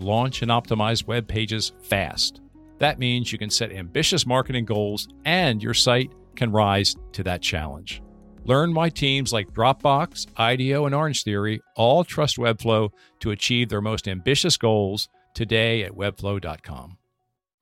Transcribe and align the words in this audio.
launch, 0.00 0.42
and 0.42 0.50
optimize 0.50 1.06
web 1.06 1.26
pages 1.26 1.72
fast. 1.82 2.40
That 2.78 2.98
means 2.98 3.32
you 3.32 3.38
can 3.38 3.50
set 3.50 3.72
ambitious 3.72 4.26
marketing 4.26 4.64
goals 4.64 5.08
and 5.24 5.62
your 5.62 5.74
site 5.74 6.12
can 6.36 6.52
rise 6.52 6.96
to 7.12 7.22
that 7.24 7.42
challenge. 7.42 8.02
Learn 8.44 8.72
why 8.72 8.88
teams 8.88 9.32
like 9.32 9.52
Dropbox, 9.52 10.26
IDEO, 10.36 10.86
and 10.86 10.94
Orange 10.94 11.22
Theory 11.22 11.60
all 11.76 12.04
trust 12.04 12.38
Webflow 12.38 12.90
to 13.20 13.30
achieve 13.30 13.68
their 13.68 13.82
most 13.82 14.08
ambitious 14.08 14.56
goals 14.56 15.08
today 15.34 15.82
at 15.82 15.92
webflow.com. 15.92 16.96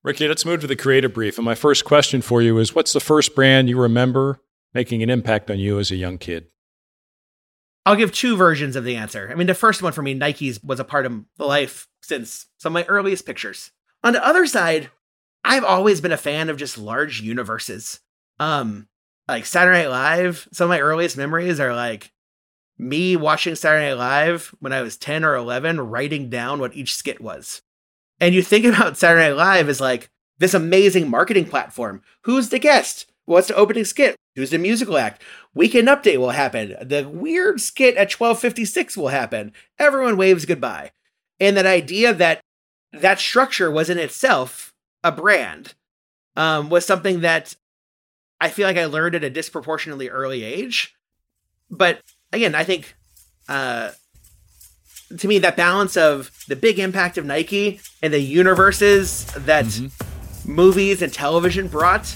Ricky, 0.05 0.29
let's 0.29 0.45
move 0.45 0.61
to 0.61 0.69
the 0.69 0.77
creative 0.77 1.13
brief. 1.13 1.39
And 1.39 1.45
my 1.45 1.57
first 1.57 1.85
question 1.85 2.23
for 2.23 2.41
you 2.41 2.59
is 2.59 2.75
what's 2.75 2.93
the 2.93 3.01
first 3.01 3.35
brand 3.35 3.69
you 3.69 3.81
remember 3.81 4.39
making 4.73 5.03
an 5.03 5.11
impact 5.11 5.51
on 5.51 5.59
you 5.59 5.81
as 5.81 5.91
a 5.91 5.97
young 5.97 6.19
kid? 6.19 6.47
I'll 7.85 7.97
give 7.97 8.13
two 8.13 8.37
versions 8.37 8.77
of 8.77 8.85
the 8.85 8.97
answer. 8.97 9.29
I 9.31 9.35
mean, 9.35 9.47
the 9.47 9.55
first 9.55 9.83
one 9.83 9.93
for 9.93 10.03
me, 10.03 10.15
Nike's 10.15 10.63
was 10.63 10.79
a 10.79 10.85
part 10.85 11.07
of 11.07 11.25
the 11.39 11.45
life 11.45 11.89
since 12.07 12.47
some 12.59 12.77
of 12.77 12.83
my 12.83 12.89
earliest 12.89 13.27
pictures. 13.27 13.71
On 14.03 14.13
the 14.13 14.25
other 14.25 14.47
side, 14.47 14.91
I've 15.45 15.65
always 15.65 16.01
been 16.01 16.13
a 16.13 16.17
fan 16.17 16.49
of 16.49 16.57
just 16.57 16.79
large 16.79 17.21
universes. 17.21 18.01
Um, 18.39 18.89
like 19.29 19.47
Saturday 19.47 19.83
Night 19.83 19.91
Live, 19.91 20.49
some 20.53 20.67
of 20.67 20.71
my 20.71 20.81
earliest 20.81 21.17
memories 21.17 21.61
are 21.61 21.75
like 21.75 22.13
me 22.79 23.17
watching 23.17 23.55
Saturday 23.55 23.89
Night 23.89 23.99
Live 23.99 24.55
when 24.61 24.73
I 24.73 24.83
was 24.83 24.97
10 24.97 25.25
or 25.25 25.35
11, 25.35 25.81
writing 25.81 26.29
down 26.29 26.61
what 26.61 26.75
each 26.77 26.95
skit 26.95 27.21
was. 27.21 27.63
And 28.21 28.35
you 28.35 28.43
think 28.43 28.65
about 28.67 28.97
Saturday 28.97 29.29
Night 29.29 29.37
Live 29.37 29.69
as 29.69 29.81
like 29.81 30.11
this 30.39 30.55
amazing 30.55 31.09
marketing 31.11 31.47
platform. 31.47 32.03
Who's 32.23 32.51
the 32.51 32.59
guest? 32.59 33.11
What's 33.25 33.49
the 33.49 33.57
opening 33.57 33.85
skit? 33.85 34.17
Who's 34.37 34.51
the 34.51 34.59
musical 34.59 34.99
act? 34.99 35.23
Weekend 35.55 35.89
update 35.89 36.19
will 36.19 36.31
happen. 36.31 36.77
The 36.81 37.09
weird 37.09 37.61
skit 37.61 37.97
at 37.97 38.13
1256 38.13 38.97
will 38.97 39.09
happen. 39.09 39.53
Everyone 39.79 40.17
waves 40.17 40.45
goodbye. 40.45 40.93
And 41.41 41.57
that 41.57 41.67
idea 41.67 42.15
that 42.15 42.41
that 42.93 43.21
structure 43.21 43.71
was 43.71 43.91
in 43.91 43.99
itself 43.99 44.73
a 45.05 45.13
brand 45.13 45.75
um, 46.35 46.71
was 46.71 46.87
something 46.87 47.21
that 47.21 47.55
I 48.41 48.49
feel 48.49 48.67
like 48.67 48.77
I 48.77 48.87
learned 48.87 49.15
at 49.15 49.25
a 49.25 49.31
disproportionately 49.31 50.09
early 50.09 50.43
age. 50.43 50.95
But 51.71 52.01
again, 52.33 52.55
I 52.55 52.65
think 52.65 52.95
uh, 53.49 53.91
to 55.19 55.29
me, 55.29 55.39
that 55.39 55.57
balance 55.57 55.97
of 55.97 56.31
the 56.49 56.57
big 56.57 56.79
impact 56.79 57.17
of 57.17 57.25
Nike 57.25 57.81
and 58.03 58.13
the 58.13 58.21
universes 58.21 59.27
that 59.35 59.67
mm-hmm. 59.67 60.53
movies 60.53 61.01
and 61.01 61.13
television 61.13 61.69
brought 61.69 62.13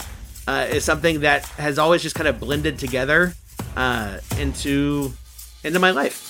uh, 0.48 0.66
is 0.70 0.84
something 0.84 1.20
that 1.20 1.44
has 1.50 1.78
always 1.78 2.02
just 2.02 2.16
kind 2.16 2.27
of 2.28 2.40
blended 2.40 2.78
together 2.78 3.34
uh, 3.77 4.18
into 4.38 5.12
into 5.62 5.78
my 5.78 5.90
life. 5.90 6.30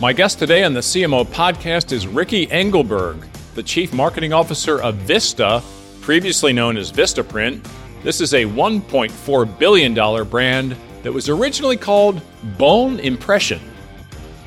My 0.00 0.12
guest 0.12 0.40
today 0.40 0.64
on 0.64 0.74
the 0.74 0.80
CMO 0.80 1.24
podcast 1.24 1.92
is 1.92 2.08
Ricky 2.08 2.50
Engelberg, 2.50 3.24
the 3.54 3.62
Chief 3.62 3.92
Marketing 3.92 4.32
Officer 4.32 4.82
of 4.82 4.96
Vista, 4.96 5.62
previously 6.00 6.52
known 6.52 6.76
as 6.76 6.90
Vistaprint. 6.90 7.64
This 8.02 8.20
is 8.20 8.34
a 8.34 8.44
$1.4 8.44 9.58
billion 9.58 10.28
brand 10.28 10.76
that 11.04 11.12
was 11.12 11.28
originally 11.28 11.76
called 11.76 12.20
Bonne 12.58 12.98
Impression. 12.98 13.60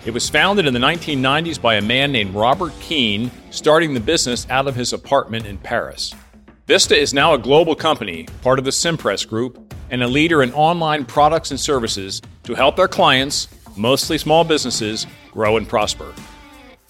It 0.06 0.14
was 0.14 0.30
founded 0.30 0.68
in 0.68 0.74
the 0.74 0.80
1990s 0.80 1.62
by 1.62 1.76
a 1.76 1.82
man 1.82 2.12
named 2.12 2.36
Robert 2.36 2.74
Keane, 2.82 3.32
starting 3.50 3.94
the 3.94 4.02
business 4.02 4.46
out 4.50 4.68
of 4.68 4.76
his 4.76 4.92
apartment 4.92 5.46
in 5.46 5.58
Paris. 5.58 6.14
Vista 6.68 6.96
is 6.96 7.14
now 7.14 7.34
a 7.34 7.40
global 7.40 7.74
company, 7.74 8.28
part 8.42 8.60
of 8.60 8.66
the 8.66 8.72
Cimpress 8.72 9.26
Group, 9.26 9.74
and 9.92 10.04
a 10.04 10.08
leader 10.08 10.44
in 10.44 10.52
online 10.52 11.06
products 11.06 11.52
and 11.52 11.60
services 11.60 12.22
to 12.44 12.54
help 12.54 12.76
their 12.76 12.90
clients, 12.90 13.48
mostly 13.78 14.18
small 14.18 14.44
businesses, 14.44 15.08
grow 15.38 15.56
and 15.56 15.70
prosper. 15.70 16.14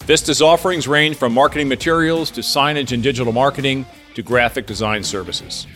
Vista's 0.00 0.42
offerings 0.42 0.88
range 0.88 1.16
from 1.16 1.32
marketing 1.32 1.68
materials 1.68 2.30
to 2.32 2.40
signage 2.40 2.92
and 2.92 3.02
digital 3.02 3.32
marketing 3.32 3.86
to 4.14 4.22
graphic 4.22 4.66
design 4.66 5.04
services. 5.04 5.66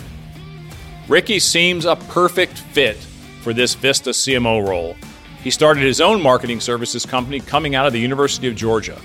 Ricky 1.07 1.39
seems 1.39 1.85
a 1.85 1.97
perfect 1.97 2.59
fit 2.59 2.97
for 3.43 3.53
this 3.53 3.75
Vista 3.75 4.11
CMO 4.11 4.67
role 4.67 4.97
he 5.43 5.51
started 5.51 5.83
his 5.83 6.01
own 6.01 6.23
marketing 6.23 6.61
services 6.61 7.05
company 7.05 7.41
coming 7.41 7.75
out 7.75 7.87
of 7.87 7.93
the 7.93 7.99
University 7.99 8.47
of 8.47 8.55
Georgia. 8.55 9.01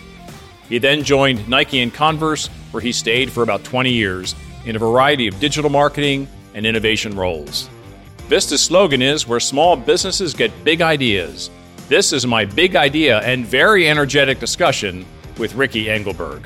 He 0.69 0.77
then 0.77 1.03
joined 1.03 1.47
Nike 1.50 1.81
and 1.81 1.91
Converse, 1.91 2.47
where 2.72 2.81
he 2.81 2.91
stayed 2.91 3.31
for 3.31 3.41
about 3.41 3.63
20 3.63 3.91
years 3.91 4.35
in 4.66 4.75
a 4.75 4.79
variety 4.79 5.27
of 5.27 5.39
digital 5.39 5.72
marketing 5.72 6.27
and 6.53 6.66
innovation 6.66 7.16
roles. 7.16 7.69
Vista's 8.27 8.61
slogan 8.61 9.01
is 9.01 9.27
Where 9.27 9.39
small 9.39 9.75
businesses 9.75 10.35
get 10.35 10.63
big 10.63 10.81
ideas. 10.81 11.50
This 11.89 12.11
is 12.11 12.27
my 12.27 12.43
big 12.43 12.75
idea 12.75 13.19
and 13.19 13.45
very 13.45 13.87
energetic 13.87 14.41
discussion 14.41 15.05
with 15.37 15.55
Ricky 15.55 15.89
Engelberg. 15.89 16.45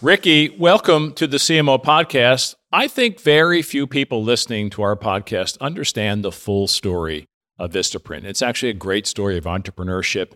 Ricky, 0.00 0.50
welcome 0.50 1.12
to 1.14 1.26
the 1.26 1.38
CMO 1.38 1.82
podcast. 1.82 2.54
I 2.70 2.86
think 2.86 3.20
very 3.20 3.62
few 3.62 3.88
people 3.88 4.22
listening 4.22 4.70
to 4.70 4.82
our 4.82 4.94
podcast 4.94 5.58
understand 5.60 6.22
the 6.22 6.30
full 6.30 6.68
story 6.68 7.26
of 7.58 7.72
Vistaprint. 7.72 8.22
It's 8.22 8.42
actually 8.42 8.70
a 8.70 8.74
great 8.74 9.08
story 9.08 9.36
of 9.36 9.42
entrepreneurship 9.42 10.34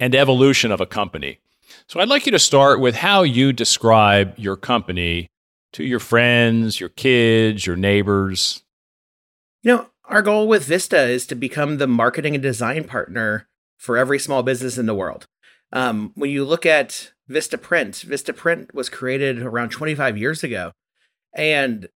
and 0.00 0.14
evolution 0.14 0.72
of 0.72 0.80
a 0.80 0.86
company. 0.86 1.40
So 1.88 2.00
I'd 2.00 2.08
like 2.08 2.24
you 2.24 2.32
to 2.32 2.38
start 2.38 2.80
with 2.80 2.94
how 2.94 3.22
you 3.22 3.52
describe 3.52 4.32
your 4.38 4.56
company 4.56 5.28
to 5.72 5.84
your 5.84 6.00
friends, 6.00 6.80
your 6.80 6.88
kids, 6.88 7.66
your 7.66 7.76
neighbors. 7.76 8.62
You 9.62 9.72
know, 9.72 9.86
our 10.08 10.22
goal 10.22 10.48
with 10.48 10.64
Vista 10.64 11.02
is 11.02 11.26
to 11.26 11.34
become 11.34 11.76
the 11.76 11.86
marketing 11.86 12.34
and 12.34 12.42
design 12.42 12.84
partner 12.84 13.46
for 13.76 13.96
every 13.96 14.18
small 14.18 14.42
business 14.42 14.78
in 14.78 14.86
the 14.86 14.94
world. 14.94 15.26
Um, 15.72 16.12
when 16.14 16.30
you 16.30 16.44
look 16.44 16.64
at 16.64 17.12
Vista 17.28 17.58
Print, 17.58 17.96
Vista 17.96 18.32
Print 18.32 18.74
was 18.74 18.88
created 18.88 19.42
around 19.42 19.68
25 19.70 20.16
years 20.16 20.42
ago, 20.42 20.72
and 21.34 21.88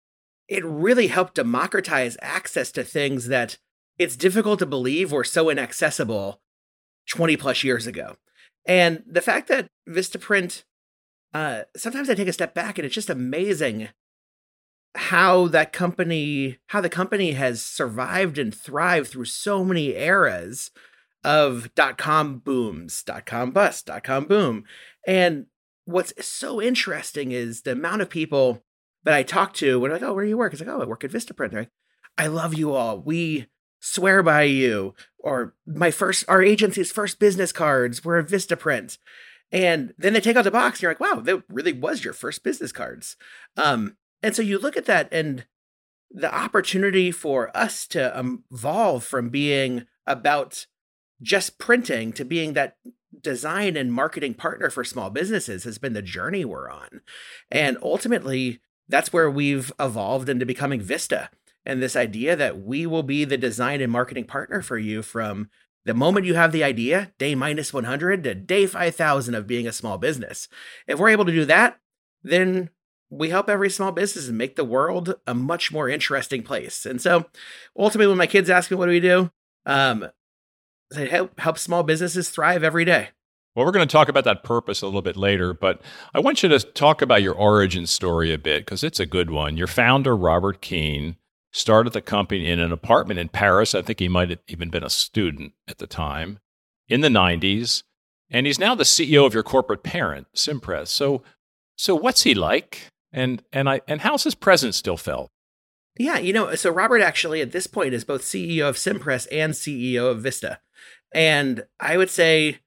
it 0.46 0.64
really 0.64 1.06
helped 1.06 1.36
democratize 1.36 2.18
access 2.20 2.70
to 2.72 2.84
things 2.84 3.28
that 3.28 3.56
it's 3.98 4.16
difficult 4.16 4.58
to 4.58 4.66
believe 4.66 5.10
were 5.10 5.24
so 5.24 5.48
inaccessible 5.48 6.40
20 7.08 7.36
plus 7.38 7.64
years 7.64 7.86
ago. 7.86 8.16
And 8.66 9.02
the 9.06 9.22
fact 9.22 9.48
that 9.48 9.68
Vistaprint, 9.88 10.64
uh, 11.32 11.62
sometimes 11.76 12.10
I 12.10 12.14
take 12.14 12.28
a 12.28 12.32
step 12.32 12.54
back 12.54 12.78
and 12.78 12.84
it's 12.84 12.94
just 12.94 13.10
amazing 13.10 13.88
how 14.94 15.46
that 15.48 15.72
company, 15.72 16.58
how 16.68 16.80
the 16.80 16.88
company 16.88 17.32
has 17.32 17.62
survived 17.62 18.38
and 18.38 18.54
thrived 18.54 19.08
through 19.08 19.24
so 19.24 19.64
many 19.64 19.96
eras 19.96 20.70
of 21.24 21.74
dot 21.74 21.98
com 21.98 22.38
booms, 22.38 23.02
dot 23.02 23.26
com 23.26 23.50
bust, 23.50 23.86
dot 23.86 24.04
com 24.04 24.24
boom. 24.24 24.64
And 25.06 25.46
what's 25.84 26.12
so 26.24 26.60
interesting 26.60 27.32
is 27.32 27.62
the 27.62 27.72
amount 27.72 28.02
of 28.02 28.10
people 28.10 28.62
that 29.04 29.14
I 29.14 29.22
talk 29.22 29.54
to 29.54 29.80
when 29.80 29.90
I'm 29.90 29.96
like, 30.00 30.08
oh, 30.08 30.14
where 30.14 30.24
do 30.24 30.28
you 30.28 30.38
work? 30.38 30.52
It's 30.52 30.60
like, 30.60 30.68
oh, 30.68 30.82
I 30.82 30.84
work 30.84 31.04
at 31.04 31.10
Vistaprint. 31.10 31.50
They're 31.50 31.60
like, 31.62 31.70
I 32.18 32.26
love 32.26 32.54
you 32.54 32.72
all. 32.72 33.00
We 33.00 33.46
swear 33.82 34.22
by 34.22 34.44
you 34.44 34.94
or 35.18 35.54
my 35.66 35.90
first 35.90 36.24
our 36.28 36.40
agency's 36.40 36.92
first 36.92 37.18
business 37.18 37.50
cards 37.50 38.04
were 38.04 38.22
vistaprint 38.22 38.96
and 39.50 39.92
then 39.98 40.12
they 40.12 40.20
take 40.20 40.36
out 40.36 40.44
the 40.44 40.52
box 40.52 40.78
and 40.78 40.82
you're 40.82 40.90
like 40.92 41.00
wow 41.00 41.16
that 41.16 41.42
really 41.48 41.72
was 41.72 42.04
your 42.04 42.12
first 42.12 42.44
business 42.44 42.70
cards 42.70 43.16
um 43.56 43.96
and 44.22 44.34
so 44.34 44.42
you 44.42 44.58
look 44.58 44.76
at 44.76 44.86
that 44.86 45.08
and 45.12 45.46
the 46.10 46.32
opportunity 46.32 47.10
for 47.10 47.54
us 47.56 47.86
to 47.88 48.38
evolve 48.52 49.04
from 49.04 49.30
being 49.30 49.86
about 50.06 50.66
just 51.20 51.58
printing 51.58 52.12
to 52.12 52.24
being 52.24 52.52
that 52.52 52.76
design 53.20 53.76
and 53.76 53.92
marketing 53.92 54.34
partner 54.34 54.68
for 54.68 54.84
small 54.84 55.10
businesses 55.10 55.64
has 55.64 55.78
been 55.78 55.92
the 55.92 56.02
journey 56.02 56.44
we're 56.44 56.70
on. 56.70 57.00
And 57.50 57.78
ultimately, 57.82 58.60
that's 58.88 59.12
where 59.12 59.30
we've 59.30 59.72
evolved 59.78 60.28
into 60.28 60.44
becoming 60.44 60.80
Vista 60.80 61.30
and 61.64 61.80
this 61.80 61.96
idea 61.96 62.34
that 62.36 62.60
we 62.60 62.86
will 62.86 63.04
be 63.04 63.24
the 63.24 63.38
design 63.38 63.80
and 63.80 63.92
marketing 63.92 64.24
partner 64.24 64.62
for 64.62 64.78
you 64.78 65.02
from 65.02 65.48
the 65.84 65.94
moment 65.94 66.26
you 66.26 66.34
have 66.34 66.52
the 66.52 66.64
idea, 66.64 67.12
day 67.18 67.34
minus 67.34 67.72
100 67.72 68.24
to 68.24 68.34
day 68.34 68.66
5000 68.66 69.34
of 69.34 69.46
being 69.46 69.66
a 69.66 69.72
small 69.72 69.98
business. 69.98 70.48
If 70.86 70.98
we're 70.98 71.08
able 71.08 71.24
to 71.24 71.32
do 71.32 71.44
that, 71.46 71.78
then 72.22 72.70
we 73.12 73.28
help 73.28 73.50
every 73.50 73.68
small 73.68 73.92
business 73.92 74.28
make 74.28 74.56
the 74.56 74.64
world 74.64 75.14
a 75.26 75.34
much 75.34 75.70
more 75.70 75.88
interesting 75.88 76.42
place. 76.42 76.86
And 76.86 77.00
so 77.00 77.26
ultimately, 77.78 78.08
when 78.08 78.16
my 78.16 78.26
kids 78.26 78.48
ask 78.48 78.70
me, 78.70 78.76
what 78.76 78.86
do 78.86 78.92
we 78.92 79.00
do? 79.00 79.30
Um, 79.66 80.08
I 80.96 81.00
help, 81.04 81.38
help 81.38 81.58
small 81.58 81.82
businesses 81.82 82.30
thrive 82.30 82.64
every 82.64 82.86
day. 82.86 83.10
Well, 83.54 83.66
we're 83.66 83.72
going 83.72 83.86
to 83.86 83.92
talk 83.92 84.08
about 84.08 84.24
that 84.24 84.42
purpose 84.42 84.80
a 84.80 84.86
little 84.86 85.02
bit 85.02 85.18
later, 85.18 85.52
but 85.52 85.82
I 86.14 86.20
want 86.20 86.42
you 86.42 86.48
to 86.48 86.58
talk 86.58 87.02
about 87.02 87.20
your 87.20 87.34
origin 87.34 87.86
story 87.86 88.32
a 88.32 88.38
bit 88.38 88.64
because 88.64 88.82
it's 88.82 88.98
a 88.98 89.04
good 89.04 89.30
one. 89.30 89.58
Your 89.58 89.66
founder, 89.66 90.16
Robert 90.16 90.62
Keane, 90.62 91.16
started 91.50 91.92
the 91.92 92.00
company 92.00 92.48
in 92.48 92.60
an 92.60 92.72
apartment 92.72 93.20
in 93.20 93.28
Paris. 93.28 93.74
I 93.74 93.82
think 93.82 94.00
he 94.00 94.08
might 94.08 94.30
have 94.30 94.38
even 94.48 94.70
been 94.70 94.82
a 94.82 94.88
student 94.88 95.52
at 95.68 95.76
the 95.76 95.86
time 95.86 96.38
in 96.88 97.02
the 97.02 97.08
90s. 97.08 97.82
And 98.30 98.46
he's 98.46 98.58
now 98.58 98.74
the 98.74 98.84
CEO 98.84 99.26
of 99.26 99.34
your 99.34 99.42
corporate 99.42 99.82
parent, 99.82 100.28
Cimpress. 100.34 100.88
So, 100.88 101.22
so 101.76 101.94
what's 101.94 102.22
he 102.22 102.32
like? 102.32 102.88
And 103.12 103.42
and 103.52 103.68
I 103.68 103.80
and 103.86 104.00
how's 104.00 104.24
his 104.24 104.34
presence 104.34 104.76
still 104.76 104.96
felt? 104.96 105.30
Yeah, 105.98 106.18
you 106.18 106.32
know, 106.32 106.54
so 106.54 106.70
Robert 106.70 107.02
actually 107.02 107.42
at 107.42 107.52
this 107.52 107.66
point 107.66 107.92
is 107.92 108.04
both 108.04 108.22
CEO 108.22 108.68
of 108.68 108.76
Cimpress 108.76 109.26
and 109.30 109.52
CEO 109.52 110.10
of 110.10 110.22
Vista. 110.22 110.58
And 111.14 111.64
I 111.78 111.98
would 111.98 112.08
say 112.08 112.60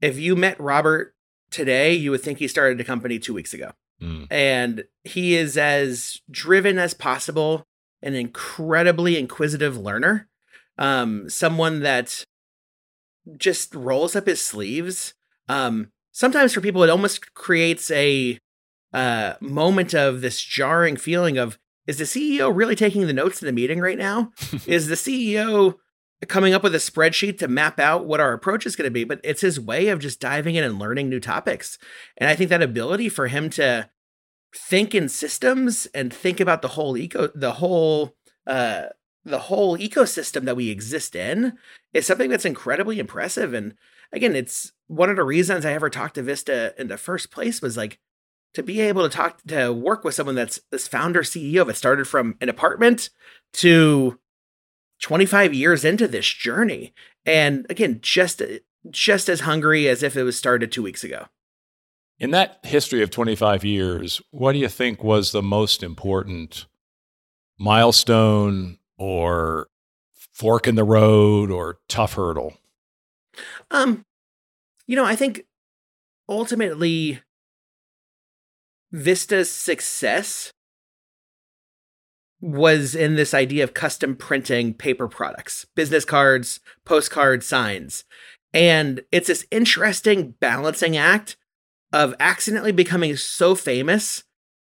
if 0.00 0.18
you 0.18 0.34
met 0.34 0.58
Robert 0.60 1.14
today, 1.50 1.94
you 1.94 2.10
would 2.10 2.22
think 2.22 2.38
he 2.38 2.48
started 2.48 2.80
a 2.80 2.84
company 2.84 3.18
two 3.18 3.34
weeks 3.34 3.54
ago. 3.54 3.70
Mm. 4.02 4.26
And 4.30 4.84
he 5.04 5.36
is 5.36 5.56
as 5.56 6.20
driven 6.30 6.78
as 6.78 6.92
possible, 6.92 7.66
an 8.02 8.14
incredibly 8.14 9.16
inquisitive 9.18 9.76
learner, 9.78 10.28
um, 10.76 11.30
someone 11.30 11.80
that 11.80 12.24
just 13.36 13.74
rolls 13.74 14.14
up 14.14 14.26
his 14.26 14.40
sleeves. 14.40 15.14
Um, 15.48 15.92
sometimes 16.12 16.52
for 16.52 16.60
people, 16.60 16.82
it 16.82 16.90
almost 16.90 17.34
creates 17.34 17.90
a 17.90 18.38
uh, 18.96 19.36
moment 19.42 19.94
of 19.94 20.22
this 20.22 20.40
jarring 20.40 20.96
feeling 20.96 21.36
of 21.36 21.58
is 21.86 21.98
the 21.98 22.04
CEO 22.04 22.50
really 22.52 22.74
taking 22.74 23.06
the 23.06 23.12
notes 23.12 23.42
in 23.42 23.46
the 23.46 23.52
meeting 23.52 23.78
right 23.78 23.98
now? 23.98 24.32
is 24.66 24.88
the 24.88 24.94
CEO 24.94 25.74
coming 26.28 26.54
up 26.54 26.62
with 26.62 26.74
a 26.74 26.78
spreadsheet 26.78 27.38
to 27.38 27.46
map 27.46 27.78
out 27.78 28.06
what 28.06 28.20
our 28.20 28.32
approach 28.32 28.64
is 28.64 28.74
going 28.74 28.86
to 28.86 28.90
be? 28.90 29.04
But 29.04 29.20
it's 29.22 29.42
his 29.42 29.60
way 29.60 29.88
of 29.88 29.98
just 29.98 30.18
diving 30.18 30.54
in 30.54 30.64
and 30.64 30.78
learning 30.78 31.10
new 31.10 31.20
topics. 31.20 31.76
And 32.16 32.30
I 32.30 32.34
think 32.34 32.48
that 32.48 32.62
ability 32.62 33.10
for 33.10 33.28
him 33.28 33.50
to 33.50 33.90
think 34.56 34.94
in 34.94 35.10
systems 35.10 35.84
and 35.92 36.10
think 36.10 36.40
about 36.40 36.62
the 36.62 36.68
whole 36.68 36.96
eco, 36.96 37.28
the 37.34 37.52
whole, 37.52 38.16
uh, 38.46 38.84
the 39.26 39.40
whole 39.40 39.76
ecosystem 39.76 40.46
that 40.46 40.56
we 40.56 40.70
exist 40.70 41.14
in 41.14 41.58
is 41.92 42.06
something 42.06 42.30
that's 42.30 42.46
incredibly 42.46 42.98
impressive. 42.98 43.52
And 43.52 43.74
again, 44.10 44.34
it's 44.34 44.72
one 44.86 45.10
of 45.10 45.16
the 45.16 45.24
reasons 45.24 45.66
I 45.66 45.74
ever 45.74 45.90
talked 45.90 46.14
to 46.14 46.22
Vista 46.22 46.74
in 46.78 46.88
the 46.88 46.96
first 46.96 47.30
place 47.30 47.60
was 47.60 47.76
like, 47.76 47.98
to 48.54 48.62
be 48.62 48.80
able 48.80 49.02
to 49.02 49.14
talk 49.14 49.42
to 49.46 49.72
work 49.72 50.04
with 50.04 50.14
someone 50.14 50.34
that's 50.34 50.60
this 50.70 50.88
founder 50.88 51.22
CEO 51.22 51.62
of 51.62 51.68
it 51.68 51.76
started 51.76 52.06
from 52.06 52.36
an 52.40 52.48
apartment 52.48 53.10
to 53.54 54.18
25 55.02 55.52
years 55.52 55.84
into 55.84 56.08
this 56.08 56.26
journey. 56.26 56.94
And 57.24 57.66
again 57.68 57.98
just 58.00 58.42
just 58.90 59.28
as 59.28 59.40
hungry 59.40 59.88
as 59.88 60.02
if 60.02 60.16
it 60.16 60.22
was 60.22 60.36
started 60.36 60.70
2 60.70 60.82
weeks 60.82 61.02
ago. 61.02 61.26
In 62.18 62.30
that 62.30 62.60
history 62.62 63.02
of 63.02 63.10
25 63.10 63.64
years 63.64 64.22
what 64.30 64.52
do 64.52 64.58
you 64.58 64.68
think 64.68 65.04
was 65.04 65.32
the 65.32 65.42
most 65.42 65.82
important 65.82 66.66
milestone 67.58 68.78
or 68.98 69.68
fork 70.32 70.66
in 70.66 70.74
the 70.74 70.84
road 70.84 71.50
or 71.50 71.78
tough 71.88 72.14
hurdle? 72.14 72.54
Um 73.70 74.06
you 74.86 74.96
know 74.96 75.04
i 75.04 75.16
think 75.16 75.44
ultimately 76.28 77.20
Vista's 78.96 79.50
success 79.50 80.50
was 82.40 82.94
in 82.94 83.16
this 83.16 83.34
idea 83.34 83.62
of 83.62 83.74
custom 83.74 84.16
printing 84.16 84.72
paper 84.72 85.06
products, 85.06 85.66
business 85.74 86.06
cards, 86.06 86.60
postcard 86.86 87.44
signs. 87.44 88.04
And 88.54 89.02
it's 89.12 89.28
this 89.28 89.46
interesting 89.50 90.34
balancing 90.40 90.96
act 90.96 91.36
of 91.92 92.14
accidentally 92.18 92.72
becoming 92.72 93.16
so 93.16 93.54
famous 93.54 94.24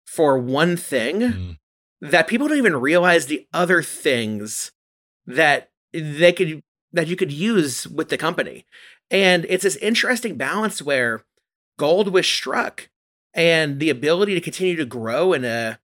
for 0.05 0.37
one 0.37 0.77
thing 0.77 1.19
mm. 1.19 1.57
that 1.99 2.27
people 2.27 2.47
don't 2.47 2.57
even 2.57 2.77
realize 2.77 3.25
the 3.25 3.45
other 3.53 3.81
things 3.83 4.71
that 5.25 5.69
they 5.91 6.31
could 6.31 6.63
that 6.93 7.07
you 7.07 7.17
could 7.17 7.31
use 7.31 7.87
with 7.87 8.07
the 8.07 8.17
company. 8.17 8.65
And 9.11 9.45
it's 9.49 9.63
this 9.63 9.75
interesting 9.77 10.37
balance 10.37 10.81
where 10.81 11.25
gold 11.77 12.13
was 12.13 12.25
struck 12.25 12.89
and 13.33 13.79
the 13.79 13.89
ability 13.89 14.33
to 14.33 14.41
continue 14.41 14.75
to 14.75 14.85
grow 14.85 15.33
in 15.33 15.43
a 15.45 15.79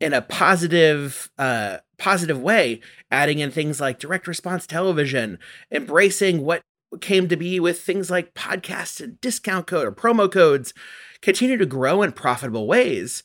in 0.00 0.12
a 0.12 0.22
positive 0.22 1.30
uh 1.38 1.78
positive 1.98 2.40
way 2.40 2.80
adding 3.10 3.38
in 3.38 3.50
things 3.50 3.80
like 3.80 3.98
direct 3.98 4.26
response 4.26 4.66
television 4.66 5.38
embracing 5.70 6.42
what 6.42 6.62
came 7.00 7.28
to 7.28 7.36
be 7.36 7.58
with 7.58 7.80
things 7.80 8.10
like 8.10 8.34
podcasts 8.34 9.00
and 9.00 9.20
discount 9.20 9.66
code 9.66 9.86
or 9.86 9.92
promo 9.92 10.30
codes 10.30 10.74
continue 11.20 11.56
to 11.56 11.66
grow 11.66 12.02
in 12.02 12.12
profitable 12.12 12.66
ways. 12.66 13.22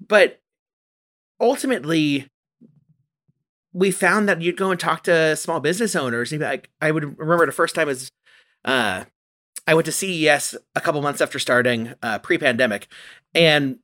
But 0.00 0.40
ultimately 1.40 2.28
we 3.72 3.90
found 3.90 4.28
that 4.28 4.40
you'd 4.40 4.56
go 4.56 4.70
and 4.70 4.80
talk 4.80 5.04
to 5.04 5.36
small 5.36 5.60
business 5.60 5.94
owners 5.94 6.32
and 6.32 6.42
like 6.42 6.68
i 6.80 6.90
would 6.90 7.16
remember 7.18 7.46
the 7.46 7.52
first 7.52 7.74
time 7.74 7.88
as 7.88 8.10
uh 8.64 9.04
I 9.70 9.74
went 9.74 9.86
to 9.86 9.92
CES 9.92 10.56
a 10.74 10.80
couple 10.80 11.00
months 11.00 11.20
after 11.20 11.38
starting 11.38 11.94
uh, 12.02 12.18
pre-pandemic, 12.18 12.88
and 13.36 13.78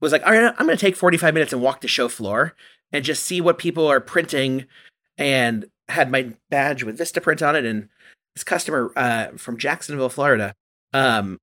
was 0.00 0.10
like, 0.10 0.26
all 0.26 0.32
right, 0.32 0.52
I'm 0.58 0.66
going 0.66 0.76
to 0.76 0.80
take 0.80 0.96
45 0.96 1.32
minutes 1.32 1.52
and 1.52 1.62
walk 1.62 1.80
the 1.80 1.86
show 1.86 2.08
floor 2.08 2.56
and 2.90 3.04
just 3.04 3.22
see 3.22 3.40
what 3.40 3.56
people 3.56 3.86
are 3.86 4.00
printing. 4.00 4.64
And 5.16 5.66
had 5.88 6.10
my 6.10 6.32
badge 6.50 6.82
with 6.82 6.98
Vista 6.98 7.20
print 7.20 7.40
on 7.40 7.54
it, 7.54 7.64
and 7.64 7.88
this 8.34 8.42
customer 8.42 8.92
uh, 8.96 9.28
from 9.36 9.58
Jacksonville, 9.58 10.08
Florida, 10.08 10.56
um, 10.92 11.38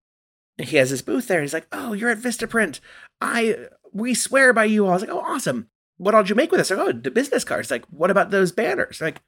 he 0.57 0.75
has 0.75 0.89
his 0.89 1.01
booth 1.01 1.29
there. 1.29 1.39
He's 1.39 1.53
like, 1.53 1.67
"Oh, 1.71 1.93
you're 1.93 2.09
at 2.09 2.17
Vista 2.17 2.47
Print. 2.47 2.81
I 3.21 3.67
we 3.93 4.13
swear 4.13 4.51
by 4.51 4.65
you." 4.65 4.87
I 4.87 4.91
was 4.91 5.01
like, 5.01 5.11
"Oh, 5.11 5.21
awesome. 5.21 5.69
What 5.95 6.15
all 6.15 6.23
did 6.23 6.31
you 6.31 6.35
make 6.35 6.51
with 6.51 6.59
us?" 6.59 6.69
Like, 6.69 6.79
"Oh, 6.79 6.91
the 6.91 7.11
business 7.11 7.45
cards." 7.45 7.71
Like, 7.71 7.85
"What 7.85 8.11
about 8.11 8.31
those 8.31 8.51
banners?" 8.51 8.99
Like, 8.99 9.21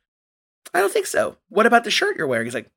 "I 0.73 0.81
don't 0.81 0.91
think 0.91 1.05
so." 1.05 1.37
What 1.47 1.65
about 1.65 1.85
the 1.85 1.91
shirt 1.91 2.17
you're 2.17 2.27
wearing? 2.27 2.47
He's 2.47 2.55
like, 2.55 2.71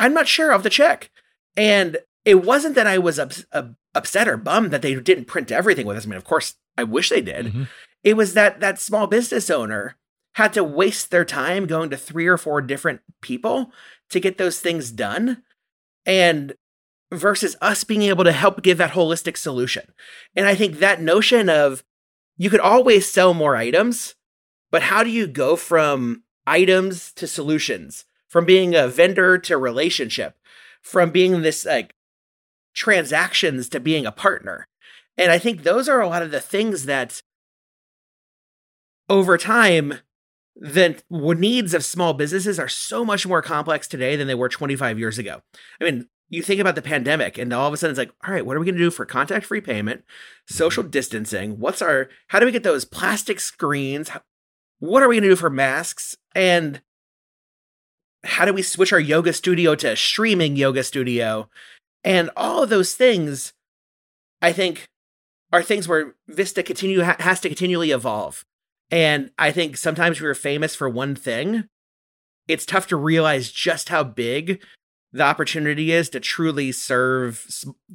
I'm 0.00 0.14
not 0.14 0.26
sure 0.26 0.50
of 0.50 0.64
the 0.64 0.70
check. 0.70 1.10
And 1.56 1.98
it 2.24 2.44
wasn't 2.44 2.74
that 2.74 2.86
I 2.86 2.98
was 2.98 3.18
ups- 3.18 3.44
uh, 3.52 3.68
upset 3.94 4.28
or 4.28 4.36
bummed 4.36 4.72
that 4.72 4.82
they 4.82 4.94
didn't 4.94 5.26
print 5.26 5.52
everything 5.52 5.86
with 5.86 5.96
us. 5.96 6.06
I 6.06 6.08
mean, 6.08 6.16
of 6.16 6.24
course, 6.24 6.54
I 6.76 6.84
wish 6.84 7.10
they 7.10 7.20
did. 7.20 7.46
Mm-hmm. 7.46 7.64
It 8.02 8.16
was 8.16 8.34
that 8.34 8.60
that 8.60 8.80
small 8.80 9.06
business 9.06 9.50
owner 9.50 9.96
had 10.34 10.52
to 10.54 10.64
waste 10.64 11.10
their 11.10 11.24
time 11.24 11.66
going 11.66 11.90
to 11.90 11.96
three 11.96 12.26
or 12.26 12.38
four 12.38 12.60
different 12.62 13.00
people 13.20 13.72
to 14.08 14.20
get 14.20 14.38
those 14.38 14.60
things 14.60 14.90
done. 14.90 15.42
And 16.06 16.54
versus 17.12 17.56
us 17.60 17.84
being 17.84 18.02
able 18.02 18.24
to 18.24 18.32
help 18.32 18.62
give 18.62 18.78
that 18.78 18.92
holistic 18.92 19.36
solution. 19.36 19.92
And 20.36 20.46
I 20.46 20.54
think 20.54 20.78
that 20.78 21.02
notion 21.02 21.48
of 21.48 21.84
you 22.36 22.50
could 22.50 22.60
always 22.60 23.10
sell 23.10 23.34
more 23.34 23.56
items, 23.56 24.14
but 24.70 24.82
how 24.82 25.02
do 25.02 25.10
you 25.10 25.26
go 25.26 25.56
from 25.56 26.22
items 26.46 27.12
to 27.14 27.26
solutions? 27.26 28.06
From 28.30 28.46
being 28.46 28.74
a 28.74 28.88
vendor 28.88 29.36
to 29.36 29.58
relationship, 29.58 30.36
from 30.80 31.10
being 31.10 31.42
this 31.42 31.66
like 31.66 31.94
transactions 32.72 33.68
to 33.68 33.80
being 33.80 34.06
a 34.06 34.12
partner. 34.12 34.66
And 35.18 35.30
I 35.30 35.38
think 35.38 35.62
those 35.62 35.88
are 35.88 36.00
a 36.00 36.08
lot 36.08 36.22
of 36.22 36.30
the 36.30 36.40
things 36.40 36.86
that 36.86 37.20
over 39.08 39.36
time, 39.36 39.94
the 40.54 41.02
needs 41.10 41.74
of 41.74 41.84
small 41.84 42.14
businesses 42.14 42.58
are 42.58 42.68
so 42.68 43.04
much 43.04 43.26
more 43.26 43.42
complex 43.42 43.88
today 43.88 44.14
than 44.14 44.28
they 44.28 44.34
were 44.34 44.48
25 44.48 44.98
years 44.98 45.18
ago. 45.18 45.42
I 45.80 45.84
mean, 45.84 46.08
you 46.28 46.42
think 46.42 46.60
about 46.60 46.76
the 46.76 46.82
pandemic 46.82 47.36
and 47.36 47.52
all 47.52 47.66
of 47.66 47.74
a 47.74 47.76
sudden 47.76 47.90
it's 47.90 47.98
like, 47.98 48.12
all 48.24 48.32
right, 48.32 48.46
what 48.46 48.56
are 48.56 48.60
we 48.60 48.66
going 48.66 48.76
to 48.76 48.80
do 48.80 48.90
for 48.90 49.04
contact 49.04 49.46
free 49.46 49.60
payment, 49.60 50.04
social 50.46 50.84
mm-hmm. 50.84 50.90
distancing? 50.90 51.58
What's 51.58 51.82
our, 51.82 52.08
how 52.28 52.38
do 52.38 52.46
we 52.46 52.52
get 52.52 52.62
those 52.62 52.84
plastic 52.84 53.40
screens? 53.40 54.10
What 54.78 55.02
are 55.02 55.08
we 55.08 55.16
going 55.16 55.24
to 55.24 55.30
do 55.30 55.36
for 55.36 55.50
masks? 55.50 56.16
And 56.34 56.80
how 58.24 58.44
do 58.44 58.52
we 58.52 58.62
switch 58.62 58.92
our 58.92 59.00
yoga 59.00 59.32
studio 59.32 59.74
to 59.76 59.92
a 59.92 59.96
streaming 59.96 60.56
yoga 60.56 60.82
studio? 60.84 61.48
And 62.04 62.30
all 62.36 62.62
of 62.62 62.70
those 62.70 62.94
things, 62.94 63.52
I 64.42 64.52
think, 64.52 64.86
are 65.52 65.62
things 65.62 65.88
where 65.88 66.14
Vista 66.28 66.62
continue 66.62 67.02
ha- 67.02 67.16
has 67.18 67.40
to 67.40 67.48
continually 67.48 67.90
evolve. 67.90 68.44
And 68.90 69.30
I 69.38 69.50
think 69.52 69.76
sometimes 69.76 70.20
we're 70.20 70.34
famous 70.34 70.74
for 70.74 70.88
one 70.88 71.14
thing. 71.14 71.64
it's 72.48 72.66
tough 72.66 72.88
to 72.88 72.96
realize 72.96 73.52
just 73.52 73.88
how 73.90 74.02
big 74.02 74.62
the 75.12 75.22
opportunity 75.22 75.92
is 75.92 76.08
to 76.10 76.20
truly 76.20 76.72
serve 76.72 77.46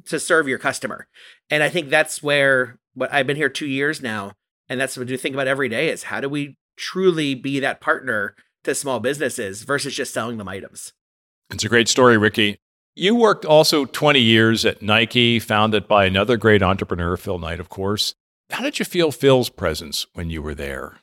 to 0.06 0.18
serve 0.18 0.48
your 0.48 0.58
customer. 0.58 1.08
And 1.50 1.62
I 1.62 1.68
think 1.68 1.88
that's 1.88 2.22
where 2.22 2.78
what 2.94 3.12
I've 3.12 3.26
been 3.26 3.36
here 3.36 3.48
2 3.48 3.66
years 3.66 4.02
now 4.02 4.32
and 4.68 4.80
that's 4.80 4.96
what 4.96 5.08
we 5.08 5.16
think 5.16 5.34
about 5.34 5.46
every 5.46 5.68
day 5.68 5.90
is 5.90 6.04
how 6.04 6.20
do 6.20 6.28
we 6.28 6.56
truly 6.76 7.34
be 7.34 7.60
that 7.60 7.80
partner 7.80 8.34
to 8.66 8.74
small 8.74 9.00
businesses 9.00 9.62
versus 9.62 9.94
just 9.94 10.12
selling 10.12 10.38
them 10.38 10.48
items. 10.48 10.92
It's 11.50 11.64
a 11.64 11.68
great 11.68 11.88
story, 11.88 12.16
Ricky. 12.18 12.58
You 12.94 13.14
worked 13.14 13.44
also 13.44 13.84
20 13.84 14.20
years 14.20 14.64
at 14.64 14.82
Nike, 14.82 15.38
founded 15.38 15.86
by 15.86 16.06
another 16.06 16.36
great 16.36 16.62
entrepreneur, 16.62 17.16
Phil 17.16 17.38
Knight, 17.38 17.60
of 17.60 17.68
course. 17.68 18.14
How 18.50 18.62
did 18.62 18.78
you 18.78 18.84
feel 18.84 19.12
Phil's 19.12 19.50
presence 19.50 20.06
when 20.14 20.30
you 20.30 20.40
were 20.40 20.54
there? 20.54 20.98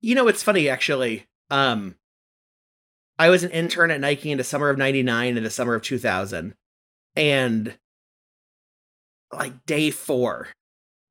You 0.00 0.14
know, 0.14 0.28
it's 0.28 0.42
funny 0.42 0.68
actually. 0.68 1.26
Um, 1.50 1.96
I 3.18 3.30
was 3.30 3.42
an 3.42 3.50
intern 3.50 3.90
at 3.90 4.00
Nike 4.00 4.30
in 4.30 4.38
the 4.38 4.44
summer 4.44 4.70
of 4.70 4.78
99 4.78 5.36
and 5.36 5.44
the 5.44 5.50
summer 5.50 5.74
of 5.74 5.82
2000. 5.82 6.54
And 7.16 7.76
like 9.32 9.66
day 9.66 9.90
four, 9.90 10.48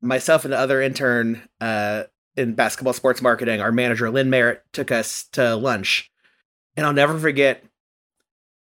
myself 0.01 0.45
and 0.45 0.53
the 0.53 0.57
other 0.57 0.81
intern 0.81 1.47
uh, 1.59 2.03
in 2.37 2.53
basketball 2.53 2.93
sports 2.93 3.21
marketing, 3.21 3.59
our 3.59 3.71
manager, 3.71 4.09
Lynn 4.09 4.29
Merritt, 4.29 4.63
took 4.71 4.91
us 4.91 5.23
to 5.33 5.55
lunch. 5.55 6.11
And 6.75 6.85
I'll 6.85 6.93
never 6.93 7.17
forget 7.17 7.63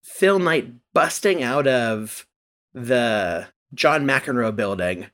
Phil 0.01 0.39
Knight 0.39 0.71
busting 0.93 1.43
out 1.43 1.67
of 1.67 2.25
the 2.73 3.47
John 3.73 4.05
McEnroe 4.05 4.55
building 4.55 5.07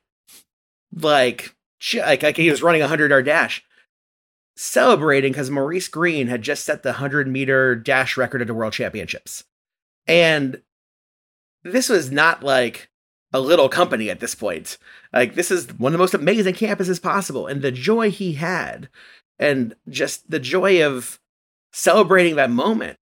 like, 0.94 1.54
like, 1.96 2.22
like 2.22 2.36
he 2.36 2.50
was 2.50 2.62
running 2.62 2.80
a 2.80 2.84
100 2.84 3.10
yard 3.10 3.26
dash 3.26 3.64
celebrating 4.56 5.32
because 5.32 5.50
Maurice 5.50 5.88
Greene 5.88 6.28
had 6.28 6.42
just 6.42 6.64
set 6.64 6.82
the 6.82 6.90
100 6.90 7.26
meter 7.26 7.74
dash 7.74 8.16
record 8.16 8.40
at 8.40 8.46
the 8.46 8.54
World 8.54 8.72
Championships. 8.72 9.44
And 10.06 10.62
this 11.64 11.88
was 11.88 12.10
not 12.10 12.42
like 12.42 12.88
a 13.34 13.40
little 13.40 13.68
company 13.68 14.08
at 14.08 14.20
this 14.20 14.34
point. 14.34 14.78
Like, 15.12 15.34
this 15.34 15.50
is 15.50 15.66
one 15.76 15.90
of 15.90 15.98
the 15.98 16.02
most 16.02 16.14
amazing 16.14 16.54
campuses 16.54 17.02
possible. 17.02 17.48
And 17.48 17.60
the 17.60 17.72
joy 17.72 18.12
he 18.12 18.34
had, 18.34 18.88
and 19.40 19.74
just 19.88 20.30
the 20.30 20.38
joy 20.38 20.86
of 20.86 21.18
celebrating 21.72 22.36
that 22.36 22.50
moment, 22.50 22.96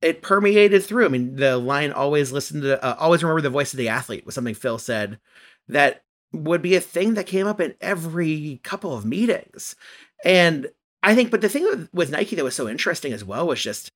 it 0.00 0.22
permeated 0.22 0.82
through. 0.82 1.04
I 1.04 1.08
mean, 1.08 1.36
the 1.36 1.58
line 1.58 1.92
always 1.92 2.32
listen 2.32 2.62
to, 2.62 2.82
uh, 2.82 2.96
always 2.98 3.22
remember 3.22 3.42
the 3.42 3.50
voice 3.50 3.74
of 3.74 3.76
the 3.76 3.90
athlete 3.90 4.24
was 4.24 4.34
something 4.34 4.54
Phil 4.54 4.78
said 4.78 5.20
that 5.68 6.02
would 6.32 6.62
be 6.62 6.74
a 6.74 6.80
thing 6.80 7.12
that 7.14 7.26
came 7.26 7.46
up 7.46 7.60
in 7.60 7.74
every 7.82 8.60
couple 8.64 8.96
of 8.96 9.04
meetings. 9.04 9.76
And 10.24 10.68
I 11.02 11.14
think, 11.14 11.30
but 11.30 11.42
the 11.42 11.50
thing 11.50 11.64
with, 11.64 11.90
with 11.92 12.10
Nike 12.10 12.34
that 12.34 12.44
was 12.44 12.54
so 12.54 12.66
interesting 12.66 13.12
as 13.12 13.24
well 13.24 13.46
was 13.46 13.62
just 13.62 13.92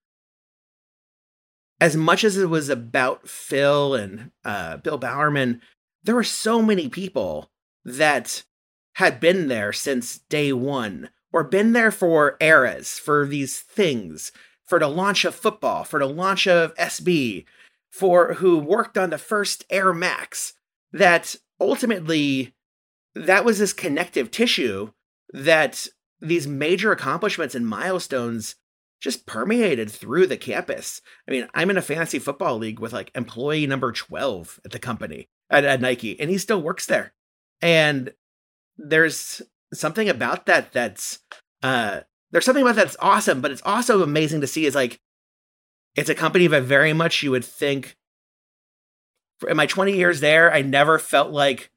as 1.80 1.96
much 1.96 2.24
as 2.24 2.36
it 2.36 2.50
was 2.50 2.68
about 2.68 3.28
Phil 3.28 3.94
and 3.94 4.30
uh, 4.44 4.76
Bill 4.76 4.98
Bowerman, 4.98 5.62
there 6.02 6.14
were 6.14 6.24
so 6.24 6.60
many 6.62 6.88
people 6.88 7.50
that 7.84 8.42
had 8.94 9.18
been 9.18 9.48
there 9.48 9.72
since 9.72 10.18
day 10.18 10.52
one 10.52 11.10
or 11.32 11.44
been 11.44 11.72
there 11.72 11.90
for 11.90 12.36
eras, 12.40 12.98
for 12.98 13.24
these 13.24 13.60
things, 13.60 14.32
for 14.64 14.78
the 14.78 14.88
launch 14.88 15.24
of 15.24 15.34
football, 15.34 15.84
for 15.84 15.98
the 15.98 16.08
launch 16.08 16.46
of 16.46 16.74
SB, 16.74 17.44
for 17.90 18.34
who 18.34 18.58
worked 18.58 18.98
on 18.98 19.10
the 19.10 19.18
first 19.18 19.64
Air 19.70 19.94
Max, 19.94 20.54
that 20.92 21.36
ultimately 21.60 22.54
that 23.14 23.44
was 23.44 23.58
this 23.58 23.72
connective 23.72 24.30
tissue 24.30 24.90
that 25.32 25.86
these 26.20 26.46
major 26.46 26.92
accomplishments 26.92 27.54
and 27.54 27.66
milestones 27.66 28.56
just 29.00 29.26
permeated 29.26 29.90
through 29.90 30.26
the 30.26 30.36
campus. 30.36 31.00
I 31.26 31.30
mean, 31.30 31.48
I'm 31.54 31.70
in 31.70 31.78
a 31.78 31.82
fantasy 31.82 32.18
football 32.18 32.58
league 32.58 32.78
with 32.78 32.92
like 32.92 33.10
employee 33.14 33.66
number 33.66 33.92
12 33.92 34.60
at 34.64 34.72
the 34.72 34.78
company 34.78 35.28
at, 35.48 35.64
at 35.64 35.80
Nike, 35.80 36.20
and 36.20 36.30
he 36.30 36.38
still 36.38 36.60
works 36.60 36.86
there. 36.86 37.12
And 37.62 38.12
there's 38.76 39.42
something 39.72 40.08
about 40.08 40.46
that 40.46 40.72
that's 40.72 41.20
uh 41.62 42.00
there's 42.32 42.44
something 42.44 42.62
about 42.62 42.76
that 42.76 42.86
that's 42.86 42.96
awesome, 43.00 43.40
but 43.40 43.50
it's 43.50 43.62
also 43.64 44.02
amazing 44.02 44.40
to 44.40 44.46
see 44.46 44.66
is 44.66 44.74
like 44.74 45.00
it's 45.96 46.10
a 46.10 46.14
company 46.14 46.46
that 46.46 46.62
very 46.62 46.92
much 46.92 47.22
you 47.22 47.30
would 47.30 47.44
think 47.44 47.96
in 49.48 49.56
my 49.56 49.66
20 49.66 49.96
years 49.96 50.20
there, 50.20 50.52
I 50.52 50.62
never 50.62 50.98
felt 50.98 51.30
like 51.30 51.70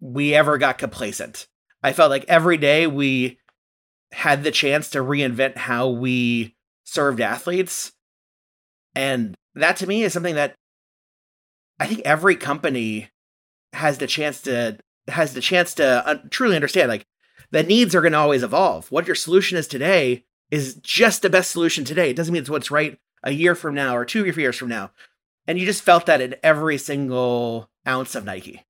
we 0.00 0.34
ever 0.34 0.58
got 0.58 0.78
complacent. 0.78 1.48
I 1.82 1.92
felt 1.92 2.10
like 2.10 2.24
every 2.28 2.56
day 2.56 2.86
we 2.86 3.38
had 4.12 4.44
the 4.44 4.50
chance 4.50 4.90
to 4.90 4.98
reinvent 4.98 5.56
how 5.56 5.88
we 5.88 6.54
served 6.84 7.20
athletes. 7.20 7.92
And 8.94 9.34
that 9.54 9.76
to 9.78 9.86
me 9.86 10.04
is 10.04 10.12
something 10.12 10.36
that 10.36 10.54
I 11.78 11.86
think 11.86 12.02
every 12.04 12.36
company 12.36 13.10
has 13.72 13.98
the 13.98 14.06
chance 14.06 14.40
to 14.42 14.78
has 15.08 15.34
the 15.34 15.40
chance 15.40 15.74
to 15.74 16.06
uh, 16.06 16.18
truly 16.30 16.56
understand 16.56 16.88
like 16.88 17.06
the 17.50 17.62
needs 17.62 17.94
are 17.94 18.00
going 18.00 18.12
to 18.12 18.18
always 18.18 18.42
evolve. 18.42 18.90
What 18.90 19.06
your 19.06 19.14
solution 19.14 19.56
is 19.56 19.68
today 19.68 20.24
is 20.50 20.74
just 20.76 21.22
the 21.22 21.30
best 21.30 21.50
solution 21.50 21.84
today. 21.84 22.10
It 22.10 22.16
doesn't 22.16 22.32
mean 22.32 22.40
it's 22.40 22.50
what's 22.50 22.70
right 22.70 22.98
a 23.22 23.32
year 23.32 23.54
from 23.54 23.74
now 23.74 23.96
or 23.96 24.04
two 24.04 24.24
years 24.24 24.56
from 24.56 24.68
now. 24.68 24.90
And 25.46 25.58
you 25.58 25.66
just 25.66 25.82
felt 25.82 26.06
that 26.06 26.20
in 26.20 26.34
every 26.42 26.78
single 26.78 27.70
ounce 27.86 28.14
of 28.14 28.24
Nike. 28.24 28.64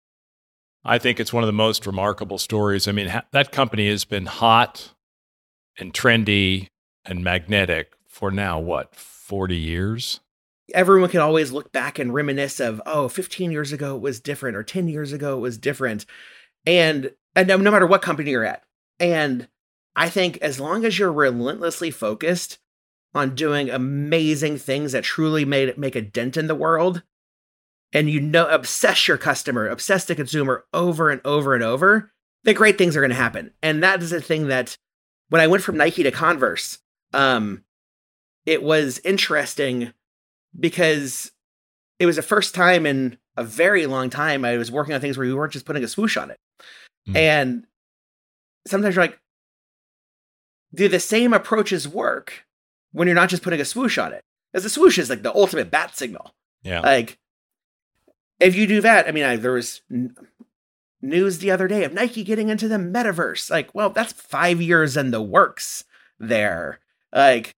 I 0.85 0.99
think 0.99 1.19
it's 1.19 1.33
one 1.33 1.43
of 1.43 1.49
the 1.49 1.53
most 1.53 1.87
remarkable 1.87 2.39
stories. 2.39 2.87
I 2.87 2.93
mean, 2.93 3.09
ha- 3.09 3.25
that 3.33 3.51
company 3.51 3.89
has 3.89 4.05
been 4.05 4.27
hot 4.27 4.93
and 5.79 5.93
trendy 5.93 6.69
and 7.05 7.23
magnetic 7.23 7.93
for 8.09 8.31
now, 8.31 8.59
what, 8.59 8.95
40 8.95 9.57
years? 9.57 10.21
Everyone 10.75 11.11
can 11.11 11.21
always 11.21 11.53
look 11.53 11.71
back 11.73 11.99
and 11.99 12.13
reminisce 12.13 12.61
of, 12.61 12.83
oh, 12.87 13.09
15 13.09 13.53
years 13.53 13.73
ago 13.73 13.97
it 13.97 14.03
was 14.03 14.21
different, 14.21 14.57
or 14.57 14.63
10 14.63 14.89
years 14.89 15.13
ago 15.13 15.37
it 15.37 15.41
was 15.41 15.59
different. 15.59 16.07
And, 16.65 17.13
and 17.35 17.47
no, 17.47 17.59
matter 17.59 17.87
what 17.87 18.03
company 18.03 18.33
you're 18.33 18.45
at. 18.45 18.65
And 18.99 19.49
I 19.95 20.09
think 20.09 20.39
as 20.39 20.59
long 20.59 20.85
as 20.85 20.99
you're 20.99 21.13
relentlessly 21.13 21.91
focused 21.91 22.59
on 23.15 23.35
doing 23.35 23.71
amazing 23.71 24.59
things 24.59 24.93
that 24.93 25.05
truly 25.05 25.45
made 25.45 25.79
make 25.79 25.97
a 25.97 26.03
dent 26.03 26.37
in 26.37 26.49
the 26.49 26.55
world, 26.55 27.03
and 27.93 28.11
you 28.11 28.21
know 28.21 28.47
obsess 28.49 29.09
your 29.09 29.17
customer, 29.17 29.69
obsess 29.69 30.05
the 30.05 30.15
consumer 30.15 30.65
over 30.75 31.11
and 31.11 31.21
over 31.25 31.55
and 31.55 31.63
over, 31.63 32.13
the 32.45 32.55
great 32.55 32.77
things 32.77 32.97
are 32.97 33.01
going 33.01 33.11
to 33.11 33.17
happen. 33.17 33.53
And 33.63 33.83
that 33.83 34.03
is 34.03 34.13
a 34.13 34.21
thing 34.21 34.49
that 34.49 34.77
when 35.29 35.41
I 35.41 35.47
went 35.47 35.63
from 35.63 35.77
Nike 35.77 36.03
to 36.03 36.11
Converse, 36.11 36.79
um, 37.13 37.65
it 38.45 38.63
was 38.63 38.99
interesting 39.01 39.93
because 40.59 41.33
it 41.99 42.07
was 42.07 42.17
the 42.17 42.23
first 42.23 42.55
time 42.55 42.87
in 42.87 43.19
a 43.37 43.45
very 43.45 43.87
long 43.87 44.11
time 44.11 44.45
I 44.45 44.57
was 44.57 44.71
working 44.71 44.95
on 44.95 45.01
things 45.01 45.19
where 45.19 45.27
we 45.27 45.35
weren't 45.35 45.53
just 45.53 45.67
putting 45.67 45.85
a 45.85 45.89
swoosh 45.89 46.17
on 46.17 46.31
it. 46.31 46.39
Mm. 47.09 47.17
And 47.17 47.67
sometimes 48.67 48.95
you're 48.95 49.05
like, 49.05 49.21
do 50.75 50.89
the 50.89 51.01
same 51.01 51.33
approaches 51.33 51.89
work 51.89 52.47
when 52.93 53.09
you're 53.09 53.15
not 53.15 53.29
just 53.29 53.43
putting 53.43 53.61
a 53.61 53.65
swoosh 53.65 53.99
on 53.99 54.13
it? 54.13 54.23
Because 54.53 54.65
the 54.65 54.71
swoosh 54.71 54.99
is 54.99 55.11
like 55.11 55.23
the 55.23 55.35
ultimate 55.35 55.71
bat 55.71 55.97
signal. 55.97 56.35
Yeah. 56.63 56.81
Like 56.81 57.19
if 58.41 58.55
you 58.55 58.67
do 58.67 58.81
that, 58.83 59.09
I 59.09 59.13
mean, 59.13 59.25
I, 59.25 59.37
there 59.37 59.53
was 59.53 59.83
news 61.03 61.39
the 61.39 61.51
other 61.51 61.69
day 61.69 61.85
of 61.85 61.93
Nike 61.93 62.25
getting 62.25 62.49
into 62.49 62.69
the 62.69 62.77
metaverse. 62.77 63.51
Like, 63.51 63.75
well, 63.75 63.91
that's 63.91 64.13
five 64.13 64.61
years 64.61 64.97
in 64.97 65.11
the 65.11 65.23
works 65.23 65.85
there. 66.19 66.81
Like, 67.13 67.55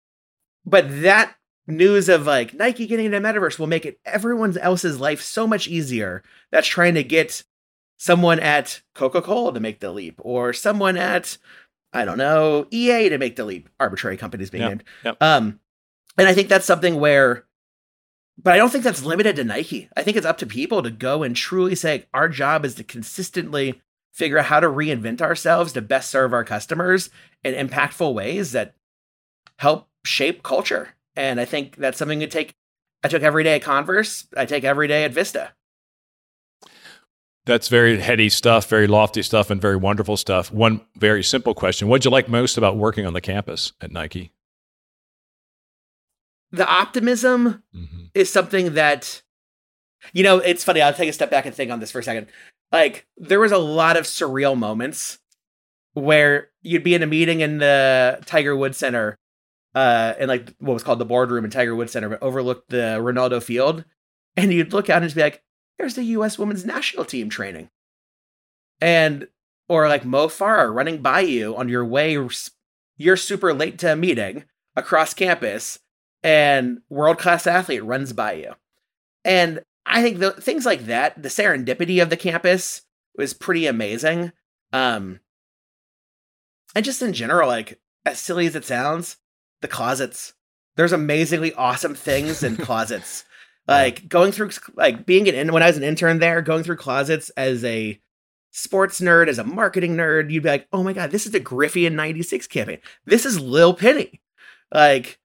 but 0.66 0.86
that 1.02 1.36
news 1.68 2.10
of 2.10 2.26
like 2.26 2.54
Nike 2.54 2.88
getting 2.88 3.08
into 3.08 3.20
metaverse 3.20 3.60
will 3.60 3.68
make 3.68 3.86
it 3.86 4.00
everyone 4.06 4.58
else's 4.58 5.00
life 5.00 5.22
so 5.22 5.46
much 5.48 5.68
easier. 5.68 6.24
That's 6.52 6.68
trying 6.68 6.96
to 6.96 7.04
get 7.04 7.44
someone 7.98 8.40
at 8.40 8.82
Coca 8.96 9.22
Cola 9.22 9.54
to 9.54 9.60
make 9.60 9.80
the 9.80 9.92
leap, 9.92 10.20
or 10.24 10.54
someone 10.54 10.98
at 10.98 11.38
I 11.94 12.06
don't 12.06 12.18
know 12.18 12.68
EA 12.72 13.10
to 13.10 13.18
make 13.18 13.36
the 13.36 13.46
leap. 13.46 13.70
Arbitrary 13.80 14.18
companies 14.18 14.50
being 14.50 14.64
yep. 14.64 14.70
named. 14.70 14.84
Yep. 15.06 15.24
Um, 15.24 15.60
and 16.18 16.28
I 16.28 16.34
think 16.34 16.50
that's 16.50 16.66
something 16.66 17.00
where 17.00 17.46
but 18.38 18.54
I 18.54 18.58
don't 18.58 18.70
think 18.70 18.84
that's 18.84 19.04
limited 19.04 19.36
to 19.38 19.44
Nike. 19.44 19.90
I 19.98 20.04
think 20.04 20.16
it's 20.16 20.26
up 20.26 20.38
to 20.40 20.46
people 20.46 20.84
to 20.84 20.92
go 20.92 21.24
and 21.24 21.36
truly 21.36 21.76
say, 21.76 22.06
our 22.14 22.30
job 22.30 22.66
is 22.66 22.76
to 22.76 22.84
consistently 22.84 23.82
figure 24.14 24.38
out 24.38 24.46
how 24.46 24.60
to 24.60 24.68
reinvent 24.68 25.22
ourselves 25.22 25.74
to 25.74 25.82
best 25.82 26.10
serve 26.10 26.34
our 26.34 26.44
customers 26.44 27.10
in 27.44 27.54
impactful 27.54 28.14
ways 28.14 28.52
that 28.52 28.76
help 29.58 29.88
shape 30.06 30.44
culture. 30.44 30.90
And 31.16 31.40
I 31.40 31.46
think 31.46 31.78
that's 31.78 31.98
something 31.98 32.22
you 32.22 32.28
take. 32.28 32.54
I 33.04 33.08
took 33.08 33.24
every 33.24 33.44
day 33.44 33.56
at 33.56 33.64
Converse. 33.64 34.28
I 34.36 34.46
take 34.46 34.64
every 34.64 34.88
day 34.88 35.04
at 35.04 35.14
Vista. 35.14 35.52
That's 37.46 37.70
very 37.70 37.98
heady 38.00 38.28
stuff, 38.30 38.68
very 38.68 38.88
lofty 38.88 39.24
stuff, 39.24 39.50
and 39.50 39.62
very 39.62 39.78
wonderful 39.78 40.18
stuff. 40.18 40.52
One 40.52 40.82
very 40.98 41.24
simple 41.24 41.54
question 41.54 41.88
What'd 41.88 42.04
you 42.04 42.12
like 42.12 42.28
most 42.28 42.58
about 42.58 42.76
working 42.76 43.06
on 43.06 43.14
the 43.14 43.22
campus 43.22 43.72
at 43.80 43.92
Nike? 43.92 44.32
The 46.52 46.68
optimism 46.68 47.64
mm-hmm. 47.76 48.06
is 48.14 48.32
something 48.32 48.74
that 48.74 49.22
you 50.14 50.24
know 50.24 50.38
it's 50.38 50.64
funny 50.64 50.82
i'll 50.82 50.94
take 50.94 51.10
a 51.10 51.14
step 51.14 51.30
back 51.30 51.46
and 51.46 51.54
think 51.54 51.72
on 51.72 51.80
this 51.80 51.92
for 51.92 52.00
a 52.00 52.04
second 52.04 52.28
like 52.72 53.06
there 53.18 53.40
was 53.40 53.52
a 53.52 53.58
lot 53.58 53.98
of 53.98 54.06
surreal 54.06 54.58
moments 54.58 55.20
where 55.94 56.50
you'd 56.62 56.84
be 56.84 56.94
in 56.94 57.04
a 57.04 57.08
meeting 57.08 57.42
in 57.42 57.58
the 57.58 58.20
tiger 58.26 58.56
woods 58.56 58.78
center 58.78 59.18
uh, 59.78 60.16
in 60.20 60.28
like 60.28 60.56
what 60.58 60.74
was 60.74 60.82
called 60.82 60.98
the 60.98 61.06
boardroom 61.06 61.46
in 61.46 61.52
Tiger 61.52 61.76
Woods 61.76 61.92
Center, 61.92 62.10
but 62.10 62.24
overlooked 62.24 62.70
the 62.70 62.98
Ronaldo 63.00 63.44
Field, 63.44 63.86
and 64.36 64.52
you'd 64.52 64.74
look 64.74 64.90
out 64.90 64.98
and 64.98 65.06
just 65.06 65.16
be 65.16 65.22
like, 65.22 65.44
"There's 65.78 65.94
the 65.94 66.04
U.S. 66.04 66.40
Women's 66.40 66.66
National 66.66 67.06
Team 67.06 67.30
training," 67.30 67.70
and 68.82 69.28
or 69.70 69.88
like 69.88 70.04
Mo 70.04 70.30
Farah 70.30 70.74
running 70.74 71.04
by 71.04 71.20
you 71.20 71.56
on 71.56 71.70
your 71.70 71.86
way. 71.86 72.18
You're 72.98 73.18
super 73.18 73.54
late 73.54 73.78
to 73.80 73.94
a 73.94 73.96
meeting 73.96 74.46
across 74.76 75.14
campus, 75.14 75.78
and 76.28 76.80
world 76.90 77.18
class 77.18 77.48
athlete 77.48 77.86
runs 77.86 78.12
by 78.12 78.34
you, 78.34 78.54
and 79.24 79.62
I 79.86 80.02
think 80.02 80.20
the 80.20 80.32
things 80.32 80.66
like 80.66 80.88
that, 80.88 81.24
the 81.24 81.30
serendipity 81.30 82.02
of 82.02 82.10
the 82.10 82.18
campus 82.18 82.82
was 83.16 83.34
pretty 83.34 83.66
amazing. 83.66 84.34
Um, 84.74 85.22
and 86.76 86.84
just 86.84 87.02
in 87.02 87.14
general, 87.14 87.48
like 87.48 87.80
as 88.06 88.20
silly 88.20 88.46
as 88.46 88.58
it 88.58 88.66
sounds, 88.66 89.16
the 89.62 89.70
closets. 89.70 90.34
There's 90.76 90.92
amazingly 90.92 91.54
awesome 91.54 91.96
things 91.96 92.44
in 92.44 92.58
closets. 92.68 93.24
like 93.66 94.10
going 94.10 94.34
through 94.34 94.52
like 94.76 95.06
being 95.06 95.30
an 95.30 95.54
when 95.54 95.64
I 95.64 95.68
was 95.68 95.78
an 95.78 95.84
intern 95.84 96.20
there, 96.20 96.42
going 96.42 96.64
through 96.64 96.76
closets 96.76 97.30
as 97.38 97.64
a 97.64 98.02
sports 98.52 99.00
nerd, 99.00 99.30
as 99.30 99.40
a 99.40 99.46
marketing 99.46 99.96
nerd, 99.96 100.30
you'd 100.30 100.44
be 100.44 100.50
like, 100.50 100.68
oh 100.74 100.84
my 100.84 100.92
god, 100.92 101.12
this 101.12 101.26
is 101.26 101.32
the 101.32 101.40
Griffian 101.40 101.94
96 101.94 102.48
campaign. 102.48 102.80
This 103.06 103.26
is 103.26 103.40
Lil 103.40 103.74
Penny. 103.74 104.20
Like 104.74 105.20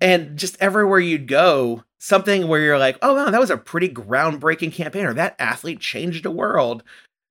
and 0.00 0.36
just 0.36 0.56
everywhere 0.60 1.00
you'd 1.00 1.28
go, 1.28 1.84
something 1.98 2.48
where 2.48 2.60
you're 2.60 2.78
like, 2.78 2.98
oh 3.02 3.14
wow, 3.14 3.30
that 3.30 3.40
was 3.40 3.50
a 3.50 3.56
pretty 3.56 3.88
groundbreaking 3.88 4.72
campaign, 4.72 5.06
or 5.06 5.14
that 5.14 5.36
athlete 5.38 5.80
changed 5.80 6.24
the 6.24 6.30
world. 6.30 6.82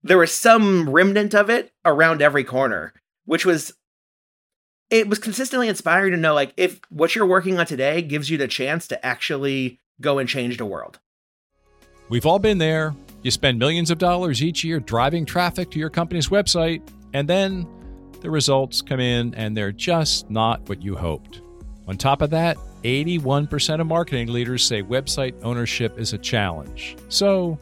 There 0.01 0.17
was 0.17 0.31
some 0.31 0.89
remnant 0.89 1.33
of 1.33 1.49
it 1.49 1.71
around 1.85 2.21
every 2.21 2.43
corner, 2.43 2.93
which 3.25 3.45
was 3.45 3.73
it 4.89 5.07
was 5.07 5.19
consistently 5.19 5.67
inspiring 5.67 6.11
to 6.11 6.17
know 6.17 6.33
like 6.33 6.53
if 6.57 6.79
what 6.89 7.15
you're 7.15 7.25
working 7.25 7.57
on 7.57 7.65
today 7.65 8.01
gives 8.01 8.29
you 8.29 8.37
the 8.37 8.47
chance 8.47 8.87
to 8.87 9.05
actually 9.05 9.79
go 10.01 10.19
and 10.19 10.27
change 10.29 10.57
the 10.57 10.65
world. 10.65 10.99
We've 12.09 12.25
all 12.25 12.39
been 12.39 12.57
there. 12.57 12.93
You 13.21 13.31
spend 13.31 13.57
millions 13.57 13.89
of 13.89 13.97
dollars 13.97 14.43
each 14.43 14.63
year 14.63 14.79
driving 14.79 15.25
traffic 15.25 15.71
to 15.71 15.79
your 15.79 15.89
company's 15.89 16.27
website, 16.27 16.81
and 17.13 17.27
then 17.27 17.65
the 18.21 18.29
results 18.29 18.81
come 18.81 18.99
in 18.99 19.33
and 19.35 19.55
they're 19.55 19.71
just 19.71 20.29
not 20.29 20.67
what 20.67 20.81
you 20.81 20.95
hoped. 20.95 21.42
On 21.87 21.97
top 21.97 22.21
of 22.21 22.29
that, 22.29 22.57
81% 22.83 23.81
of 23.81 23.87
marketing 23.87 24.31
leaders 24.31 24.63
say 24.63 24.81
website 24.81 25.35
ownership 25.43 25.99
is 25.99 26.13
a 26.13 26.17
challenge. 26.17 26.95
So, 27.09 27.57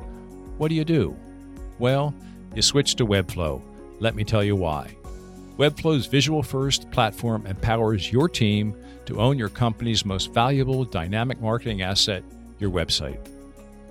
what 0.58 0.70
do 0.70 0.76
you 0.76 0.86
do? 0.86 1.16
Well, 1.80 2.14
you 2.56 2.62
switch 2.62 2.96
to 2.96 3.06
Webflow. 3.06 3.62
Let 4.00 4.16
me 4.16 4.24
tell 4.24 4.44
you 4.44 4.56
why. 4.56 4.96
Webflow's 5.58 6.06
visual 6.06 6.44
first 6.44 6.90
platform 6.92 7.46
empowers 7.46 8.12
your 8.12 8.30
team 8.30 8.76
to 9.06 9.20
own 9.20 9.38
your 9.38 9.50
company's 9.50 10.06
most 10.06 10.34
valuable 10.34 10.86
dynamic 10.86 11.42
marketing 11.42 11.82
asset, 11.82 12.24
your 12.60 12.72
website. 12.72 13.20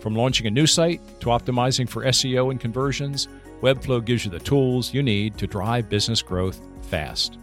From 0.01 0.15
launching 0.15 0.47
a 0.47 0.51
new 0.51 0.67
site 0.67 1.01
to 1.21 1.27
optimizing 1.27 1.89
for 1.89 2.05
SEO 2.05 2.51
and 2.51 2.61
conversions, 2.61 3.29
Webflow 3.61 4.05
gives 4.05 4.25
you 4.25 4.31
the 4.31 4.39
tools 4.39 4.95
you 4.95 5.03
need 5.03 5.37
to 5.39 5.47
drive 5.47 5.89
business 5.89 6.23
growth 6.23 6.61
fast. 6.83 7.39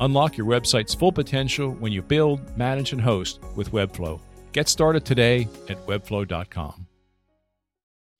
Unlock 0.00 0.36
your 0.36 0.46
website's 0.46 0.94
full 0.94 1.12
potential 1.12 1.72
when 1.72 1.92
you 1.92 2.02
build, 2.02 2.56
manage, 2.56 2.92
and 2.92 3.00
host 3.00 3.40
with 3.56 3.72
Webflow. 3.72 4.20
Get 4.52 4.68
started 4.68 5.04
today 5.04 5.48
at 5.68 5.84
webflow.com. 5.86 6.86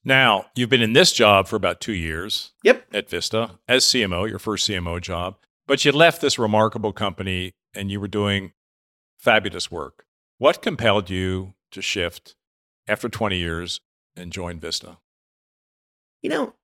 Now, 0.05 0.47
you've 0.55 0.71
been 0.71 0.83
in 0.83 0.93
this 0.93 1.13
job 1.13 1.49
for 1.49 1.57
about 1.57 1.81
two 1.81 1.93
years. 1.93 2.53
Yep. 2.65 2.87
At 2.93 3.11
Vista 3.11 3.59
as 3.69 3.85
CMO, 3.85 4.29
your 4.29 4.39
first 4.39 4.69
CMO 4.69 5.01
job. 5.01 5.37
But 5.67 5.85
you 5.85 5.93
left 5.93 6.21
this 6.21 6.39
remarkable 6.39 6.93
company 6.93 7.53
and 7.75 7.91
you 7.91 8.01
were 8.01 8.09
doing 8.09 8.53
fabulous 9.19 9.71
work. 9.71 10.07
What 10.39 10.63
compelled 10.63 11.11
you 11.11 11.55
to 11.73 11.83
shift 11.83 12.37
after 12.87 13.09
20 13.09 13.37
years 13.37 13.81
and 14.17 14.33
join 14.33 14.59
Vista? 14.61 14.99
You 16.23 16.31
know, 16.31 16.55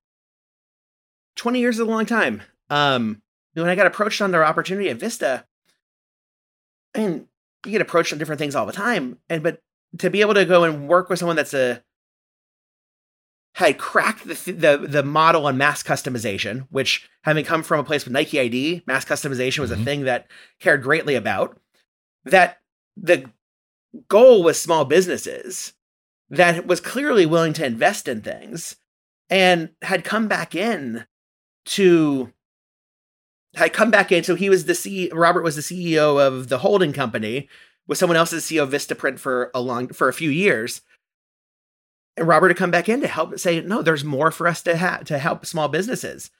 20 1.35 1.59
years 1.59 1.75
is 1.75 1.81
a 1.81 1.85
long 1.85 2.05
time. 2.05 2.41
Um, 2.69 3.21
when 3.61 3.69
I 3.69 3.75
got 3.75 3.87
approached 3.87 4.21
on 4.21 4.31
their 4.31 4.45
opportunity 4.45 4.89
at 4.89 4.97
Vista, 4.97 5.45
I 6.93 6.99
mean, 6.99 7.27
you 7.65 7.71
get 7.71 7.81
approached 7.81 8.13
on 8.13 8.19
different 8.19 8.39
things 8.39 8.55
all 8.55 8.65
the 8.65 8.73
time. 8.73 9.17
And 9.29 9.41
but 9.41 9.61
to 9.99 10.09
be 10.09 10.21
able 10.21 10.33
to 10.33 10.45
go 10.45 10.63
and 10.63 10.87
work 10.87 11.09
with 11.09 11.19
someone 11.19 11.35
that's 11.35 11.53
a 11.53 11.83
had 13.55 13.77
cracked 13.77 14.27
the, 14.27 14.51
the 14.51 14.85
the 14.87 15.03
model 15.03 15.47
on 15.47 15.57
mass 15.57 15.81
customization, 15.81 16.67
which 16.69 17.09
having 17.23 17.45
come 17.45 17.63
from 17.63 17.79
a 17.79 17.83
place 17.83 18.03
with 18.03 18.13
Nike 18.13 18.39
ID, 18.39 18.83
mass 18.85 19.05
customization 19.05 19.59
was 19.59 19.71
mm-hmm. 19.71 19.81
a 19.81 19.85
thing 19.85 20.03
that 20.03 20.27
cared 20.59 20.83
greatly 20.83 21.15
about. 21.15 21.59
That 22.25 22.59
the 22.97 23.29
goal 24.09 24.43
was 24.43 24.61
small 24.61 24.83
businesses 24.83 25.73
that 26.29 26.65
was 26.65 26.81
clearly 26.81 27.25
willing 27.25 27.53
to 27.53 27.65
invest 27.65 28.07
in 28.07 28.21
things 28.21 28.75
and 29.29 29.69
had 29.81 30.03
come 30.03 30.27
back 30.27 30.55
in 30.55 31.05
to 31.65 32.31
had 33.55 33.73
come 33.73 33.91
back 33.91 34.11
in. 34.11 34.23
So 34.23 34.35
he 34.35 34.49
was 34.49 34.65
the 34.65 34.73
CEO. 34.73 35.09
Robert 35.13 35.43
was 35.43 35.55
the 35.55 35.61
CEO 35.61 36.25
of 36.25 36.49
the 36.49 36.59
holding 36.59 36.93
company, 36.93 37.49
with 37.87 37.97
someone 37.97 38.17
else 38.17 38.33
as 38.33 38.43
CEO 38.43 38.63
of 38.63 38.71
Vistaprint 38.71 39.19
for 39.19 39.51
a 39.53 39.61
long 39.61 39.89
for 39.89 40.07
a 40.07 40.13
few 40.13 40.29
years 40.29 40.81
and 42.17 42.27
Robert 42.27 42.49
to 42.49 42.55
come 42.55 42.71
back 42.71 42.87
in 42.87 43.01
to 43.01 43.07
help 43.07 43.37
say, 43.39 43.61
no, 43.61 43.81
there's 43.81 44.03
more 44.03 44.31
for 44.31 44.47
us 44.47 44.61
to 44.63 44.75
have 44.75 45.05
to 45.05 45.17
help 45.17 45.45
small 45.45 45.67
businesses. 45.67 46.31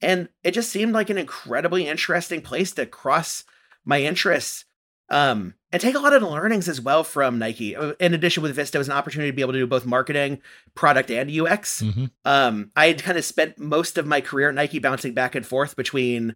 And 0.00 0.28
it 0.42 0.52
just 0.52 0.70
seemed 0.70 0.92
like 0.92 1.10
an 1.10 1.18
incredibly 1.18 1.86
interesting 1.86 2.40
place 2.40 2.72
to 2.72 2.86
cross 2.86 3.44
my 3.84 4.02
interests 4.02 4.64
um, 5.10 5.54
and 5.72 5.80
take 5.80 5.94
a 5.94 5.98
lot 5.98 6.12
of 6.12 6.22
the 6.22 6.28
learnings 6.28 6.68
as 6.68 6.80
well 6.80 7.04
from 7.04 7.38
Nike. 7.38 7.76
Uh, 7.76 7.92
in 8.00 8.14
addition, 8.14 8.42
with 8.42 8.54
Vista, 8.54 8.78
was 8.78 8.88
an 8.88 8.94
opportunity 8.94 9.30
to 9.30 9.36
be 9.36 9.42
able 9.42 9.52
to 9.52 9.58
do 9.58 9.66
both 9.66 9.86
marketing, 9.86 10.40
product, 10.74 11.10
and 11.10 11.30
UX. 11.30 11.82
Mm-hmm. 11.82 12.06
Um, 12.24 12.70
I 12.74 12.88
had 12.88 13.02
kind 13.02 13.18
of 13.18 13.24
spent 13.24 13.58
most 13.58 13.98
of 13.98 14.06
my 14.06 14.20
career 14.20 14.48
at 14.48 14.54
Nike 14.54 14.78
bouncing 14.78 15.14
back 15.14 15.34
and 15.34 15.46
forth 15.46 15.76
between 15.76 16.34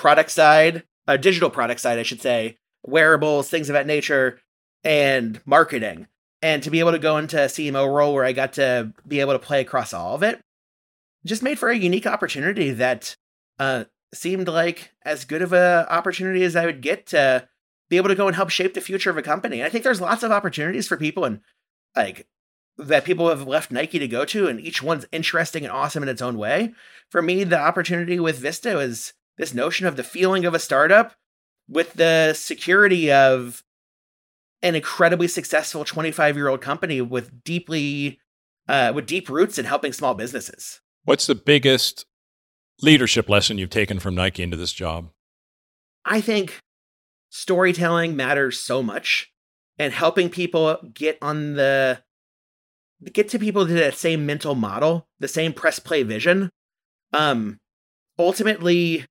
product 0.00 0.30
side, 0.30 0.82
uh, 1.06 1.16
digital 1.16 1.50
product 1.50 1.80
side, 1.80 1.98
I 1.98 2.02
should 2.02 2.22
say, 2.22 2.56
wearables, 2.84 3.48
things 3.48 3.68
of 3.68 3.74
that 3.74 3.86
nature, 3.86 4.40
and 4.82 5.40
marketing 5.44 6.06
and 6.42 6.62
to 6.62 6.70
be 6.70 6.80
able 6.80 6.92
to 6.92 6.98
go 6.98 7.18
into 7.18 7.42
a 7.42 7.46
CMO 7.46 7.92
role 7.92 8.14
where 8.14 8.24
I 8.24 8.32
got 8.32 8.54
to 8.54 8.92
be 9.06 9.20
able 9.20 9.32
to 9.32 9.38
play 9.38 9.60
across 9.60 9.92
all 9.92 10.14
of 10.14 10.22
it 10.22 10.40
just 11.24 11.42
made 11.42 11.58
for 11.58 11.68
a 11.68 11.76
unique 11.76 12.06
opportunity 12.06 12.70
that 12.70 13.16
uh, 13.58 13.84
seemed 14.14 14.48
like 14.48 14.92
as 15.04 15.24
good 15.24 15.42
of 15.42 15.52
a 15.52 15.86
opportunity 15.90 16.42
as 16.42 16.56
I 16.56 16.64
would 16.64 16.80
get 16.80 17.06
to 17.08 17.46
be 17.90 17.96
able 17.96 18.08
to 18.08 18.14
go 18.14 18.26
and 18.26 18.36
help 18.36 18.50
shape 18.50 18.74
the 18.74 18.80
future 18.80 19.10
of 19.10 19.18
a 19.18 19.22
company. 19.22 19.60
And 19.60 19.66
I 19.66 19.68
think 19.68 19.84
there's 19.84 20.00
lots 20.00 20.22
of 20.22 20.32
opportunities 20.32 20.88
for 20.88 20.96
people 20.96 21.24
and 21.24 21.40
like 21.94 22.26
that 22.78 23.04
people 23.04 23.28
have 23.28 23.46
left 23.46 23.70
Nike 23.70 23.98
to 23.98 24.08
go 24.08 24.24
to, 24.24 24.46
and 24.46 24.58
each 24.58 24.82
one's 24.82 25.04
interesting 25.12 25.64
and 25.64 25.72
awesome 25.72 26.02
in 26.02 26.08
its 26.08 26.22
own 26.22 26.38
way. 26.38 26.72
For 27.10 27.20
me, 27.20 27.44
the 27.44 27.58
opportunity 27.58 28.18
with 28.18 28.38
Vista 28.38 28.78
is 28.78 29.12
this 29.40 29.54
notion 29.54 29.86
of 29.86 29.96
the 29.96 30.04
feeling 30.04 30.44
of 30.44 30.52
a 30.52 30.58
startup 30.58 31.14
with 31.66 31.94
the 31.94 32.34
security 32.34 33.10
of 33.10 33.64
an 34.62 34.74
incredibly 34.74 35.26
successful 35.26 35.82
25 35.82 36.36
year 36.36 36.48
old 36.48 36.60
company 36.60 37.00
with 37.00 37.42
deeply 37.42 38.20
uh, 38.68 38.92
with 38.94 39.06
deep 39.06 39.30
roots 39.30 39.58
in 39.58 39.64
helping 39.64 39.94
small 39.94 40.14
businesses. 40.14 40.80
What's 41.04 41.26
the 41.26 41.34
biggest 41.34 42.04
leadership 42.82 43.30
lesson 43.30 43.56
you've 43.56 43.70
taken 43.70 43.98
from 43.98 44.14
Nike 44.14 44.42
into 44.42 44.58
this 44.58 44.74
job? 44.74 45.08
I 46.04 46.20
think 46.20 46.60
storytelling 47.30 48.14
matters 48.14 48.60
so 48.60 48.82
much 48.82 49.32
and 49.78 49.94
helping 49.94 50.28
people 50.28 50.78
get 50.92 51.16
on 51.22 51.54
the 51.54 52.02
get 53.10 53.30
to 53.30 53.38
people 53.38 53.66
to 53.66 53.72
that 53.72 53.94
same 53.94 54.26
mental 54.26 54.54
model, 54.54 55.08
the 55.18 55.28
same 55.28 55.54
press 55.54 55.78
play 55.78 56.02
vision. 56.02 56.50
Um 57.14 57.58
ultimately 58.18 59.06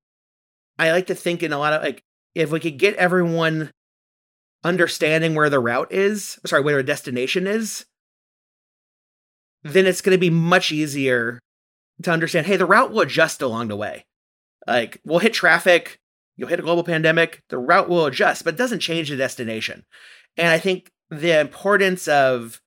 I 0.80 0.92
like 0.92 1.08
to 1.08 1.14
think 1.14 1.42
in 1.42 1.52
a 1.52 1.58
lot 1.58 1.74
of 1.74 1.82
like 1.82 2.02
if 2.34 2.50
we 2.50 2.58
could 2.58 2.78
get 2.78 2.94
everyone 2.96 3.70
understanding 4.64 5.34
where 5.34 5.50
the 5.50 5.60
route 5.60 5.92
is, 5.92 6.38
sorry, 6.46 6.62
where 6.62 6.76
the 6.76 6.82
destination 6.82 7.46
is, 7.46 7.84
then 9.62 9.86
it's 9.86 10.00
going 10.00 10.14
to 10.14 10.20
be 10.20 10.30
much 10.30 10.72
easier 10.72 11.38
to 12.02 12.10
understand 12.10 12.46
hey, 12.46 12.56
the 12.56 12.64
route 12.64 12.92
will 12.92 13.00
adjust 13.00 13.42
along 13.42 13.68
the 13.68 13.76
way. 13.76 14.06
Like, 14.66 15.00
we'll 15.04 15.18
hit 15.18 15.34
traffic, 15.34 15.98
you'll 16.36 16.48
hit 16.48 16.60
a 16.60 16.62
global 16.62 16.84
pandemic, 16.84 17.42
the 17.50 17.58
route 17.58 17.90
will 17.90 18.06
adjust, 18.06 18.44
but 18.44 18.54
it 18.54 18.58
doesn't 18.58 18.80
change 18.80 19.10
the 19.10 19.16
destination. 19.16 19.84
And 20.38 20.48
I 20.48 20.58
think 20.58 20.90
the 21.10 21.38
importance 21.40 22.08
of 22.08 22.60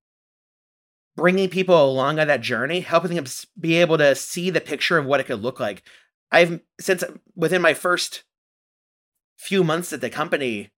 bringing 1.15 1.49
people 1.49 1.83
along 1.83 2.19
on 2.19 2.27
that 2.27 2.41
journey, 2.41 2.81
helping 2.81 3.15
them 3.15 3.25
be 3.59 3.77
able 3.77 3.97
to 3.97 4.13
see 4.13 4.51
the 4.51 4.61
picture 4.61 4.99
of 4.99 5.05
what 5.07 5.19
it 5.19 5.25
could 5.25 5.41
look 5.41 5.59
like. 5.59 5.83
I've, 6.33 6.59
since 6.79 7.03
within 7.35 7.61
my 7.61 7.73
first 7.73 8.23
few 9.37 9.63
months 9.63 9.93
at 9.93 10.01
the 10.01 10.09
company, 10.09 10.71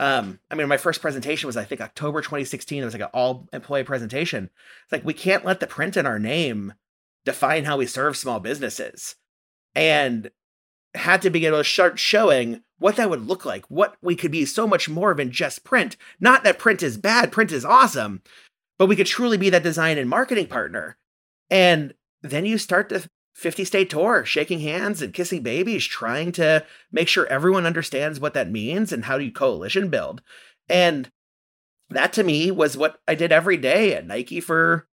um, 0.00 0.40
I 0.50 0.56
mean, 0.56 0.66
my 0.68 0.78
first 0.78 1.00
presentation 1.00 1.46
was, 1.46 1.56
I 1.56 1.64
think, 1.64 1.80
October 1.80 2.22
2016. 2.22 2.82
It 2.82 2.84
was 2.84 2.94
like 2.94 3.02
an 3.02 3.08
all 3.12 3.48
employee 3.52 3.84
presentation. 3.84 4.50
It's 4.84 4.92
like, 4.92 5.04
we 5.04 5.14
can't 5.14 5.44
let 5.44 5.60
the 5.60 5.66
print 5.66 5.96
in 5.96 6.06
our 6.06 6.18
name 6.18 6.74
define 7.24 7.64
how 7.64 7.76
we 7.76 7.86
serve 7.86 8.16
small 8.16 8.40
businesses. 8.40 9.14
And 9.74 10.30
had 10.94 11.22
to 11.22 11.30
be 11.30 11.46
able 11.46 11.58
to 11.58 11.64
start 11.64 11.98
showing 11.98 12.62
what 12.78 12.96
that 12.96 13.08
would 13.08 13.26
look 13.26 13.44
like, 13.44 13.64
what 13.70 13.96
we 14.02 14.16
could 14.16 14.30
be 14.30 14.44
so 14.44 14.66
much 14.66 14.88
more 14.88 15.14
than 15.14 15.30
just 15.30 15.64
print. 15.64 15.96
Not 16.20 16.44
that 16.44 16.58
print 16.58 16.82
is 16.82 16.98
bad, 16.98 17.32
print 17.32 17.52
is 17.52 17.64
awesome, 17.64 18.22
but 18.78 18.86
we 18.86 18.96
could 18.96 19.06
truly 19.06 19.36
be 19.36 19.50
that 19.50 19.62
design 19.62 19.98
and 19.98 20.10
marketing 20.10 20.48
partner. 20.48 20.96
And 21.48 21.94
then 22.22 22.44
you 22.44 22.58
start 22.58 22.88
the 22.88 23.08
50 23.34 23.64
state 23.64 23.90
tour, 23.90 24.24
shaking 24.24 24.60
hands 24.60 25.00
and 25.00 25.14
kissing 25.14 25.42
babies, 25.42 25.84
trying 25.86 26.32
to 26.32 26.64
make 26.90 27.08
sure 27.08 27.26
everyone 27.26 27.66
understands 27.66 28.20
what 28.20 28.34
that 28.34 28.50
means 28.50 28.92
and 28.92 29.06
how 29.06 29.18
do 29.18 29.24
you 29.24 29.32
coalition 29.32 29.88
build. 29.88 30.22
And 30.68 31.10
that 31.90 32.12
to 32.14 32.24
me 32.24 32.50
was 32.50 32.76
what 32.76 33.00
I 33.08 33.14
did 33.14 33.32
every 33.32 33.56
day 33.56 33.94
at 33.94 34.06
Nike 34.06 34.40
for 34.40 34.86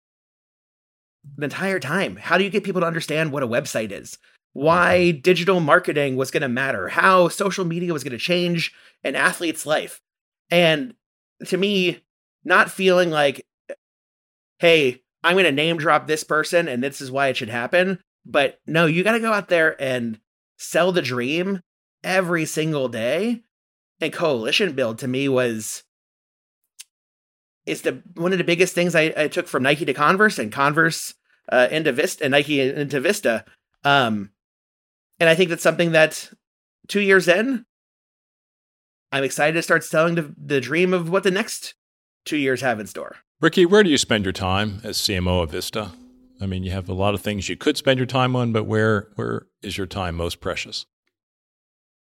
the 1.35 1.43
entire 1.43 1.79
time. 1.79 2.15
How 2.15 2.37
do 2.37 2.43
you 2.43 2.49
get 2.49 2.63
people 2.63 2.81
to 2.81 2.87
understand 2.87 3.31
what 3.31 3.43
a 3.43 3.47
website 3.47 3.91
is? 3.91 4.17
Why 4.53 5.11
digital 5.11 5.59
marketing 5.59 6.15
was 6.15 6.31
going 6.31 6.41
to 6.41 6.49
matter? 6.49 6.89
How 6.89 7.27
social 7.27 7.65
media 7.65 7.93
was 7.93 8.03
going 8.03 8.11
to 8.11 8.17
change 8.17 8.73
an 9.03 9.15
athlete's 9.15 9.65
life? 9.65 10.01
And 10.49 10.95
to 11.45 11.57
me, 11.57 12.03
not 12.43 12.71
feeling 12.71 13.09
like, 13.09 13.45
hey, 14.57 15.01
I'm 15.23 15.35
going 15.35 15.45
to 15.45 15.51
name 15.51 15.77
drop 15.77 16.07
this 16.07 16.23
person 16.23 16.67
and 16.67 16.83
this 16.83 17.01
is 17.01 17.11
why 17.11 17.27
it 17.27 17.37
should 17.37 17.49
happen. 17.49 17.99
But 18.25 18.59
no, 18.65 18.85
you 18.85 19.03
got 19.03 19.13
to 19.13 19.19
go 19.19 19.33
out 19.33 19.49
there 19.49 19.81
and 19.81 20.19
sell 20.57 20.91
the 20.91 21.01
dream 21.01 21.61
every 22.03 22.45
single 22.45 22.87
day. 22.87 23.41
And 24.01 24.13
coalition 24.13 24.73
build 24.73 24.99
to 24.99 25.07
me 25.07 25.27
was 25.27 25.83
is 27.65 27.81
the 27.81 28.01
one 28.15 28.31
of 28.31 28.37
the 28.37 28.43
biggest 28.43 28.73
things 28.73 28.95
I, 28.95 29.13
I 29.15 29.27
took 29.27 29.47
from 29.47 29.63
Nike 29.63 29.85
to 29.85 29.93
Converse 29.93 30.39
and 30.39 30.51
Converse 30.51 31.13
uh, 31.51 31.67
into 31.69 31.91
Vista 31.91 32.23
and 32.23 32.31
Nike 32.31 32.61
into 32.61 32.99
Vista. 32.99 33.45
Um, 33.83 34.31
and 35.19 35.29
I 35.29 35.35
think 35.35 35.49
that's 35.49 35.63
something 35.63 35.91
that 35.91 36.29
two 36.87 37.01
years 37.01 37.27
in, 37.27 37.65
I'm 39.11 39.23
excited 39.23 39.53
to 39.53 39.61
start 39.61 39.83
selling 39.83 40.15
the, 40.15 40.33
the 40.37 40.61
dream 40.61 40.93
of 40.93 41.09
what 41.09 41.23
the 41.23 41.31
next 41.31 41.75
two 42.25 42.37
years 42.37 42.61
have 42.61 42.79
in 42.79 42.87
store. 42.87 43.17
Ricky, 43.41 43.65
where 43.65 43.83
do 43.83 43.89
you 43.89 43.97
spend 43.97 44.25
your 44.25 44.33
time 44.33 44.81
as 44.83 44.97
CMO 44.97 45.43
of 45.43 45.51
Vista? 45.51 45.91
I 46.41 46.45
mean, 46.45 46.63
you 46.63 46.71
have 46.71 46.89
a 46.89 46.93
lot 46.93 47.13
of 47.13 47.21
things 47.21 47.49
you 47.49 47.57
could 47.57 47.77
spend 47.77 47.99
your 47.99 48.05
time 48.05 48.35
on, 48.35 48.51
but 48.51 48.63
where 48.63 49.09
where 49.15 49.47
is 49.61 49.77
your 49.77 49.87
time 49.87 50.15
most 50.15 50.39
precious? 50.39 50.85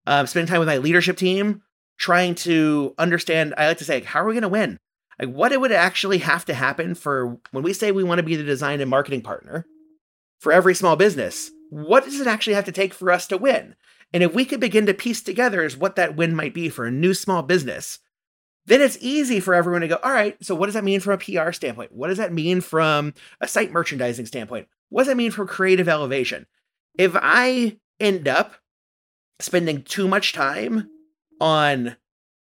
Um, 0.05 0.27
spending 0.27 0.49
time 0.49 0.59
with 0.59 0.67
my 0.67 0.77
leadership 0.77 1.17
team, 1.17 1.61
trying 1.97 2.35
to 2.35 2.93
understand. 2.97 3.53
I 3.57 3.67
like 3.67 3.77
to 3.77 3.85
say, 3.85 4.01
how 4.01 4.21
are 4.21 4.25
we 4.25 4.33
going 4.33 4.41
to 4.43 4.49
win? 4.49 4.77
Like, 5.19 5.29
what 5.29 5.51
it 5.51 5.61
would 5.61 5.71
actually 5.71 6.19
have 6.19 6.45
to 6.45 6.53
happen 6.53 6.95
for 6.95 7.37
when 7.51 7.63
we 7.63 7.73
say 7.73 7.91
we 7.91 8.03
want 8.03 8.19
to 8.19 8.23
be 8.23 8.35
the 8.35 8.43
design 8.43 8.81
and 8.81 8.89
marketing 8.89 9.21
partner 9.21 9.65
for 10.39 10.51
every 10.51 10.75
small 10.75 10.95
business? 10.95 11.51
What 11.69 12.03
does 12.03 12.19
it 12.19 12.27
actually 12.27 12.53
have 12.53 12.65
to 12.65 12.71
take 12.71 12.93
for 12.93 13.11
us 13.11 13.27
to 13.27 13.37
win? 13.37 13.75
And 14.13 14.21
if 14.21 14.33
we 14.33 14.45
could 14.45 14.59
begin 14.59 14.85
to 14.85 14.93
piece 14.93 15.21
together 15.21 15.63
is 15.63 15.75
what 15.75 15.95
that 15.95 16.15
win 16.15 16.35
might 16.35 16.53
be 16.53 16.69
for 16.69 16.85
a 16.85 16.91
new 16.91 17.13
small 17.13 17.41
business, 17.41 17.99
then 18.65 18.81
it's 18.81 18.97
easy 19.01 19.39
for 19.39 19.53
everyone 19.53 19.81
to 19.81 19.87
go, 19.87 19.99
all 20.03 20.11
right, 20.11 20.37
so 20.43 20.55
what 20.55 20.67
does 20.67 20.75
that 20.75 20.83
mean 20.83 20.99
from 20.99 21.13
a 21.13 21.17
PR 21.17 21.51
standpoint? 21.51 21.91
What 21.91 22.07
does 22.07 22.17
that 22.17 22.31
mean 22.31 22.61
from 22.61 23.13
a 23.41 23.47
site 23.47 23.71
merchandising 23.71 24.25
standpoint? 24.25 24.67
What 24.89 25.01
does 25.01 25.07
that 25.07 25.17
mean 25.17 25.31
from 25.31 25.47
creative 25.47 25.89
elevation? 25.89 26.45
If 26.97 27.13
I 27.15 27.77
end 27.99 28.27
up 28.27 28.55
spending 29.39 29.83
too 29.83 30.07
much 30.07 30.33
time 30.33 30.89
on 31.41 31.97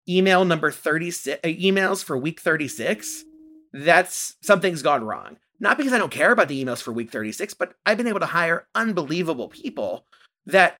email 0.09 0.45
number 0.45 0.71
36 0.71 1.41
uh, 1.43 1.47
emails 1.49 2.05
for 2.05 2.17
week 2.17 2.41
36, 2.41 3.25
that's 3.73 4.37
something's 4.43 4.83
gone 4.83 5.05
wrong. 5.05 5.39
Not 5.59 5.79
because 5.79 5.93
I 5.93 5.99
don't 5.99 6.13
care 6.13 6.33
about 6.33 6.49
the 6.49 6.63
emails 6.63 6.83
for 6.83 6.93
week 6.93 7.11
36, 7.11 7.55
but 7.55 7.75
I've 7.85 7.97
been 7.97 8.07
able 8.07 8.21
to 8.21 8.27
hire 8.27 8.67
unbelievable 8.75 9.49
people 9.49 10.07
that 10.45 10.77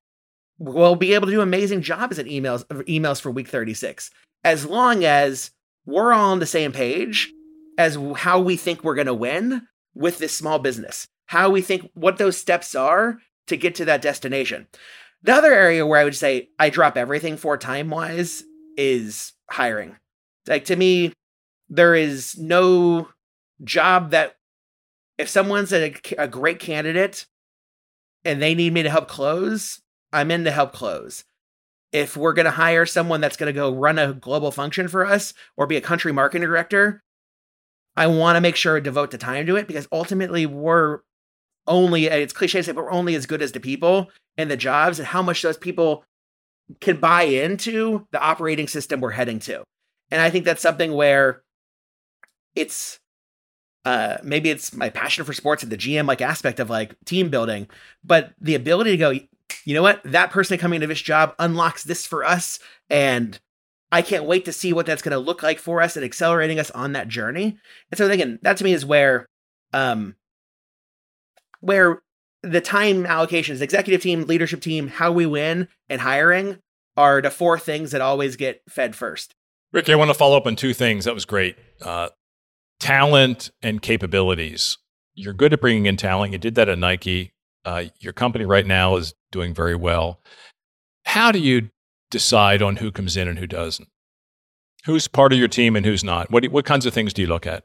will 0.59 0.97
be 0.97 1.15
able 1.15 1.27
to 1.27 1.33
do 1.33 1.41
amazing 1.41 1.83
jobs 1.83 2.19
at 2.19 2.27
emails 2.27 2.65
emails 2.85 3.21
for 3.21 3.31
week 3.31 3.49
36 3.49 4.11
as 4.47 4.65
long 4.65 5.05
as 5.05 5.51
we're 5.87 6.13
all 6.13 6.31
on 6.31 6.39
the 6.39 6.47
same 6.47 6.71
page 6.71 7.33
as 7.77 7.99
how 8.15 8.41
we 8.41 8.57
think 8.57 8.85
we're 8.85 8.95
going 8.95 9.09
to 9.09 9.13
win 9.13 9.67
with 9.93 10.19
this 10.19 10.37
small 10.37 10.61
business, 10.61 11.09
how 11.27 11.51
we 11.51 11.61
think 11.61 11.91
what 11.95 12.17
those 12.17 12.37
steps 12.37 12.77
are 12.77 13.19
to 13.49 13.57
get 13.57 13.75
to 13.75 13.85
that 13.85 14.01
destination. 14.01 14.69
The 15.25 15.35
other 15.35 15.53
area 15.53 15.85
where 15.85 15.99
I 15.99 16.05
would 16.05 16.15
say 16.15 16.51
I 16.61 16.71
drop 16.71 16.97
everything 16.97 17.37
for 17.37 17.59
time 17.59 17.91
wise 17.91 18.45
is 18.77 19.33
hiring. 19.51 19.97
Like 20.47 20.67
to 20.67 20.77
me, 20.77 21.13
there 21.69 21.97
is 21.97 22.39
no 22.39 23.09
job 23.65 24.13
that 24.13 24.37
if 25.19 25.29
someone's 25.29 25.73
a, 25.73 25.93
a 26.19 26.29
great 26.29 26.61
candidate 26.61 27.27
and 28.25 28.41
they 28.41 28.55
need 28.55 28.73
me 28.73 28.85
to 28.85 28.91
help 28.91 29.09
close, 29.09 29.83
I'm 30.13 30.31
in 30.31 30.45
to 30.45 30.53
help 30.53 30.73
close 30.73 31.25
if 31.97 32.15
we're 32.15 32.35
going 32.35 32.45
to 32.45 32.51
hire 32.51 32.85
someone 32.85 33.23
that's 33.23 33.39
going 33.39 33.47
to 33.47 33.59
go 33.59 33.73
run 33.75 33.99
a 33.99 34.13
global 34.13 34.51
function 34.51 34.87
for 34.87 35.07
us 35.07 35.33
or 35.57 35.67
be 35.67 35.79
a 35.79 35.81
country 35.81 36.13
marketing 36.13 36.47
director, 36.47 37.03
I 37.97 38.07
want 38.07 38.37
to 38.37 38.43
make 38.43 38.55
sure 38.55 38.77
I 38.77 38.81
devote 38.81 39.13
the 39.13 39.19
time 39.19 39.47
to 39.47 39.57
it 39.57 39.67
because 39.67 39.89
ultimately 39.91 40.45
we're 40.45 41.01
only, 41.67 42.05
it's 42.05 42.35
cliche 42.35 42.59
to 42.59 42.65
say, 42.65 42.73
but 42.73 42.85
we're 42.85 42.91
only 42.91 43.15
as 43.15 43.25
good 43.25 43.41
as 43.41 43.53
the 43.53 43.61
people 43.61 44.11
and 44.37 44.51
the 44.51 44.59
jobs 44.59 44.99
and 44.99 45.09
how 45.09 45.23
much 45.23 45.41
those 45.41 45.57
people 45.57 46.05
can 46.83 46.99
buy 46.99 47.23
into 47.23 48.07
the 48.11 48.21
operating 48.21 48.69
system 48.69 49.01
we're 49.01 49.13
heading 49.13 49.39
to. 49.39 49.65
And 50.11 50.21
I 50.21 50.29
think 50.29 50.45
that's 50.45 50.61
something 50.61 50.93
where 50.93 51.45
it's 52.55 53.01
uh, 53.87 54.19
maybe 54.23 54.51
it's 54.51 54.75
my 54.75 54.91
passion 54.91 55.25
for 55.25 55.33
sports 55.33 55.63
and 55.63 55.73
the 55.73 55.79
GM 55.79 56.07
like 56.07 56.21
aspect 56.21 56.61
of 56.61 56.69
like 56.69 56.95
team 57.07 57.31
building, 57.31 57.69
but 58.05 58.35
the 58.39 58.55
ability 58.55 58.91
to 58.91 58.97
go, 58.99 59.15
you 59.65 59.75
know 59.75 59.83
what? 59.83 60.01
That 60.05 60.31
person 60.31 60.59
coming 60.59 60.81
to 60.81 60.87
this 60.87 61.01
job 61.01 61.35
unlocks 61.39 61.85
this 61.85 62.07
for 62.07 62.25
us. 62.25 62.59
And 62.89 63.39
I 63.93 64.03
can't 64.03 64.25
wait 64.25 64.45
to 64.47 64.53
see 64.53 64.73
what 64.73 64.87
that's 64.87 65.03
going 65.03 65.13
to 65.13 65.19
look 65.19 65.43
like 65.43 65.59
for 65.59 65.81
us 65.83 65.97
and 65.97 66.05
accelerating 66.05 66.59
us 66.59 66.71
on 66.71 66.93
that 66.93 67.09
journey. 67.09 67.59
And 67.91 67.99
so 67.99 68.11
again, 68.11 68.39
that 68.43 68.57
to 68.59 68.65
me 68.65 68.73
is 68.73 68.85
where, 68.85 69.27
um, 69.73 70.17
where 71.61 72.03
the 72.43 72.61
time 72.61 73.05
allocations, 73.05 73.61
executive 73.61 74.03
team, 74.03 74.23
leadership 74.23 74.61
team, 74.61 74.89
how 74.89 75.13
we 75.13 75.27
win, 75.27 75.69
and 75.89 76.01
hiring 76.01 76.59
are 76.97 77.21
the 77.21 77.31
four 77.31 77.59
things 77.59 77.91
that 77.91 78.01
always 78.01 78.37
get 78.37 78.63
fed 78.69 78.95
first. 78.95 79.35
Ricky, 79.73 79.93
I 79.93 79.97
want 79.97 80.11
to 80.11 80.15
follow 80.15 80.37
up 80.37 80.47
on 80.47 80.57
two 80.57 80.73
things. 80.73 81.05
That 81.05 81.15
was 81.15 81.25
great. 81.25 81.57
Uh, 81.83 82.09
talent 82.81 83.51
and 83.63 83.83
capabilities. 83.83 84.79
You're 85.15 85.35
good 85.35 85.53
at 85.53 85.61
bringing 85.61 85.87
in 85.87 85.97
talent. 85.97 86.33
You 86.33 86.39
did 86.39 86.55
that 86.55 86.69
at 86.69 86.79
Nike. 86.79 87.33
Uh, 87.67 87.87
your 87.99 88.13
company 88.13 88.45
right 88.45 88.65
now 88.65 88.95
is 88.95 89.13
doing 89.33 89.53
very 89.53 89.75
well. 89.75 90.21
How 91.05 91.33
do 91.33 91.41
you 91.41 91.71
decide 92.13 92.63
on 92.63 92.77
who 92.77 92.93
comes 92.93 93.17
in 93.17 93.27
and 93.27 93.41
who 93.41 93.47
doesn't? 93.49 93.89
Who's 94.85 95.09
part 95.09 95.33
of 95.33 95.39
your 95.41 95.49
team 95.49 95.75
and 95.75 95.85
who's 95.85 96.05
not? 96.05 96.31
What, 96.31 96.47
what 96.47 96.65
kinds 96.65 96.87
of 96.87 96.95
things 96.95 97.13
do 97.13 97.23
you 97.23 97.29
look 97.29 97.45
at? 97.45 97.65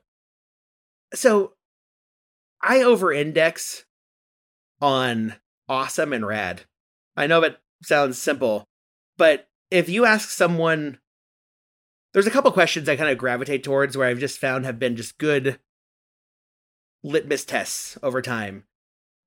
So 1.13 1.53
I 2.63 2.81
over 2.81 3.13
index 3.13 3.85
on 4.81 5.35
awesome 5.69 6.13
and 6.13 6.25
rad. 6.25 6.61
I 7.15 7.27
know 7.27 7.43
it 7.43 7.59
sounds 7.83 8.17
simple, 8.17 8.67
but 9.17 9.49
if 9.69 9.87
you 9.87 10.05
ask 10.05 10.29
someone, 10.29 10.97
there's 12.13 12.25
a 12.25 12.31
couple 12.31 12.51
questions 12.51 12.89
I 12.89 12.95
kind 12.95 13.11
of 13.11 13.19
gravitate 13.19 13.63
towards 13.63 13.95
where 13.95 14.07
I've 14.07 14.17
just 14.17 14.39
found 14.39 14.65
have 14.65 14.79
been 14.79 14.95
just 14.95 15.19
good 15.19 15.59
litmus 17.03 17.45
tests 17.45 17.99
over 18.01 18.19
time 18.23 18.63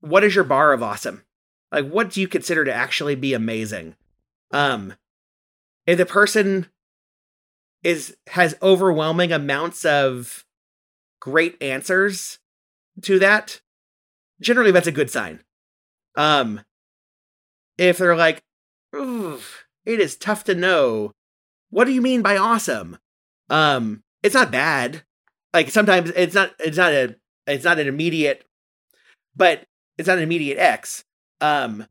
what 0.04 0.24
is 0.24 0.34
your 0.34 0.44
bar 0.44 0.72
of 0.72 0.82
awesome? 0.82 1.22
Like 1.72 1.88
what 1.88 2.10
do 2.10 2.20
you 2.20 2.28
consider 2.28 2.64
to 2.64 2.72
actually 2.72 3.14
be 3.14 3.34
amazing? 3.34 3.96
Um 4.50 4.94
if 5.86 5.98
the 5.98 6.06
person 6.06 6.66
is 7.82 8.16
has 8.28 8.56
overwhelming 8.62 9.32
amounts 9.32 9.84
of 9.84 10.44
great 11.20 11.60
answers 11.62 12.38
to 13.02 13.18
that, 13.18 13.60
generally 14.40 14.70
that's 14.70 14.86
a 14.86 14.92
good 14.92 15.10
sign. 15.10 15.40
Um 16.16 16.60
if 17.76 17.98
they're 17.98 18.16
like, 18.16 18.42
it 18.92 19.40
is 20.00 20.16
tough 20.16 20.44
to 20.44 20.54
know. 20.54 21.12
What 21.70 21.86
do 21.86 21.92
you 21.92 22.00
mean 22.00 22.22
by 22.22 22.36
awesome? 22.36 22.98
Um, 23.50 24.04
it's 24.22 24.36
not 24.36 24.52
bad. 24.52 25.02
Like 25.52 25.70
sometimes 25.70 26.10
it's 26.10 26.34
not 26.34 26.52
it's 26.60 26.76
not 26.76 26.92
a 26.92 27.16
it's 27.48 27.64
not 27.64 27.80
an 27.80 27.88
immediate 27.88 28.46
but 29.36 29.66
it's 29.98 30.08
not 30.08 30.18
an 30.18 30.24
immediate 30.24 30.58
X. 30.58 31.04
Um, 31.40 31.86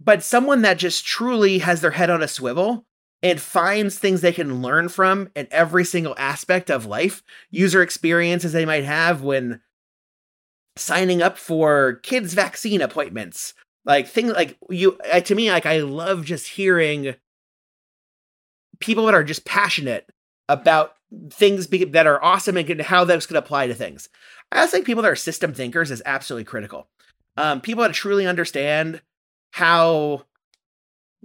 but 0.00 0.22
someone 0.22 0.62
that 0.62 0.78
just 0.78 1.04
truly 1.04 1.58
has 1.58 1.80
their 1.80 1.92
head 1.92 2.10
on 2.10 2.22
a 2.22 2.28
swivel 2.28 2.84
and 3.22 3.40
finds 3.40 3.98
things 3.98 4.20
they 4.20 4.32
can 4.32 4.62
learn 4.62 4.88
from 4.88 5.30
in 5.34 5.48
every 5.50 5.84
single 5.84 6.14
aspect 6.18 6.70
of 6.70 6.86
life, 6.86 7.22
user 7.50 7.82
experiences 7.82 8.52
they 8.52 8.66
might 8.66 8.84
have 8.84 9.22
when 9.22 9.60
signing 10.76 11.22
up 11.22 11.38
for 11.38 11.94
kids' 12.02 12.34
vaccine 12.34 12.82
appointments, 12.82 13.54
like 13.84 14.06
things 14.06 14.32
like 14.32 14.58
you. 14.68 14.98
To 15.24 15.34
me, 15.34 15.50
like 15.50 15.66
I 15.66 15.80
love 15.80 16.24
just 16.24 16.48
hearing 16.48 17.14
people 18.80 19.06
that 19.06 19.14
are 19.14 19.24
just 19.24 19.46
passionate 19.46 20.08
about 20.48 20.94
things 21.30 21.66
be- 21.66 21.84
that 21.84 22.06
are 22.06 22.22
awesome 22.22 22.56
and 22.56 22.80
how 22.82 23.04
going 23.04 23.20
to 23.20 23.38
apply 23.38 23.66
to 23.66 23.74
things. 23.74 24.08
I 24.52 24.60
also 24.60 24.72
think 24.72 24.86
people 24.86 25.02
that 25.02 25.10
are 25.10 25.16
system 25.16 25.54
thinkers 25.54 25.90
is 25.90 26.02
absolutely 26.04 26.44
critical 26.44 26.88
um, 27.36 27.60
people 27.60 27.82
that 27.82 27.92
truly 27.92 28.26
understand 28.26 29.02
how 29.52 30.24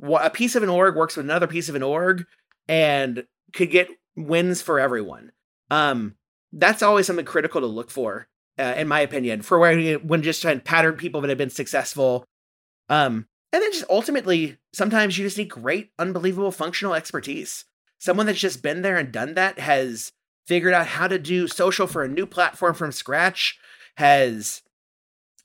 a 0.03 0.29
piece 0.29 0.55
of 0.55 0.63
an 0.63 0.69
org 0.69 0.95
works 0.95 1.15
with 1.15 1.25
another 1.25 1.47
piece 1.47 1.69
of 1.69 1.75
an 1.75 1.83
org 1.83 2.25
and 2.67 3.25
could 3.53 3.71
get 3.71 3.89
wins 4.15 4.61
for 4.61 4.79
everyone. 4.79 5.31
Um, 5.69 6.15
that's 6.53 6.81
always 6.81 7.07
something 7.07 7.25
critical 7.25 7.61
to 7.61 7.67
look 7.67 7.91
for, 7.91 8.27
uh, 8.59 8.73
in 8.77 8.87
my 8.87 8.99
opinion, 9.01 9.41
for 9.41 9.59
where 9.59 9.95
when 9.99 10.21
just 10.21 10.41
trying 10.41 10.57
to 10.57 10.63
pattern 10.63 10.95
people 10.95 11.21
that 11.21 11.29
have 11.29 11.37
been 11.37 11.49
successful. 11.49 12.25
Um, 12.89 13.27
and 13.53 13.61
then 13.61 13.71
just 13.71 13.85
ultimately, 13.89 14.57
sometimes 14.73 15.17
you 15.17 15.25
just 15.25 15.37
need 15.37 15.49
great, 15.49 15.91
unbelievable 15.99 16.51
functional 16.51 16.93
expertise. 16.93 17.65
Someone 17.99 18.25
that's 18.25 18.39
just 18.39 18.63
been 18.63 18.81
there 18.81 18.97
and 18.97 19.11
done 19.11 19.35
that 19.35 19.59
has 19.59 20.11
figured 20.47 20.73
out 20.73 20.87
how 20.87 21.07
to 21.07 21.19
do 21.19 21.47
social 21.47 21.87
for 21.87 22.03
a 22.03 22.09
new 22.09 22.25
platform 22.25 22.73
from 22.73 22.91
scratch, 22.91 23.59
has 23.97 24.61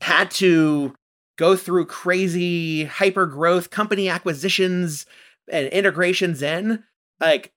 had 0.01 0.31
to 0.33 0.95
go 1.37 1.57
through 1.57 1.87
crazy 1.87 2.85
hyper 2.85 3.27
growth 3.27 3.71
company 3.71 4.09
acquisitions 4.09 5.07
and 5.51 5.69
integrations 5.69 6.43
in. 6.43 6.83
Like 7.21 7.53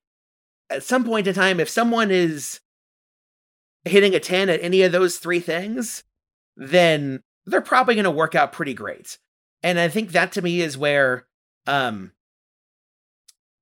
at 0.69 0.83
some 0.83 1.03
point 1.03 1.27
in 1.27 1.33
time, 1.33 1.59
if 1.59 1.69
someone 1.69 2.11
is 2.11 2.59
hitting 3.85 4.13
a 4.13 4.19
10 4.19 4.49
at 4.49 4.61
any 4.61 4.81
of 4.81 4.91
those 4.91 5.17
three 5.17 5.39
things, 5.39 6.03
then 6.55 7.21
they're 7.45 7.61
probably 7.61 7.95
going 7.95 8.03
to 8.03 8.11
work 8.11 8.35
out 8.35 8.51
pretty 8.51 8.73
great. 8.73 9.17
And 9.63 9.79
I 9.79 9.87
think 9.87 10.11
that 10.11 10.31
to 10.33 10.41
me 10.41 10.61
is 10.61 10.77
where 10.77 11.25
um 11.67 12.11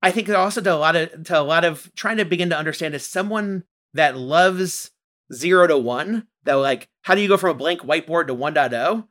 I 0.01 0.11
think 0.11 0.29
also 0.29 0.61
to 0.61 0.73
a 0.73 0.75
lot 0.75 0.95
of 0.95 1.23
to 1.25 1.39
a 1.39 1.41
lot 1.41 1.65
of 1.65 1.91
trying 1.95 2.17
to 2.17 2.25
begin 2.25 2.49
to 2.49 2.57
understand 2.57 2.93
is 2.93 3.05
someone 3.05 3.63
that 3.93 4.17
loves 4.17 4.91
0 5.33 5.67
to 5.67 5.77
1, 5.77 6.27
that 6.47 6.55
like 6.55 6.89
how 7.03 7.15
do 7.15 7.21
you 7.21 7.27
go 7.27 7.37
from 7.37 7.51
a 7.51 7.53
blank 7.53 7.81
whiteboard 7.81 8.27
to 8.27 8.35
1.0 8.35 9.07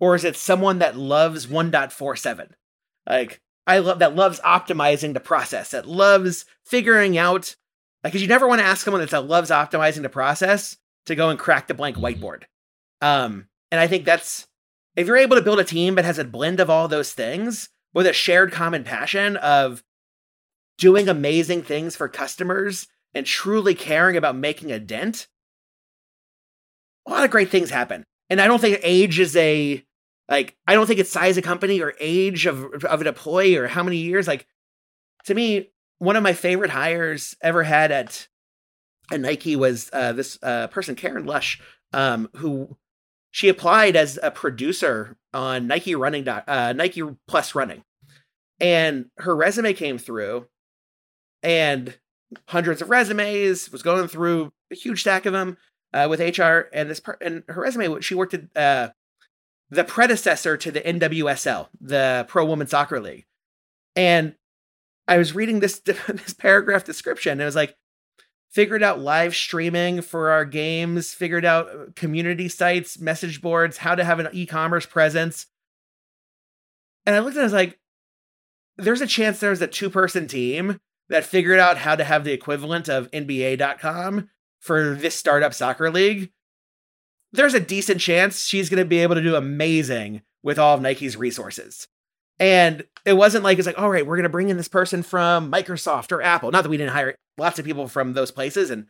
or 0.00 0.14
is 0.14 0.24
it 0.24 0.36
someone 0.36 0.78
that 0.80 0.96
loves 0.96 1.46
1.47? 1.46 2.50
Like 3.08 3.40
I 3.66 3.78
love 3.78 4.00
that 4.00 4.14
loves 4.14 4.40
optimizing 4.40 5.14
the 5.14 5.20
process, 5.20 5.70
that 5.70 5.86
loves 5.86 6.44
figuring 6.64 7.16
out 7.16 7.56
like 8.02 8.12
cuz 8.12 8.22
you 8.22 8.28
never 8.28 8.48
want 8.48 8.60
to 8.60 8.66
ask 8.66 8.84
someone 8.84 9.04
that 9.04 9.26
loves 9.26 9.50
optimizing 9.50 10.02
the 10.02 10.08
process 10.08 10.76
to 11.06 11.14
go 11.14 11.30
and 11.30 11.38
crack 11.38 11.68
the 11.68 11.74
blank 11.74 11.96
whiteboard. 11.96 12.44
Um 13.00 13.48
and 13.70 13.80
I 13.80 13.86
think 13.86 14.04
that's 14.04 14.46
if 14.96 15.06
you're 15.06 15.16
able 15.16 15.36
to 15.36 15.42
build 15.42 15.60
a 15.60 15.64
team 15.64 15.94
that 15.94 16.04
has 16.04 16.18
a 16.18 16.24
blend 16.24 16.60
of 16.60 16.68
all 16.68 16.88
those 16.88 17.12
things 17.12 17.68
with 17.94 18.06
a 18.06 18.12
shared 18.12 18.52
common 18.52 18.84
passion 18.84 19.36
of 19.36 19.82
doing 20.78 21.08
amazing 21.08 21.62
things 21.62 21.96
for 21.96 22.08
customers 22.08 22.88
and 23.14 23.26
truly 23.26 23.74
caring 23.74 24.16
about 24.16 24.36
making 24.36 24.70
a 24.70 24.78
dent, 24.78 25.28
a 27.08 27.10
lot 27.10 27.24
of 27.24 27.30
great 27.30 27.50
things 27.50 27.70
happen. 27.70 28.04
And 28.30 28.40
I 28.40 28.46
don't 28.46 28.60
think 28.60 28.80
age 28.82 29.18
is 29.18 29.34
a 29.36 29.82
like 30.28 30.56
I 30.66 30.74
don't 30.74 30.86
think 30.86 31.00
it's 31.00 31.10
size 31.10 31.36
of 31.38 31.44
company 31.44 31.80
or 31.80 31.94
age 32.00 32.46
of 32.46 32.84
of 32.84 33.00
an 33.00 33.06
employee 33.06 33.56
or 33.56 33.66
how 33.66 33.82
many 33.82 33.96
years. 33.96 34.28
Like 34.28 34.46
to 35.24 35.34
me, 35.34 35.70
one 35.98 36.16
of 36.16 36.22
my 36.22 36.34
favorite 36.34 36.70
hires 36.70 37.34
ever 37.42 37.62
had 37.62 37.90
at 37.90 38.28
at 39.10 39.20
Nike 39.20 39.56
was 39.56 39.88
uh, 39.92 40.12
this 40.12 40.38
uh, 40.42 40.66
person 40.68 40.94
Karen 40.94 41.24
Lush, 41.24 41.60
um, 41.94 42.28
who 42.36 42.76
she 43.30 43.48
applied 43.48 43.96
as 43.96 44.18
a 44.22 44.30
producer 44.30 45.16
on 45.32 45.66
Nike 45.66 45.94
Running 45.94 46.28
uh, 46.28 46.74
Nike 46.76 47.02
Plus 47.26 47.54
Running, 47.54 47.82
and 48.60 49.06
her 49.16 49.34
resume 49.34 49.72
came 49.72 49.96
through, 49.96 50.46
and 51.42 51.98
hundreds 52.48 52.82
of 52.82 52.90
resumes 52.90 53.72
was 53.72 53.82
going 53.82 54.08
through 54.08 54.52
a 54.70 54.74
huge 54.74 55.00
stack 55.00 55.24
of 55.24 55.32
them 55.32 55.56
uh, 55.92 56.06
with 56.08 56.20
HR, 56.20 56.68
and 56.72 56.90
this 56.90 57.00
part 57.00 57.18
and 57.20 57.44
her 57.48 57.62
resume 57.62 58.00
she 58.00 58.14
worked 58.14 58.34
at 58.34 58.56
uh, 58.56 58.88
the 59.70 59.84
predecessor 59.84 60.56
to 60.56 60.70
the 60.70 60.80
NWSL, 60.80 61.68
the 61.80 62.26
Pro 62.28 62.44
Women 62.44 62.66
Soccer 62.66 63.00
League, 63.00 63.26
and 63.96 64.34
I 65.06 65.16
was 65.18 65.34
reading 65.34 65.60
this 65.60 65.78
this 65.80 66.34
paragraph 66.34 66.84
description, 66.84 67.32
and 67.32 67.42
it 67.42 67.46
was 67.46 67.56
like 67.56 67.76
figured 68.50 68.82
out 68.82 69.00
live 69.00 69.34
streaming 69.34 70.00
for 70.00 70.30
our 70.30 70.44
games, 70.44 71.12
figured 71.12 71.44
out 71.44 71.68
uh, 71.68 71.86
community 71.94 72.48
sites, 72.48 72.98
message 72.98 73.40
boards, 73.40 73.78
how 73.78 73.94
to 73.94 74.04
have 74.04 74.18
an 74.18 74.28
e-commerce 74.32 74.86
presence. 74.86 75.46
And 77.04 77.14
I 77.14 77.20
looked 77.20 77.36
it, 77.36 77.40
I 77.40 77.44
was 77.44 77.52
like, 77.52 77.78
there's 78.76 79.00
a 79.00 79.06
chance 79.06 79.40
there's 79.40 79.60
a 79.60 79.66
two-person 79.66 80.28
team 80.28 80.78
that 81.08 81.24
figured 81.24 81.58
out 81.58 81.78
how 81.78 81.96
to 81.96 82.04
have 82.04 82.24
the 82.24 82.32
equivalent 82.32 82.88
of 82.88 83.10
NBA.com 83.10 84.28
for 84.60 84.94
this 84.94 85.14
startup 85.14 85.54
soccer 85.54 85.90
league. 85.90 86.30
There's 87.32 87.54
a 87.54 87.60
decent 87.60 88.00
chance 88.00 88.44
she's 88.44 88.70
going 88.70 88.78
to 88.78 88.88
be 88.88 88.98
able 88.98 89.14
to 89.14 89.22
do 89.22 89.36
amazing 89.36 90.22
with 90.42 90.58
all 90.58 90.74
of 90.74 90.82
Nike's 90.82 91.16
resources. 91.16 91.88
And 92.38 92.84
it 93.04 93.14
wasn't 93.14 93.44
like 93.44 93.58
it's 93.58 93.66
like, 93.66 93.78
all 93.78 93.90
right, 93.90 94.06
we're 94.06 94.16
gonna 94.16 94.28
bring 94.28 94.48
in 94.48 94.56
this 94.56 94.68
person 94.68 95.02
from 95.02 95.50
Microsoft 95.50 96.12
or 96.12 96.22
Apple. 96.22 96.50
Not 96.50 96.62
that 96.62 96.68
we 96.68 96.76
didn't 96.76 96.92
hire 96.92 97.16
lots 97.36 97.58
of 97.58 97.64
people 97.64 97.88
from 97.88 98.12
those 98.12 98.30
places, 98.30 98.70
and 98.70 98.86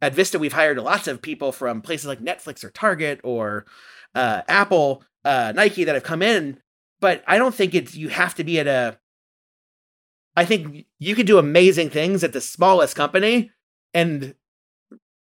at 0.00 0.14
Vista 0.14 0.38
we've 0.38 0.52
hired 0.52 0.78
lots 0.78 1.06
of 1.06 1.22
people 1.22 1.52
from 1.52 1.82
places 1.82 2.06
like 2.06 2.20
Netflix 2.20 2.64
or 2.64 2.70
Target 2.70 3.20
or 3.22 3.66
uh, 4.14 4.42
Apple, 4.48 5.04
uh, 5.24 5.52
Nike 5.54 5.84
that 5.84 5.94
have 5.94 6.04
come 6.04 6.22
in. 6.22 6.60
But 7.00 7.22
I 7.26 7.36
don't 7.36 7.54
think 7.54 7.74
it's 7.74 7.94
you 7.94 8.08
have 8.08 8.34
to 8.36 8.44
be 8.44 8.58
at 8.58 8.66
a. 8.66 8.98
I 10.34 10.44
think 10.44 10.86
you 10.98 11.14
could 11.14 11.26
do 11.26 11.38
amazing 11.38 11.90
things 11.90 12.24
at 12.24 12.32
the 12.32 12.40
smallest 12.40 12.96
company, 12.96 13.50
and 13.92 14.34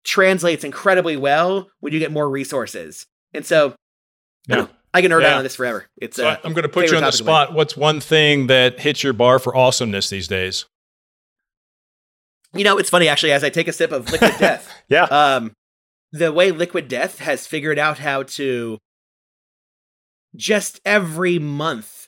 translates 0.05 0.63
incredibly 0.63 1.17
well 1.17 1.69
when 1.79 1.91
you 1.91 1.99
get 1.99 2.11
more 2.11 2.29
resources. 2.29 3.05
And 3.33 3.45
so, 3.45 3.75
yeah. 4.47 4.67
I 4.93 5.01
can 5.01 5.11
nerd 5.11 5.23
yeah. 5.23 5.31
out 5.31 5.37
on 5.37 5.43
this 5.43 5.55
forever. 5.55 5.85
It's 5.97 6.15
so 6.15 6.29
uh, 6.29 6.37
I'm 6.45 6.53
going 6.53 6.63
to 6.63 6.69
put 6.69 6.89
you 6.89 6.95
on 6.95 7.03
the 7.03 7.11
spot. 7.11 7.53
What's 7.53 7.75
one 7.75 7.99
thing 7.99 8.47
that 8.47 8.79
hits 8.79 9.03
your 9.03 9.11
bar 9.11 9.39
for 9.39 9.53
awesomeness 9.53 10.09
these 10.09 10.29
days? 10.29 10.65
You 12.53 12.63
know, 12.63 12.77
it's 12.77 12.89
funny 12.89 13.09
actually. 13.09 13.33
As 13.33 13.43
I 13.43 13.49
take 13.49 13.67
a 13.67 13.73
sip 13.73 13.91
of 13.91 14.09
Liquid 14.09 14.35
Death, 14.39 14.73
yeah, 14.87 15.03
um, 15.03 15.51
the 16.13 16.31
way 16.31 16.51
Liquid 16.51 16.87
Death 16.87 17.19
has 17.19 17.45
figured 17.45 17.77
out 17.77 17.99
how 17.99 18.23
to 18.23 18.77
just 20.33 20.79
every 20.85 21.39
month 21.39 22.07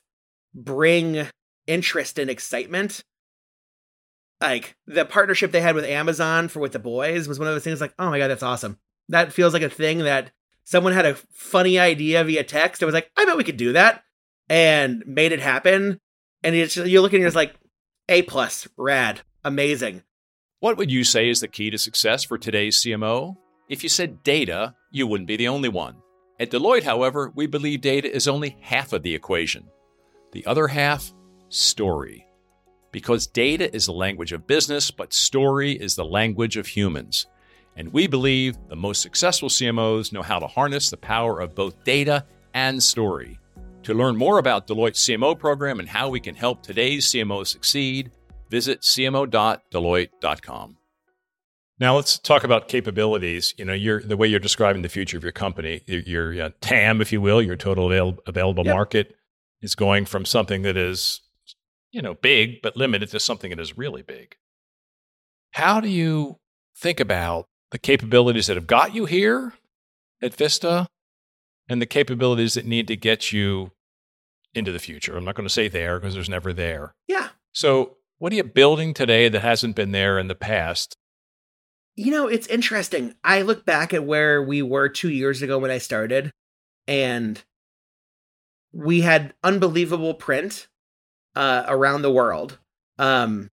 bring 0.56 1.28
interest 1.66 2.18
and 2.18 2.30
excitement. 2.30 3.04
Like 4.40 4.76
the 4.86 5.06
partnership 5.06 5.52
they 5.52 5.62
had 5.62 5.76
with 5.76 5.86
Amazon 5.86 6.48
for 6.48 6.60
with 6.60 6.72
the 6.72 6.80
boys 6.80 7.28
was 7.28 7.40
one 7.40 7.48
of 7.48 7.56
those 7.56 7.64
things. 7.64 7.82
Like, 7.82 7.94
oh 7.98 8.10
my 8.10 8.20
god, 8.20 8.28
that's 8.28 8.44
awesome. 8.44 8.78
That 9.10 9.34
feels 9.34 9.54
like 9.54 9.64
a 9.64 9.70
thing 9.70 10.00
that 10.00 10.32
someone 10.64 10.94
had 10.94 11.06
a 11.06 11.16
funny 11.34 11.80
idea 11.80 12.24
via 12.24 12.44
text. 12.44 12.84
I 12.84 12.86
was 12.86 12.94
like, 12.94 13.10
I 13.18 13.26
bet 13.26 13.38
we 13.38 13.44
could 13.44 13.58
do 13.58 13.74
that, 13.74 14.04
and 14.50 15.04
made 15.08 15.32
it 15.32 15.40
happen. 15.40 16.00
And 16.44 16.56
you're 16.56 17.02
looking, 17.02 17.22
you're 17.22 17.32
like, 17.32 17.56
A 18.10 18.22
plus, 18.24 18.68
rad, 18.78 19.22
amazing. 19.44 20.04
What 20.60 20.78
would 20.78 20.92
you 20.92 21.04
say 21.04 21.30
is 21.30 21.40
the 21.40 21.48
key 21.48 21.70
to 21.72 21.78
success 21.78 22.24
for 22.24 22.38
today's 22.38 22.82
CMO? 22.82 23.38
If 23.70 23.82
you 23.82 23.90
said 23.90 24.24
data, 24.24 24.76
you 24.92 25.08
wouldn't 25.08 25.28
be 25.28 25.38
the 25.38 25.48
only 25.48 25.70
one. 25.70 25.96
At 26.40 26.52
Deloitte, 26.52 26.84
however, 26.84 27.32
we 27.36 27.48
believe 27.48 27.82
data 27.82 28.14
is 28.14 28.28
only 28.28 28.58
half 28.62 28.94
of 28.94 29.02
the 29.02 29.16
equation. 29.16 29.66
The 30.34 30.46
other 30.46 30.68
half, 30.68 31.12
story. 31.50 32.27
Because 32.92 33.28
data 33.28 33.74
is 33.76 33.86
the 33.86 33.94
language 33.94 34.32
of 34.32 34.48
business, 34.48 34.92
but 34.92 35.14
story 35.14 35.74
is 35.74 35.96
the 35.96 36.06
language 36.06 36.58
of 36.58 36.68
humans. 36.68 37.28
And 37.76 37.94
we 37.94 38.08
believe 38.08 38.58
the 38.70 38.76
most 38.76 39.02
successful 39.02 39.50
CMOs 39.50 40.12
know 40.12 40.24
how 40.24 40.40
to 40.40 40.48
harness 40.48 40.90
the 40.90 40.98
power 40.98 41.40
of 41.40 41.54
both 41.54 41.84
data 41.84 42.26
and 42.54 42.82
story. 42.82 43.40
To 43.84 43.94
learn 43.94 44.18
more 44.18 44.40
about 44.40 44.68
Deloitte's 44.68 45.00
CMO 45.00 45.38
program 45.38 45.80
and 45.80 45.88
how 45.88 46.10
we 46.10 46.20
can 46.20 46.36
help 46.36 46.64
today's 46.64 47.06
CMOs 47.08 47.48
succeed, 47.48 48.12
visit 48.50 48.82
cmo.deloitte.com. 48.82 50.78
Now 51.80 51.96
let's 51.96 52.18
talk 52.18 52.44
about 52.44 52.68
capabilities. 52.68 53.54
You 53.58 53.66
know, 53.66 53.74
you're, 53.74 54.02
the 54.02 54.18
way 54.18 54.28
you're 54.28 54.40
describing 54.40 54.82
the 54.82 54.90
future 54.90 55.16
of 55.16 55.24
your 55.24 55.32
company, 55.32 55.84
your, 55.86 56.00
your 56.34 56.46
uh, 56.46 56.50
TAM, 56.60 57.02
if 57.02 57.12
you 57.12 57.22
will, 57.22 57.42
your 57.42 57.56
total 57.56 57.86
avail- 57.86 58.18
available 58.26 58.66
yep. 58.66 58.74
market, 58.74 59.16
is 59.62 59.76
going 59.76 60.06
from 60.06 60.26
something 60.26 60.64
that 60.64 60.76
is, 60.76 61.22
you 61.98 62.04
know, 62.04 62.14
big 62.14 62.62
but 62.62 62.78
limited 62.78 63.10
to 63.10 63.20
something 63.20 63.50
that 63.50 63.60
is 63.60 63.76
really 63.76 64.04
big. 64.04 64.38
How 65.54 65.80
do 65.80 65.90
you 65.90 66.38
think 66.78 67.00
about 67.00 67.48
the 67.72 67.80
capabilities 67.80 68.46
that 68.46 68.56
have 68.56 68.68
got 68.68 68.94
you 68.94 69.06
here 69.06 69.56
at 70.22 70.36
Vista 70.36 70.88
and 71.68 71.82
the 71.82 71.88
capabilities 71.88 72.54
that 72.54 72.68
need 72.68 72.88
to 72.88 72.96
get 72.96 73.34
you 73.34 73.72
into 74.54 74.72
the 74.72 74.80
future. 74.80 75.18
I'm 75.18 75.26
not 75.26 75.34
going 75.34 75.48
to 75.48 75.54
say 75.54 75.68
there 75.68 76.00
because 76.00 76.14
there's 76.14 76.30
never 76.30 76.54
there. 76.54 76.94
Yeah. 77.08 77.30
So, 77.52 77.98
what 78.20 78.32
are 78.32 78.36
you 78.36 78.44
building 78.44 78.94
today 78.94 79.28
that 79.28 79.42
hasn't 79.42 79.76
been 79.76 79.92
there 79.92 80.20
in 80.20 80.28
the 80.28 80.36
past? 80.36 80.96
You 81.96 82.12
know, 82.12 82.28
it's 82.28 82.48
interesting. 82.48 83.16
I 83.24 83.42
look 83.42 83.66
back 83.66 83.92
at 83.94 84.06
where 84.06 84.42
we 84.42 84.62
were 84.62 84.88
two 84.88 85.10
years 85.10 85.42
ago 85.42 85.58
when 85.58 85.72
I 85.72 85.80
started, 85.80 86.32
and 86.88 87.44
we 88.72 89.02
had 89.02 89.34
unbelievable 89.44 90.14
print 90.14 90.68
uh, 91.38 91.64
around 91.68 92.02
the 92.02 92.12
world. 92.12 92.58
Um, 92.98 93.52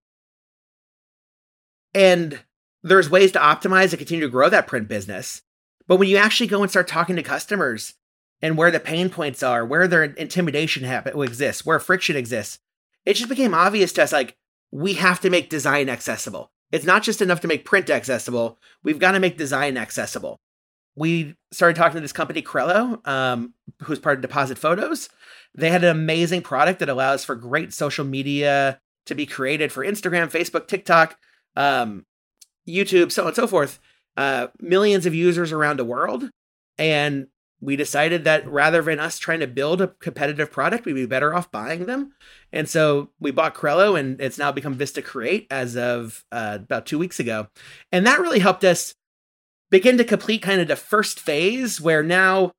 and 1.93 2.41
there's 2.83 3.11
ways 3.11 3.31
to 3.33 3.39
optimize 3.39 3.91
and 3.91 3.99
continue 3.99 4.25
to 4.25 4.31
grow 4.31 4.49
that 4.49 4.67
print 4.67 4.89
business. 4.89 5.43
But 5.87 5.97
when 5.97 6.09
you 6.09 6.17
actually 6.17 6.47
go 6.47 6.63
and 6.63 6.71
start 6.71 6.89
talking 6.89 7.15
to 7.17 7.23
customers 7.23 7.93
and 8.41 8.57
where 8.57 8.71
the 8.71 8.81
pain 8.81 9.11
points 9.11 9.43
are, 9.43 9.67
where 9.67 9.87
their 9.87 10.05
intimidation 10.05 10.85
exists, 10.85 11.67
where 11.67 11.79
friction 11.79 12.17
exists, 12.17 12.59
it 13.05 13.15
just 13.15 13.29
became 13.29 13.53
obvious 13.53 13.93
to 13.93 14.03
us 14.03 14.13
like 14.13 14.35
we 14.73 14.95
have 14.95 15.21
to 15.21 15.29
make 15.29 15.51
design 15.51 15.91
accessible. 15.91 16.51
It's 16.73 16.87
not 16.87 17.03
just 17.03 17.21
enough 17.21 17.41
to 17.41 17.49
make 17.49 17.67
print 17.67 17.91
accessible. 17.91 18.59
We've 18.83 18.99
got 18.99 19.13
to 19.13 19.21
make 19.21 19.37
design 19.37 19.77
accessible. 19.77 20.41
We 20.97 21.37
started 21.53 21.77
talking 21.77 21.95
to 21.95 22.01
this 22.01 22.13
company, 22.13 22.43
Crello, 22.43 23.07
um, 23.07 23.55
who's 23.83 23.99
part 23.99 24.19
of 24.19 24.23
Deposit 24.23 24.59
Photos. 24.59 25.09
They 25.55 25.71
had 25.71 25.85
an 25.85 25.91
amazing 25.91 26.43
product 26.43 26.81
that 26.81 26.89
allows 26.89 27.25
for 27.25 27.35
great 27.35 27.73
social 27.73 28.05
media 28.05 28.81
to 29.07 29.15
be 29.15 29.27
created 29.27 29.73
for 29.73 29.85
Instagram, 29.85 30.31
Facebook, 30.31 30.67
TikTok, 30.67 31.19
um, 31.57 32.07
YouTube, 32.67 33.13
so 33.13 33.23
on 33.23 33.29
and 33.29 33.37
so 33.37 33.47
forth. 33.47 33.79
Uh, 34.17 34.49
millions 34.61 35.07
of 35.07 35.15
users 35.15 35.53
around 35.53 35.79
the 35.79 35.85
world. 35.85 36.31
And 36.79 37.27
we 37.61 37.77
decided 37.77 38.25
that 38.25 38.47
rather 38.47 38.83
than 38.83 39.01
us 39.01 39.19
trying 39.19 39.41
to 39.41 39.47
build 39.47 39.81
a 39.81 39.89
competitive 39.89 40.51
product, 40.51 40.85
we'd 40.85 40.95
be 40.95 41.07
better 41.07 41.35
off 41.35 41.51
buying 41.51 41.87
them. 41.87 42.13
And 42.53 42.69
so 42.69 43.11
we 43.19 43.31
bought 43.31 43.55
Crello, 43.55 43.99
and 43.99 44.21
it's 44.21 44.39
now 44.39 44.53
become 44.53 44.75
Vista 44.75 45.03
Create 45.03 45.47
as 45.51 45.77
of 45.77 46.25
uh, 46.31 46.59
about 46.61 46.87
two 46.87 46.99
weeks 46.99 47.19
ago. 47.19 47.49
And 47.91 48.07
that 48.07 48.21
really 48.21 48.41
helped 48.41 48.65
us 48.65 48.95
begin 49.71 49.99
to 49.99 50.05
complete 50.05 50.43
kind 50.43 50.61
of 50.61 50.69
the 50.69 50.77
first 50.77 51.21
phase 51.21 51.81
where 51.81 52.03
now 52.03 52.53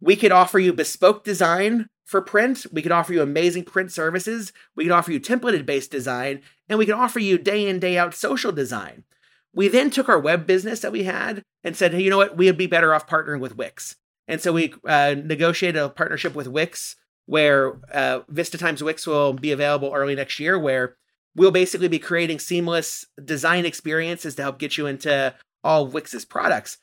we 0.00 0.16
could 0.16 0.32
offer 0.32 0.58
you 0.58 0.72
bespoke 0.72 1.24
design 1.24 1.86
for 2.04 2.20
print. 2.20 2.66
We 2.72 2.82
could 2.82 2.92
offer 2.92 3.12
you 3.12 3.22
amazing 3.22 3.64
print 3.64 3.92
services. 3.92 4.52
We 4.74 4.84
could 4.84 4.92
offer 4.92 5.12
you 5.12 5.20
templated 5.20 5.66
based 5.66 5.90
design, 5.90 6.42
and 6.68 6.78
we 6.78 6.86
could 6.86 6.94
offer 6.94 7.20
you 7.20 7.38
day 7.38 7.68
in, 7.68 7.78
day 7.78 7.96
out 7.96 8.14
social 8.14 8.52
design. 8.52 9.04
We 9.52 9.68
then 9.68 9.90
took 9.90 10.08
our 10.08 10.18
web 10.18 10.46
business 10.46 10.80
that 10.80 10.92
we 10.92 11.04
had 11.04 11.42
and 11.64 11.76
said, 11.76 11.92
hey, 11.92 12.02
you 12.02 12.10
know 12.10 12.16
what? 12.16 12.36
We'd 12.36 12.56
be 12.56 12.66
better 12.66 12.94
off 12.94 13.06
partnering 13.06 13.40
with 13.40 13.56
Wix. 13.56 13.96
And 14.28 14.40
so 14.40 14.52
we 14.52 14.74
uh, 14.86 15.16
negotiated 15.22 15.80
a 15.80 15.88
partnership 15.88 16.34
with 16.34 16.46
Wix 16.46 16.96
where 17.26 17.80
uh, 17.92 18.20
Vista 18.28 18.58
times 18.58 18.82
Wix 18.82 19.06
will 19.06 19.32
be 19.32 19.52
available 19.52 19.92
early 19.94 20.14
next 20.14 20.40
year, 20.40 20.58
where 20.58 20.96
we'll 21.36 21.50
basically 21.50 21.88
be 21.88 21.98
creating 21.98 22.38
seamless 22.38 23.04
design 23.24 23.64
experiences 23.64 24.34
to 24.34 24.42
help 24.42 24.58
get 24.58 24.76
you 24.76 24.86
into 24.86 25.34
all 25.62 25.86
Wix's 25.86 26.24
products. 26.24 26.78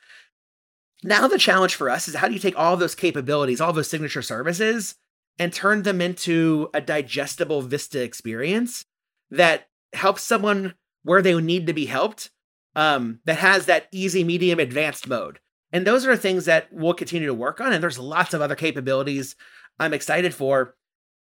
Now, 1.03 1.27
the 1.27 1.37
challenge 1.37 1.75
for 1.75 1.89
us 1.89 2.07
is 2.07 2.15
how 2.15 2.27
do 2.27 2.33
you 2.33 2.39
take 2.39 2.57
all 2.57 2.75
those 2.75 2.95
capabilities, 2.95 3.61
all 3.61 3.73
those 3.73 3.89
signature 3.89 4.21
services, 4.21 4.95
and 5.39 5.53
turn 5.53 5.83
them 5.83 6.01
into 6.01 6.69
a 6.73 6.81
digestible 6.81 7.61
Vista 7.61 8.01
experience 8.01 8.85
that 9.29 9.67
helps 9.93 10.23
someone 10.23 10.73
where 11.03 11.21
they 11.21 11.39
need 11.39 11.67
to 11.67 11.73
be 11.73 11.85
helped, 11.85 12.31
um, 12.75 13.19
that 13.25 13.37
has 13.37 13.65
that 13.67 13.87
easy, 13.91 14.23
medium, 14.23 14.59
advanced 14.59 15.07
mode. 15.07 15.39
And 15.71 15.85
those 15.85 16.05
are 16.05 16.15
things 16.15 16.45
that 16.45 16.67
we'll 16.71 16.93
continue 16.93 17.27
to 17.27 17.33
work 17.33 17.61
on. 17.61 17.73
And 17.73 17.83
there's 17.83 17.99
lots 17.99 18.33
of 18.33 18.41
other 18.41 18.55
capabilities 18.55 19.35
I'm 19.79 19.93
excited 19.93 20.33
for. 20.33 20.75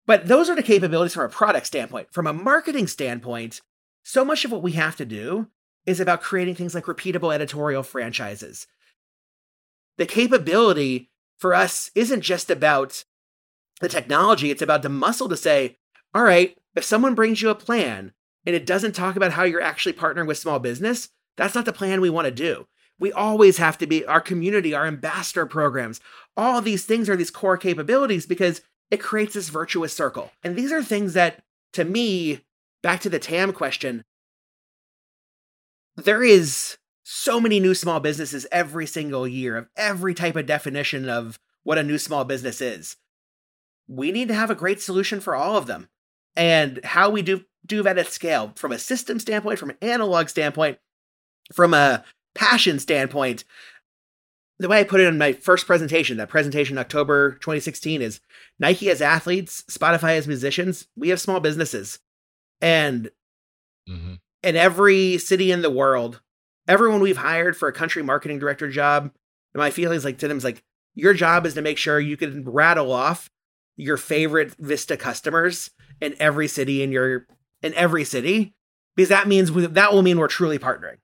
But 0.06 0.28
those 0.28 0.50
are 0.50 0.54
the 0.54 0.62
capabilities 0.62 1.14
from 1.14 1.24
a 1.24 1.30
product 1.30 1.66
standpoint. 1.66 2.12
From 2.12 2.26
a 2.26 2.32
marketing 2.32 2.86
standpoint, 2.86 3.62
so 4.02 4.24
much 4.24 4.44
of 4.44 4.52
what 4.52 4.62
we 4.62 4.72
have 4.72 4.96
to 4.96 5.04
do 5.04 5.48
is 5.86 6.00
about 6.00 6.22
creating 6.22 6.54
things 6.54 6.74
like 6.74 6.84
repeatable 6.84 7.34
editorial 7.34 7.82
franchises. 7.82 8.66
The 9.96 10.06
capability 10.06 11.10
for 11.36 11.54
us 11.54 11.90
isn't 11.94 12.22
just 12.22 12.50
about 12.50 13.04
the 13.80 13.88
technology, 13.88 14.50
it's 14.50 14.62
about 14.62 14.82
the 14.82 14.88
muscle 14.88 15.28
to 15.28 15.36
say, 15.36 15.76
all 16.14 16.22
right, 16.22 16.56
if 16.74 16.84
someone 16.84 17.14
brings 17.14 17.42
you 17.42 17.50
a 17.50 17.54
plan 17.54 18.12
and 18.46 18.54
it 18.54 18.66
doesn't 18.66 18.92
talk 18.92 19.16
about 19.16 19.32
how 19.32 19.42
you're 19.42 19.60
actually 19.60 19.92
partnering 19.92 20.26
with 20.26 20.38
small 20.38 20.58
business, 20.58 21.10
that's 21.36 21.54
not 21.54 21.64
the 21.64 21.72
plan 21.72 22.00
we 22.00 22.10
want 22.10 22.26
to 22.26 22.30
do. 22.30 22.66
We 22.98 23.12
always 23.12 23.56
have 23.58 23.76
to 23.78 23.86
be 23.86 24.04
our 24.06 24.20
community, 24.20 24.72
our 24.74 24.86
ambassador 24.86 25.46
programs. 25.46 26.00
All 26.36 26.60
these 26.60 26.84
things 26.84 27.08
are 27.08 27.16
these 27.16 27.30
core 27.30 27.56
capabilities 27.56 28.26
because 28.26 28.62
it 28.90 28.98
creates 28.98 29.34
this 29.34 29.48
virtuous 29.48 29.92
circle. 29.92 30.30
And 30.44 30.54
these 30.54 30.70
are 30.70 30.82
things 30.82 31.14
that, 31.14 31.42
to 31.72 31.84
me, 31.84 32.40
back 32.82 33.00
to 33.00 33.10
the 33.10 33.18
TAM 33.18 33.52
question, 33.52 34.04
there 35.96 36.22
is 36.22 36.78
so 37.02 37.40
many 37.40 37.60
new 37.60 37.74
small 37.74 38.00
businesses 38.00 38.46
every 38.50 38.86
single 38.86 39.28
year 39.28 39.56
of 39.56 39.68
every 39.76 40.14
type 40.14 40.36
of 40.36 40.46
definition 40.46 41.08
of 41.08 41.38
what 41.62 41.78
a 41.78 41.82
new 41.82 41.98
small 41.98 42.24
business 42.24 42.60
is. 42.60 42.96
We 43.86 44.10
need 44.10 44.28
to 44.28 44.34
have 44.34 44.50
a 44.50 44.54
great 44.54 44.80
solution 44.80 45.20
for 45.20 45.34
all 45.34 45.56
of 45.56 45.66
them. 45.66 45.88
And 46.36 46.80
how 46.84 47.10
we 47.10 47.22
do 47.22 47.44
do 47.66 47.82
that 47.82 47.98
at 47.98 48.08
scale 48.08 48.52
from 48.56 48.72
a 48.72 48.78
system 48.78 49.18
standpoint, 49.18 49.58
from 49.58 49.70
an 49.70 49.78
analog 49.80 50.28
standpoint, 50.28 50.78
from 51.52 51.72
a 51.72 52.04
passion 52.34 52.78
standpoint, 52.78 53.44
the 54.58 54.68
way 54.68 54.80
I 54.80 54.84
put 54.84 55.00
it 55.00 55.06
in 55.06 55.18
my 55.18 55.32
first 55.32 55.66
presentation, 55.66 56.16
that 56.18 56.28
presentation 56.28 56.76
in 56.76 56.80
October 56.80 57.32
2016 57.32 58.02
is 58.02 58.20
Nike 58.58 58.90
as 58.90 59.02
athletes, 59.02 59.64
Spotify 59.70 60.16
as 60.16 60.28
musicians, 60.28 60.86
we 60.96 61.08
have 61.08 61.20
small 61.20 61.40
businesses. 61.40 61.98
And 62.60 63.10
mm-hmm. 63.88 64.14
In 64.44 64.56
every 64.56 65.18
city 65.18 65.50
in 65.50 65.62
the 65.62 65.70
world, 65.70 66.20
everyone 66.68 67.00
we've 67.00 67.16
hired 67.16 67.56
for 67.56 67.68
a 67.68 67.72
country 67.72 68.02
marketing 68.02 68.38
director 68.38 68.68
job, 68.68 69.10
my 69.54 69.70
feelings 69.70 70.04
like 70.04 70.18
to 70.18 70.28
them 70.28 70.36
is 70.36 70.44
like, 70.44 70.62
your 70.94 71.14
job 71.14 71.46
is 71.46 71.54
to 71.54 71.62
make 71.62 71.78
sure 71.78 71.98
you 71.98 72.16
can 72.16 72.44
rattle 72.44 72.92
off 72.92 73.30
your 73.76 73.96
favorite 73.96 74.54
Vista 74.58 74.96
customers 74.96 75.70
in 76.00 76.14
every 76.20 76.46
city 76.46 76.82
in 76.82 76.92
your 76.92 77.26
in 77.62 77.74
every 77.74 78.04
city 78.04 78.54
because 78.94 79.08
that 79.08 79.26
means 79.26 79.50
that 79.52 79.92
will 79.92 80.02
mean 80.02 80.18
we're 80.18 80.28
truly 80.28 80.58
partnering. 80.58 80.98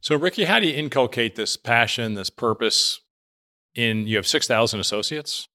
So, 0.00 0.16
Ricky, 0.16 0.44
how 0.44 0.60
do 0.60 0.66
you 0.66 0.74
inculcate 0.74 1.36
this 1.36 1.56
passion, 1.56 2.14
this 2.14 2.30
purpose 2.30 3.00
in 3.74 4.06
you 4.06 4.16
have 4.16 4.26
6,000 4.26 4.78
associates 4.78 5.48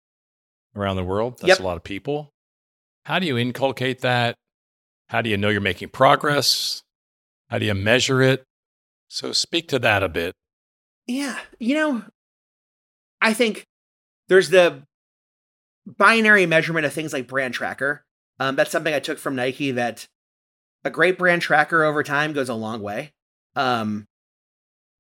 around 0.76 0.95
the 0.95 1.04
world? 1.04 1.38
That's 1.39 1.50
yep. 1.50 1.60
a 1.60 1.63
lot 1.63 1.78
of 1.78 1.84
people. 1.84 2.34
How 3.06 3.19
do 3.19 3.28
you 3.28 3.38
inculcate 3.38 4.02
that? 4.02 4.36
How 5.08 5.21
do 5.21 5.30
you 5.30 5.38
know 5.38 5.50
you're 5.50 5.62
making 5.62 5.89
progress? 5.89 6.82
How 7.52 7.60
do 7.60 7.66
you 7.66 7.76
measure 7.76 8.22
it? 8.22 8.46
So, 9.10 9.34
speak 9.34 9.68
to 9.68 9.80
that 9.80 10.04
a 10.04 10.10
bit. 10.10 10.34
Yeah. 11.06 11.38
You 11.60 11.76
know, 11.76 12.04
I 13.20 13.34
think 13.34 13.68
there's 14.30 14.50
the 14.50 14.84
binary 15.86 16.46
measurement 16.46 16.86
of 16.86 16.94
things 16.94 17.12
like 17.12 17.28
brand 17.28 17.54
tracker. 17.54 18.06
Um, 18.40 18.56
that's 18.56 18.72
something 18.72 18.94
I 18.94 19.00
took 19.00 19.20
from 19.20 19.36
Nike 19.36 19.72
that 19.72 20.08
a 20.86 20.90
great 20.90 21.18
brand 21.18 21.42
tracker 21.42 21.84
over 21.84 22.04
time 22.04 22.32
goes 22.32 22.48
a 22.48 22.54
long 22.54 22.82
way. 22.82 23.12
Um, 23.58 24.08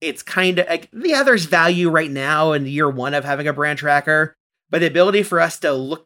it's 0.01 0.21
kind 0.21 0.59
of 0.59 0.67
like 0.67 0.89
the 0.91 1.13
others 1.13 1.45
value 1.45 1.89
right 1.89 2.11
now 2.11 2.51
in 2.51 2.65
year 2.65 2.89
one 2.89 3.13
of 3.13 3.23
having 3.23 3.47
a 3.47 3.53
brand 3.53 3.79
tracker, 3.79 4.35
but 4.69 4.79
the 4.79 4.87
ability 4.87 5.23
for 5.23 5.39
us 5.39 5.57
to 5.59 5.71
look 5.71 6.05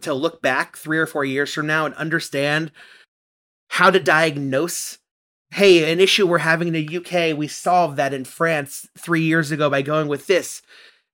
to 0.00 0.14
look 0.14 0.40
back 0.40 0.78
three 0.78 0.96
or 0.96 1.06
four 1.06 1.24
years 1.26 1.52
from 1.52 1.66
now 1.66 1.84
and 1.84 1.94
understand 1.96 2.72
how 3.68 3.90
to 3.90 4.00
diagnose 4.00 4.96
hey 5.52 5.90
an 5.90 6.00
issue 6.00 6.26
we're 6.26 6.38
having 6.38 6.68
in 6.68 6.74
the 6.74 6.96
uk 6.98 7.36
we 7.36 7.46
solved 7.46 7.96
that 7.96 8.14
in 8.14 8.24
france 8.24 8.88
three 8.96 9.22
years 9.22 9.50
ago 9.50 9.68
by 9.70 9.82
going 9.82 10.08
with 10.08 10.26
this 10.26 10.62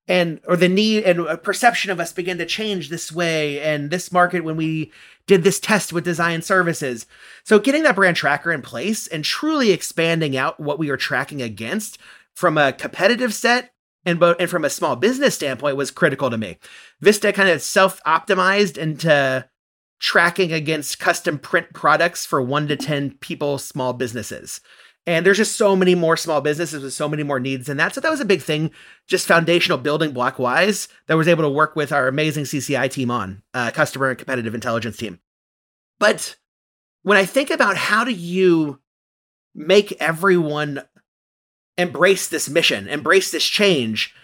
and 0.07 0.41
or 0.47 0.57
the 0.57 0.69
need 0.69 1.05
and 1.05 1.43
perception 1.43 1.91
of 1.91 2.01
us 2.01 2.13
began 2.13 2.39
to 2.39 2.47
change 2.47 2.89
this 2.89 3.13
way 3.13 3.61
and 3.61 3.91
this 3.91 4.11
market 4.11 4.45
when 4.45 4.57
we 4.57 4.91
did 5.27 5.45
this 5.45 5.61
test 5.61 5.93
with 5.93 6.05
design 6.05 6.41
services 6.41 7.07
so 7.45 7.59
getting 7.59 7.83
that 7.83 7.97
brand 7.97 8.17
tracker 8.17 8.53
in 8.53 8.63
place 8.63 9.07
and 9.07 9.25
truly 9.25 9.71
expanding 9.71 10.37
out 10.37 10.59
what 10.59 10.79
we 10.79 10.91
are 10.91 10.97
tracking 10.97 11.43
against 11.43 11.99
from 12.35 12.57
a 12.57 12.73
competitive 12.73 13.35
set 13.35 13.73
and 14.05 14.19
both 14.19 14.37
and 14.39 14.49
from 14.49 14.65
a 14.65 14.71
small 14.71 14.97
business 14.97 15.35
standpoint 15.35 15.77
was 15.77 15.91
critical 15.91 16.31
to 16.31 16.39
me. 16.39 16.57
Vista 17.01 17.33
kind 17.33 17.49
of 17.49 17.61
self-optimized 17.61 18.79
into 18.79 19.47
tracking 19.99 20.53
against 20.53 20.99
custom 20.99 21.39
print 21.39 21.73
products 21.73 22.25
for 22.25 22.41
1 22.41 22.69
to 22.69 22.77
10 22.77 23.13
people 23.21 23.59
small 23.59 23.93
businesses. 23.93 24.61
And 25.07 25.25
there's 25.25 25.39
just 25.39 25.57
so 25.57 25.75
many 25.75 25.95
more 25.95 26.17
small 26.17 26.41
businesses 26.41 26.83
with 26.83 26.93
so 26.93 27.09
many 27.09 27.23
more 27.23 27.41
needs 27.41 27.67
than 27.67 27.79
that. 27.79 27.95
So 27.95 28.01
that 28.01 28.11
was 28.11 28.21
a 28.21 28.27
big 28.27 28.43
thing, 28.43 28.71
just 29.07 29.27
foundational 29.27 29.79
building 29.79 30.13
block 30.13 30.39
wise, 30.39 30.89
that 31.07 31.17
was 31.17 31.29
able 31.29 31.45
to 31.45 31.49
work 31.49 31.75
with 31.75 31.93
our 31.93 32.09
amazing 32.09 32.45
CCI 32.45 32.91
team 32.91 33.11
on, 33.11 33.43
uh, 33.55 33.71
customer 33.71 34.11
and 34.11 34.19
competitive 34.19 34.55
intelligence 34.55 34.99
team. 34.99 35.19
But 35.99 36.37
when 37.03 37.17
I 37.17 37.25
think 37.25 37.51
about 37.51 37.77
how 37.77 38.05
do 38.05 38.13
you 38.13 38.81
make 39.55 39.93
everyone 40.01 40.83
embrace 41.79 42.29
this 42.29 42.49
mission, 42.49 42.89
embrace 42.89 43.31
this 43.31 43.47
change. 43.47 44.15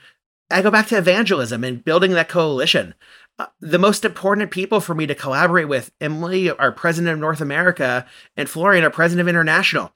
I 0.51 0.61
go 0.61 0.71
back 0.71 0.89
to 0.89 0.99
evangelism 0.99 1.65
and 1.65 1.85
building 1.85 2.13
that 2.13 2.29
coalition. 2.29 2.95
Uh, 3.39 3.47
the 3.61 3.79
most 3.79 4.05
important 4.05 4.51
people 4.53 4.81
for 4.81 4.95
me 4.95 5.07
to 5.07 5.15
collaborate 5.15 5.69
with, 5.69 5.91
Emily, 6.01 6.51
our 6.51 6.71
president 6.71 7.15
of 7.15 7.19
North 7.19 7.41
America, 7.41 8.07
and 8.37 8.49
Florian, 8.49 8.85
our 8.85 8.91
president 8.91 9.23
of 9.23 9.29
International. 9.29 9.93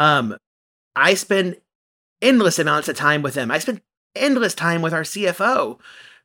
Um, 0.00 0.36
I 0.96 1.14
spend 1.14 1.60
endless 2.20 2.58
amounts 2.58 2.88
of 2.88 2.96
time 2.96 3.22
with 3.22 3.34
them. 3.34 3.50
I 3.50 3.58
spend 3.58 3.82
endless 4.16 4.54
time 4.54 4.82
with 4.82 4.92
our 4.92 5.02
CFO 5.02 5.78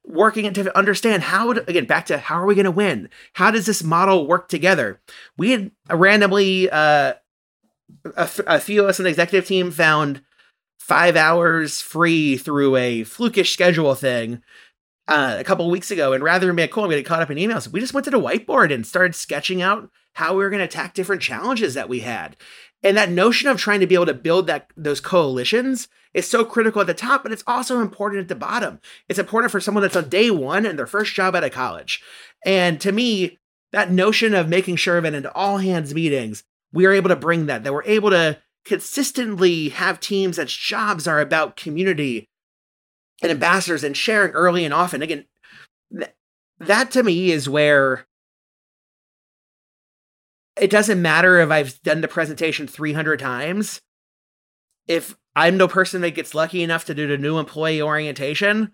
working 0.07 0.51
to 0.53 0.77
understand 0.77 1.23
how 1.23 1.53
to, 1.53 1.69
again 1.69 1.85
back 1.85 2.05
to 2.05 2.17
how 2.17 2.35
are 2.35 2.45
we 2.45 2.55
going 2.55 2.65
to 2.65 2.71
win 2.71 3.09
how 3.33 3.49
does 3.49 3.65
this 3.65 3.83
model 3.83 4.27
work 4.27 4.47
together 4.47 4.99
we 5.37 5.51
had 5.51 5.71
randomly 5.89 6.69
uh, 6.69 7.13
a, 8.15 8.29
a 8.45 8.59
few 8.59 8.83
of 8.83 8.89
us 8.89 8.99
on 8.99 9.05
the 9.05 9.09
executive 9.09 9.47
team 9.47 9.71
found 9.71 10.21
five 10.79 11.15
hours 11.15 11.81
free 11.81 12.37
through 12.37 12.75
a 12.75 13.01
flukish 13.01 13.51
schedule 13.51 13.95
thing 13.95 14.41
uh, 15.07 15.35
a 15.37 15.43
couple 15.43 15.69
weeks 15.69 15.91
ago, 15.91 16.13
and 16.13 16.23
rather 16.23 16.47
than 16.47 16.55
being 16.55 16.69
cool, 16.69 16.83
I'm 16.83 16.89
getting 16.89 17.05
caught 17.05 17.21
up 17.21 17.29
in 17.29 17.37
emails. 17.37 17.67
We 17.67 17.79
just 17.79 17.93
went 17.93 18.05
to 18.05 18.11
the 18.11 18.19
whiteboard 18.19 18.73
and 18.73 18.85
started 18.85 19.15
sketching 19.15 19.61
out 19.61 19.89
how 20.13 20.33
we 20.33 20.43
were 20.43 20.49
going 20.49 20.59
to 20.59 20.65
attack 20.65 20.93
different 20.93 21.21
challenges 21.21 21.73
that 21.73 21.89
we 21.89 21.99
had. 21.99 22.37
And 22.81 22.95
that 22.97 23.09
notion 23.09 23.49
of 23.49 23.57
trying 23.57 23.79
to 23.81 23.87
be 23.87 23.95
able 23.95 24.05
to 24.05 24.13
build 24.13 24.47
that 24.47 24.71
those 24.77 24.99
coalitions 24.99 25.87
is 26.13 26.27
so 26.27 26.45
critical 26.45 26.81
at 26.81 26.87
the 26.87 26.93
top, 26.93 27.23
but 27.23 27.31
it's 27.31 27.43
also 27.45 27.81
important 27.81 28.21
at 28.21 28.27
the 28.29 28.35
bottom. 28.35 28.79
It's 29.09 29.19
important 29.19 29.51
for 29.51 29.59
someone 29.59 29.81
that's 29.81 29.95
on 29.95 30.07
day 30.07 30.31
one 30.31 30.65
and 30.65 30.79
their 30.79 30.87
first 30.87 31.13
job 31.13 31.35
out 31.35 31.43
of 31.43 31.51
college. 31.51 32.01
And 32.45 32.79
to 32.81 32.91
me, 32.91 33.39
that 33.71 33.91
notion 33.91 34.33
of 34.33 34.47
making 34.47 34.77
sure 34.77 35.01
that 35.01 35.13
in 35.13 35.25
all 35.27 35.57
hands 35.57 35.93
meetings, 35.93 36.43
we 36.71 36.85
are 36.85 36.93
able 36.93 37.09
to 37.09 37.15
bring 37.15 37.47
that, 37.47 37.63
that 37.63 37.73
we're 37.73 37.83
able 37.83 38.11
to 38.11 38.37
consistently 38.63 39.69
have 39.69 39.99
teams 39.99 40.37
that's 40.37 40.55
jobs 40.55 41.07
are 41.07 41.19
about 41.19 41.55
community 41.55 42.29
and 43.21 43.31
ambassadors 43.31 43.83
and 43.83 43.95
sharing 43.95 44.31
early 44.31 44.65
and 44.65 44.73
often. 44.73 45.01
Again, 45.01 45.25
th- 45.97 46.11
that 46.59 46.91
to 46.91 47.03
me 47.03 47.31
is 47.31 47.49
where 47.49 48.05
it 50.59 50.69
doesn't 50.69 51.01
matter 51.01 51.39
if 51.39 51.49
I've 51.49 51.81
done 51.81 52.01
the 52.01 52.07
presentation 52.07 52.67
300 52.67 53.19
times. 53.19 53.81
If 54.87 55.17
I'm 55.35 55.57
the 55.57 55.67
person 55.67 56.01
that 56.01 56.11
gets 56.11 56.35
lucky 56.35 56.63
enough 56.63 56.85
to 56.85 56.93
do 56.93 57.07
the 57.07 57.17
new 57.17 57.37
employee 57.37 57.81
orientation, 57.81 58.71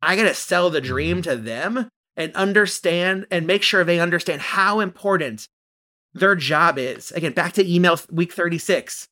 I 0.00 0.16
got 0.16 0.24
to 0.24 0.34
sell 0.34 0.70
the 0.70 0.80
dream 0.80 1.22
to 1.22 1.36
them 1.36 1.88
and 2.16 2.34
understand 2.34 3.26
and 3.30 3.46
make 3.46 3.62
sure 3.62 3.84
they 3.84 4.00
understand 4.00 4.40
how 4.40 4.80
important 4.80 5.48
their 6.14 6.34
job 6.34 6.78
is. 6.78 7.12
Again, 7.12 7.32
back 7.32 7.52
to 7.54 7.70
email 7.70 7.98
week 8.10 8.32
36. 8.32 9.08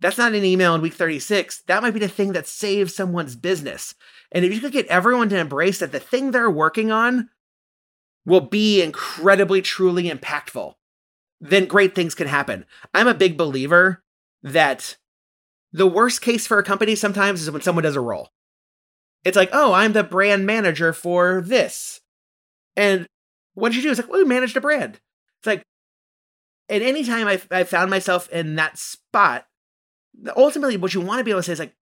That's 0.00 0.18
not 0.18 0.34
an 0.34 0.44
email 0.44 0.74
in 0.74 0.80
week 0.80 0.94
36. 0.94 1.62
That 1.66 1.82
might 1.82 1.94
be 1.94 2.00
the 2.00 2.08
thing 2.08 2.32
that 2.32 2.46
saves 2.46 2.94
someone's 2.94 3.36
business. 3.36 3.94
And 4.30 4.44
if 4.44 4.52
you 4.52 4.60
could 4.60 4.72
get 4.72 4.86
everyone 4.86 5.28
to 5.30 5.38
embrace 5.38 5.78
that 5.78 5.92
the 5.92 6.00
thing 6.00 6.30
they're 6.30 6.50
working 6.50 6.92
on 6.92 7.30
will 8.24 8.42
be 8.42 8.82
incredibly, 8.82 9.62
truly 9.62 10.10
impactful, 10.10 10.74
then 11.40 11.66
great 11.66 11.94
things 11.94 12.14
can 12.14 12.26
happen. 12.26 12.64
I'm 12.94 13.08
a 13.08 13.14
big 13.14 13.36
believer 13.36 14.02
that 14.42 14.96
the 15.72 15.86
worst 15.86 16.20
case 16.20 16.46
for 16.46 16.58
a 16.58 16.64
company 16.64 16.94
sometimes 16.94 17.42
is 17.42 17.50
when 17.50 17.62
someone 17.62 17.84
does 17.84 17.96
a 17.96 18.00
role. 18.00 18.30
It's 19.24 19.36
like, 19.36 19.50
oh, 19.52 19.72
I'm 19.72 19.92
the 19.92 20.04
brand 20.04 20.46
manager 20.46 20.92
for 20.92 21.42
this. 21.44 22.00
And 22.76 23.06
what 23.54 23.70
did 23.70 23.76
you 23.76 23.82
do? 23.82 23.90
It's 23.90 24.00
like, 24.00 24.08
well, 24.08 24.20
we 24.20 24.24
managed 24.24 24.56
a 24.56 24.60
brand. 24.60 25.00
It's 25.40 25.46
like, 25.46 25.62
and 26.68 26.82
anytime 26.82 27.26
I, 27.26 27.40
I 27.50 27.64
found 27.64 27.90
myself 27.90 28.28
in 28.30 28.54
that 28.56 28.78
spot, 28.78 29.46
ultimately 30.36 30.76
what 30.76 30.94
you 30.94 31.00
want 31.00 31.18
to 31.18 31.24
be 31.24 31.30
able 31.30 31.40
to 31.40 31.44
say 31.44 31.52
is 31.52 31.58
like, 31.58 31.74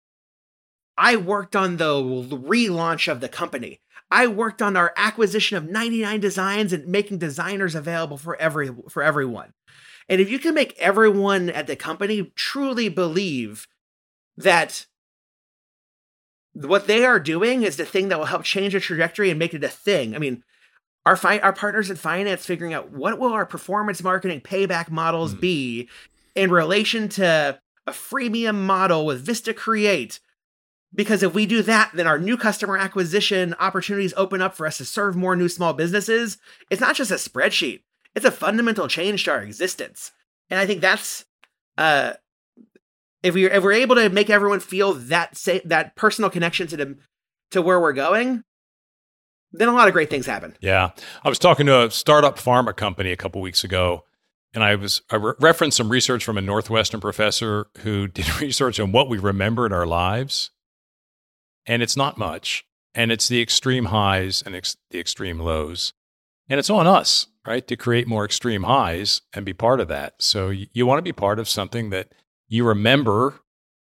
I 0.99 1.16
worked 1.16 1.55
on 1.55 1.77
the 1.77 2.03
relaunch 2.03 3.11
of 3.11 3.20
the 3.20 3.29
company. 3.29 3.81
I 4.11 4.27
worked 4.29 4.62
on 4.62 4.77
our 4.77 4.93
acquisition 4.97 5.57
of 5.57 5.68
99 5.68 6.20
designs 6.20 6.72
and 6.72 6.87
making 6.87 7.18
designers 7.18 7.74
available 7.74 8.16
for 8.16 8.37
every 8.37 8.70
for 8.89 9.03
everyone. 9.03 9.53
And 10.09 10.20
if 10.20 10.31
you 10.31 10.39
can 10.39 10.55
make 10.55 10.79
everyone 10.79 11.51
at 11.51 11.66
the 11.66 11.77
company 11.77 12.33
truly 12.37 12.89
believe 12.89 13.66
that 14.37 14.87
what 16.53 16.87
they 16.87 17.05
are 17.05 17.18
doing 17.18 17.62
is 17.62 17.77
the 17.77 17.85
thing 17.85 18.09
that 18.09 18.18
will 18.18 18.27
help 18.27 18.45
change 18.45 18.72
the 18.72 18.81
trajectory 18.81 19.31
and 19.31 19.39
make 19.39 19.53
it 19.53 19.64
a 19.64 19.68
thing. 19.68 20.14
I 20.14 20.18
mean, 20.18 20.43
our 21.05 21.16
fi- 21.16 21.41
our 21.41 21.53
partners 21.53 21.91
in 21.91 21.97
finance 21.97 22.47
figuring 22.47 22.72
out 22.72 22.91
what 22.93 23.18
will 23.18 23.33
our 23.33 23.47
performance 23.47 24.03
marketing 24.03 24.41
payback 24.41 24.91
models 24.91 25.35
mm. 25.35 25.41
be 25.41 25.89
in 26.35 26.51
relation 26.51 27.09
to 27.11 27.59
a 27.87 27.93
freemium 27.93 28.57
model 28.57 29.07
with 29.07 29.24
Vista 29.24 29.55
Create 29.55 30.20
because 30.97 31.22
if 31.22 31.34
we 31.34 31.47
do 31.47 31.62
that, 31.62 31.91
then 31.95 32.07
our 32.07 32.18
new 32.18 32.37
customer 32.37 32.78
acquisition 32.78 33.55
opportunities 33.61 34.14
open 34.16 34.41
up 34.41 34.55
for 34.55 34.66
us 34.66 34.78
to 34.78 34.84
serve 34.84 35.14
more 35.14 35.37
new 35.37 35.49
small 35.49 35.74
businesses. 35.74 36.39
It's 36.70 36.80
not 36.80 36.97
just 36.97 37.11
a 37.11 37.14
spreadsheet, 37.14 37.82
it's 38.14 38.24
a 38.24 38.30
fundamental 38.30 38.89
change 38.89 39.24
to 39.24 39.32
our 39.32 39.43
existence. 39.43 40.12
And 40.51 40.59
I 40.59 40.66
think 40.66 40.80
that's 40.80 41.24
uh 41.76 42.14
if 43.22 43.34
we're 43.34 43.51
if 43.51 43.62
we're 43.62 43.72
able 43.72 43.97
to 43.97 44.09
make 44.09 44.30
everyone 44.30 44.61
feel 44.61 44.95
that 44.95 45.37
say, 45.37 45.61
that 45.64 45.97
personal 45.97 46.30
connection 46.30 46.66
to 46.68 46.76
the 46.76 46.97
to 47.51 47.61
where 47.61 47.78
we're 47.78 47.93
going, 47.93 48.43
then 49.53 49.68
a 49.68 49.72
lot 49.72 49.89
of 49.89 49.93
great 49.93 50.09
things 50.09 50.26
happen. 50.26 50.57
Yeah. 50.61 50.91
I 51.22 51.28
was 51.28 51.39
talking 51.39 51.66
to 51.66 51.87
a 51.87 51.91
startup 51.91 52.39
pharma 52.39 52.74
company 52.74 53.12
a 53.12 53.16
couple 53.16 53.41
weeks 53.43 53.64
ago 53.64 54.05
and 54.57 54.65
I 54.65 54.75
was 54.75 55.03
I 55.11 55.17
re- 55.17 55.35
referenced 55.39 55.77
some 55.77 55.91
research 55.91 56.25
from 56.25 56.37
a 56.37 56.43
Northwestern 56.43 57.01
professor 57.01 57.69
who 57.79 58.09
did 58.09 58.41
research 58.41 58.81
on 58.81 58.91
what 58.91 59.09
we 59.09 59.19
remember 59.19 59.67
in 59.67 59.73
our 59.73 59.87
lives 59.87 60.51
and 61.67 61.83
it's 61.83 61.97
not 61.97 62.17
much. 62.17 62.65
And 62.95 63.13
it's 63.13 63.29
the 63.29 63.43
extreme 63.43 63.87
highs 63.87 64.43
and 64.43 64.55
ex- 64.55 64.77
the 64.91 65.01
extreme 65.01 65.39
lows. 65.39 65.93
And 66.49 66.59
it's 66.59 66.71
on 66.71 66.87
us, 66.87 67.27
right, 67.47 67.67
to 67.67 67.77
create 67.77 68.07
more 68.07 68.25
extreme 68.25 68.63
highs 68.63 69.21
and 69.35 69.45
be 69.45 69.53
part 69.53 69.81
of 69.81 69.89
that. 69.89 70.15
So 70.19 70.49
you, 70.49 70.69
you 70.73 70.87
want 70.87 70.99
to 70.99 71.03
be 71.03 71.13
part 71.13 71.39
of 71.39 71.49
something 71.49 71.91
that 71.91 72.13
you 72.49 72.65
remember 72.65 73.41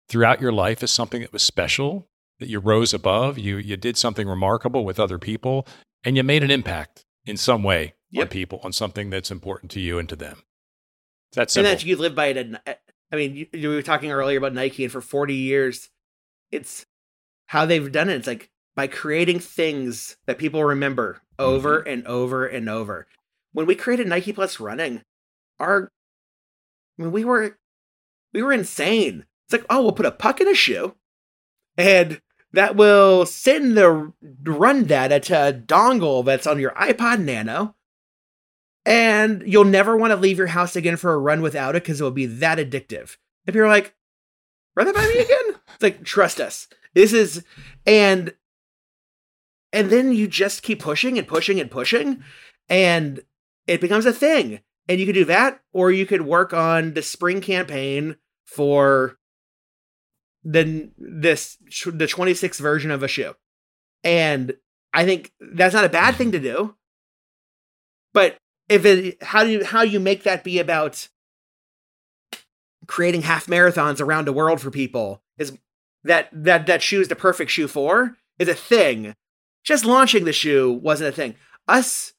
throughout 0.07 0.41
your 0.41 0.53
life 0.53 0.81
as 0.81 0.91
something 0.91 1.21
that 1.21 1.33
was 1.33 1.43
special, 1.43 2.07
that 2.39 2.49
you 2.49 2.59
rose 2.59 2.93
above, 2.93 3.37
you 3.37 3.57
you 3.57 3.77
did 3.77 3.97
something 3.97 4.27
remarkable 4.27 4.85
with 4.85 4.99
other 4.99 5.19
people, 5.19 5.67
and 6.03 6.15
you 6.15 6.23
made 6.23 6.43
an 6.43 6.51
impact 6.51 7.05
in 7.25 7.37
some 7.37 7.63
way 7.63 7.93
yep. 8.09 8.23
on 8.23 8.27
people 8.29 8.59
on 8.63 8.71
something 8.71 9.09
that's 9.09 9.31
important 9.31 9.71
to 9.71 9.79
you 9.79 9.99
and 9.99 10.09
to 10.09 10.15
them. 10.15 10.41
That's 11.35 11.53
simple. 11.53 11.69
And 11.69 11.79
that 11.79 11.85
you 11.85 11.95
live 11.97 12.15
by 12.15 12.27
it. 12.27 12.37
And 12.37 12.59
I 12.65 13.15
mean, 13.15 13.35
you, 13.35 13.47
you 13.53 13.69
were 13.69 13.81
talking 13.81 14.11
earlier 14.11 14.37
about 14.37 14.53
Nike, 14.53 14.83
and 14.83 14.91
for 14.91 15.01
forty 15.01 15.35
years, 15.35 15.89
it's 16.51 16.85
how 17.47 17.65
they've 17.65 17.91
done 17.91 18.09
it. 18.09 18.15
It's 18.15 18.27
like 18.27 18.49
by 18.75 18.87
creating 18.87 19.39
things 19.39 20.17
that 20.25 20.37
people 20.37 20.63
remember 20.63 21.21
over 21.37 21.79
mm-hmm. 21.79 21.89
and 21.89 22.07
over 22.07 22.45
and 22.45 22.69
over. 22.69 23.07
When 23.53 23.65
we 23.65 23.75
created 23.75 24.07
Nike 24.07 24.33
Plus 24.33 24.59
Running, 24.59 25.03
our 25.59 25.91
I 26.97 27.03
mean, 27.03 27.11
we 27.11 27.23
were 27.23 27.57
we 28.33 28.41
were 28.41 28.53
insane. 28.53 29.25
It's 29.45 29.53
like, 29.53 29.65
oh, 29.69 29.83
we'll 29.83 29.91
put 29.91 30.05
a 30.07 30.11
puck 30.11 30.41
in 30.41 30.47
a 30.47 30.55
shoe, 30.55 30.95
and 31.77 32.21
that 32.51 32.75
will 32.75 33.25
send 33.25 33.77
the 33.77 34.13
run 34.43 34.85
data 34.85 35.19
to 35.19 35.49
a 35.49 35.53
dongle 35.53 36.23
that's 36.25 36.47
on 36.47 36.59
your 36.59 36.71
iPod 36.71 37.19
Nano, 37.19 37.74
and 38.85 39.43
you'll 39.45 39.63
never 39.63 39.97
want 39.97 40.11
to 40.11 40.17
leave 40.17 40.37
your 40.37 40.47
house 40.47 40.75
again 40.75 40.97
for 40.97 41.13
a 41.13 41.17
run 41.17 41.41
without 41.41 41.75
it 41.75 41.83
because 41.83 41.99
it 41.99 42.03
will 42.03 42.11
be 42.11 42.27
that 42.27 42.59
addictive. 42.59 43.17
If 43.47 43.55
you're 43.55 43.67
like, 43.67 43.95
run 44.75 44.85
that 44.85 44.95
by 44.95 45.07
me 45.07 45.19
again, 45.19 45.59
it's 45.73 45.83
like, 45.83 46.03
trust 46.03 46.39
us. 46.39 46.67
This 46.93 47.11
is 47.11 47.43
and 47.85 48.33
and 49.73 49.89
then 49.89 50.13
you 50.13 50.27
just 50.27 50.63
keep 50.63 50.79
pushing 50.79 51.17
and 51.17 51.27
pushing 51.27 51.59
and 51.59 51.69
pushing 51.69 52.23
and 52.69 53.21
it 53.67 53.81
becomes 53.81 54.05
a 54.05 54.13
thing. 54.13 54.61
And 54.87 54.99
you 54.99 55.05
could 55.05 55.15
do 55.15 55.25
that 55.25 55.59
or 55.73 55.91
you 55.91 56.05
could 56.05 56.21
work 56.21 56.53
on 56.53 56.93
the 56.93 57.01
spring 57.01 57.41
campaign 57.41 58.15
for 58.45 59.17
the 60.43 60.91
this 60.97 61.57
the 61.85 62.05
26th 62.05 62.59
version 62.59 62.91
of 62.91 63.03
a 63.03 63.07
shoe. 63.07 63.33
And 64.03 64.55
I 64.93 65.03
think 65.03 65.33
that's 65.41 65.73
not 65.73 65.83
a 65.83 65.89
bad 65.89 66.15
thing 66.15 66.31
to 66.31 66.39
do. 66.39 66.75
But 68.13 68.37
if 68.69 68.85
it 68.85 69.21
how 69.21 69.43
do 69.43 69.49
you 69.49 69.63
how 69.63 69.81
you 69.81 69.99
make 69.99 70.23
that 70.23 70.43
be 70.43 70.59
about 70.59 71.07
creating 72.87 73.23
half 73.23 73.47
marathons 73.47 73.99
around 73.99 74.25
the 74.25 74.33
world 74.33 74.61
for 74.61 74.71
people 74.71 75.21
is 75.37 75.57
that 76.03 76.29
that 76.31 76.67
that 76.67 76.81
shoe 76.81 77.01
is 77.01 77.07
the 77.07 77.15
perfect 77.15 77.51
shoe 77.51 77.67
for 77.67 78.17
is 78.39 78.47
a 78.47 78.53
thing. 78.53 79.15
Just 79.63 79.85
launching 79.85 80.25
the 80.25 80.33
shoe 80.33 80.71
wasn't 80.71 81.09
a 81.09 81.15
thing. 81.15 81.35
Us 81.67 82.13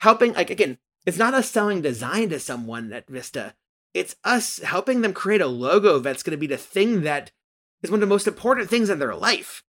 helping, 0.00 0.34
like 0.34 0.50
again, 0.50 0.78
it's 1.06 1.18
not 1.18 1.34
us 1.34 1.50
selling 1.50 1.80
design 1.80 2.28
to 2.30 2.38
someone 2.38 2.92
at 2.92 3.08
Vista. 3.08 3.54
It's 3.94 4.16
us 4.24 4.58
helping 4.58 5.00
them 5.00 5.12
create 5.12 5.40
a 5.40 5.46
logo 5.46 5.98
that's 5.98 6.22
going 6.22 6.32
to 6.32 6.36
be 6.36 6.46
the 6.46 6.56
thing 6.56 7.02
that 7.02 7.30
is 7.82 7.90
one 7.90 7.98
of 7.98 8.08
the 8.08 8.12
most 8.14 8.26
important 8.26 8.68
things 8.68 8.90
in 8.90 8.98
their 8.98 9.14
life. 9.14 9.62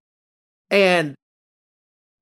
And 0.70 1.14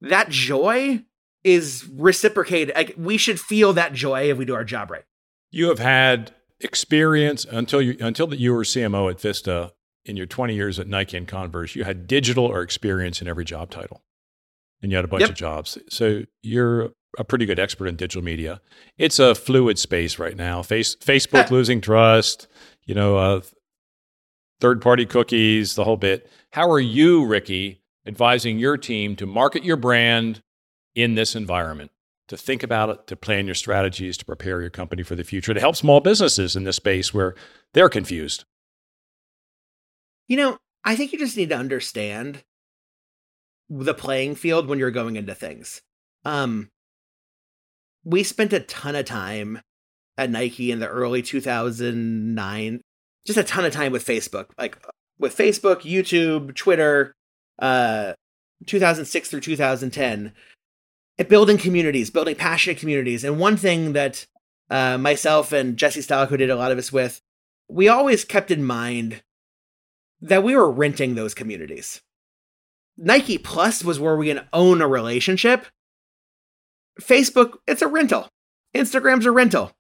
that 0.01 0.29
joy 0.29 1.05
is 1.45 1.87
reciprocated. 1.93 2.75
Like, 2.75 2.95
we 2.97 3.17
should 3.17 3.39
feel 3.39 3.75
that 3.75 3.93
joy 3.93 4.31
if 4.31 4.39
we 4.39 4.45
do 4.45 4.55
our 4.55 4.65
job 4.65 4.91
right. 4.91 5.05
You 5.51 5.69
have 5.69 5.79
had 5.79 6.35
experience 6.61 7.45
until 7.45 7.81
you 7.83 7.97
until 8.01 8.33
you 8.35 8.53
were 8.53 8.65
CMO 8.65 9.11
at 9.11 9.21
Vista 9.21 9.73
in 10.05 10.17
your 10.17 10.27
20 10.27 10.55
years 10.55 10.79
at 10.79 10.87
Nike 10.87 11.17
and 11.17 11.27
Converse, 11.27 11.75
you 11.75 11.85
had 11.85 12.07
digital 12.07 12.45
or 12.45 12.63
experience 12.63 13.23
in 13.23 13.29
every 13.29 13.45
job 13.45 13.71
title. 13.71 14.03
And 14.83 14.93
you 14.93 14.97
had 14.97 15.05
a 15.05 15.09
bunch 15.09 15.23
yep. 15.23 15.31
of 15.31 15.37
jobs. 15.37 15.79
So 15.89 16.25
you're 16.43 16.91
a 17.17 17.25
pretty 17.25 17.47
good 17.47 17.59
expert 17.59 17.87
in 17.87 17.97
digital 17.97 18.23
media. 18.23 18.61
It's 18.99 19.19
a 19.19 19.35
fluid 19.35 19.79
space 19.79 20.19
right 20.19 20.37
now. 20.37 20.63
Face, 20.63 20.95
Facebook 20.97 21.51
losing 21.51 21.81
trust, 21.81 22.49
you 22.85 22.95
know, 22.95 23.17
uh, 23.17 23.41
third 24.61 24.83
party 24.83 25.07
cookies, 25.07 25.75
the 25.75 25.85
whole 25.85 25.97
bit. 25.97 26.31
How 26.53 26.71
are 26.71 26.81
you, 26.81 27.25
Ricky, 27.25 27.81
advising 28.07 28.59
your 28.59 28.77
team 28.77 29.17
to 29.17 29.27
market 29.27 29.65
your 29.65 29.77
brand 29.77 30.43
in 30.95 31.15
this 31.15 31.35
environment? 31.35 31.91
To 32.29 32.37
think 32.39 32.63
about 32.63 32.89
it, 32.89 33.07
to 33.09 33.17
plan 33.17 33.45
your 33.45 33.55
strategies, 33.55 34.17
to 34.17 34.25
prepare 34.25 34.61
your 34.63 34.71
company 34.71 35.03
for 35.03 35.15
the 35.15 35.25
future, 35.25 35.53
to 35.53 35.61
help 35.61 35.77
small 35.77 36.01
businesses 36.01 36.57
in 36.57 36.65
this 36.65 36.77
space 36.77 37.13
where 37.13 37.35
they're 37.75 37.91
confused. 37.91 38.45
You 40.27 40.39
know, 40.39 40.59
I 40.85 40.97
think 40.97 41.13
you 41.13 41.19
just 41.19 41.37
need 41.37 41.51
to 41.51 41.57
understand 41.57 42.43
the 43.69 43.95
playing 43.95 44.37
field 44.37 44.69
when 44.69 44.79
you're 44.79 44.91
going 44.91 45.17
into 45.17 45.35
things. 45.35 45.83
Um, 46.25 46.71
we 48.05 48.23
spent 48.23 48.53
a 48.53 48.61
ton 48.61 48.97
of 48.97 49.05
time 49.05 49.61
at 50.17 50.31
Nike 50.31 50.71
in 50.71 50.79
the 50.79 50.89
early 50.89 51.23
2009, 51.23 52.81
just 53.27 53.39
a 53.39 53.45
ton 53.45 53.65
of 53.65 53.73
time 53.73 53.93
with 53.93 54.07
Facebook, 54.07 54.47
like 54.59 54.79
with 55.19 55.37
Facebook, 55.37 55.83
YouTube, 55.83 56.55
Twitter, 56.55 57.15
uh, 57.59 58.13
2006 58.67 59.31
through 59.31 59.41
2010, 59.41 60.27
at 60.27 60.33
building 61.29 61.59
communities, 61.59 62.11
building 62.11 62.35
passionate 62.35 62.79
communities. 62.79 63.25
And 63.25 63.39
one 63.39 63.57
thing 63.57 63.93
that 63.93 64.27
uh, 64.71 64.99
myself 64.99 65.53
and 65.53 65.77
Jesse 65.77 66.01
Stollak, 66.01 66.29
who 66.29 66.37
did 66.37 66.51
a 66.51 66.57
lot 66.57 66.71
of 66.71 66.77
this 66.77 66.93
with, 66.93 67.21
we 67.69 67.89
always 67.89 68.25
kept 68.25 68.51
in 68.51 68.65
mind 68.65 69.23
that 70.21 70.43
we 70.43 70.57
were 70.57 70.71
renting 70.71 71.15
those 71.15 71.35
communities. 71.35 72.03
Nike 72.97 73.39
Plus 73.39 73.85
was 73.85 73.99
where 74.01 74.17
we 74.17 74.29
can 74.29 74.47
own 74.53 74.81
a 74.81 74.89
relationship. 74.89 75.67
Facebook, 77.01 77.59
it's 77.67 77.83
a 77.83 77.89
rental. 77.89 78.29
Instagram's 78.75 79.27
a 79.27 79.33
rental. 79.33 79.73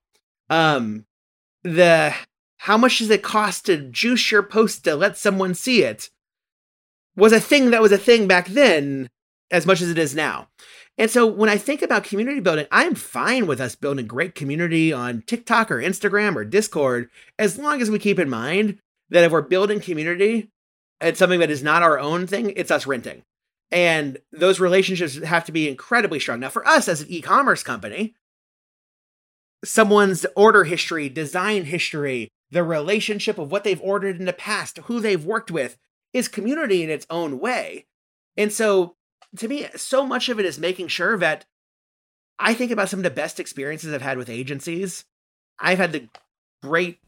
Um, 0.51 1.07
the 1.62 2.14
how 2.59 2.76
much 2.76 2.99
does 2.99 3.11
it 3.11 3.22
cost 3.22 3.66
to 3.66 3.76
juice 3.76 4.30
your 4.30 4.43
post 4.43 4.85
to 4.85 4.95
let 4.95 5.16
someone 5.16 5.55
see 5.55 5.82
it 5.82 6.11
was 7.16 7.32
a 7.32 7.41
thing 7.41 7.70
that 7.70 7.82
was 7.82 7.93
a 7.93 7.99
thing 7.99 8.26
back 8.26 8.49
then 8.49 9.09
as 9.55 9.66
much 9.66 9.80
as 9.80 9.88
it 9.88 9.98
is 9.98 10.16
now. 10.16 10.48
And 10.98 11.09
so 11.09 11.26
when 11.26 11.48
I 11.48 11.57
think 11.57 11.80
about 11.80 12.02
community 12.02 12.40
building, 12.40 12.66
I'm 12.72 12.96
fine 12.96 13.46
with 13.46 13.61
us 13.61 13.76
building 13.76 14.07
great 14.07 14.34
community 14.34 14.92
on 14.92 15.22
TikTok 15.22 15.70
or 15.70 15.78
Instagram 15.80 16.34
or 16.34 16.44
Discord 16.44 17.09
as 17.38 17.57
long 17.57 17.80
as 17.80 17.88
we 17.88 18.00
keep 18.00 18.18
in 18.18 18.28
mind 18.28 18.78
that 19.11 19.22
if 19.22 19.30
we're 19.30 19.42
building 19.42 19.78
community 19.78 20.50
and 21.00 21.16
something 21.16 21.38
that 21.38 21.52
is 21.52 21.62
not 21.62 21.84
our 21.84 22.00
own 22.00 22.26
thing, 22.26 22.52
it's 22.57 22.72
us 22.72 22.84
renting. 22.84 23.22
And 23.70 24.18
those 24.32 24.59
relationships 24.59 25.22
have 25.22 25.44
to 25.44 25.52
be 25.52 25.68
incredibly 25.68 26.18
strong. 26.18 26.40
Now, 26.40 26.48
for 26.48 26.66
us 26.66 26.88
as 26.88 27.02
an 27.02 27.07
e 27.09 27.20
commerce 27.20 27.62
company, 27.62 28.14
someone's 29.64 30.26
order 30.36 30.64
history, 30.64 31.09
design 31.09 31.64
history, 31.64 32.28
the 32.50 32.64
relationship 32.64 33.38
of 33.38 33.52
what 33.52 33.62
they've 33.62 33.80
ordered 33.80 34.18
in 34.18 34.26
the 34.26 34.32
past, 34.32 34.78
who 34.78 34.98
they've 34.98 35.24
worked 35.24 35.50
with, 35.50 35.76
is 36.12 36.28
community 36.28 36.82
in 36.82 36.90
its 36.90 37.07
own 37.09 37.38
way. 37.38 37.86
And 38.36 38.52
so, 38.52 38.96
to 39.37 39.49
me, 39.49 39.68
so 39.76 40.07
much 40.07 40.28
of 40.28 40.39
it 40.39 40.47
is 40.47 40.59
making 40.59 40.89
sure 40.89 41.16
that 41.18 41.45
I 42.39 42.55
think 42.55 42.70
about 42.70 42.89
some 42.89 43.01
of 43.01 43.05
the 43.05 43.11
best 43.11 43.39
experiences 43.39 43.93
I've 43.93 44.03
had 44.03 44.18
with 44.18 44.28
agencies. 44.28 45.05
I've 45.59 45.78
had 45.78 45.93
the 45.93 46.09
great 46.62 46.99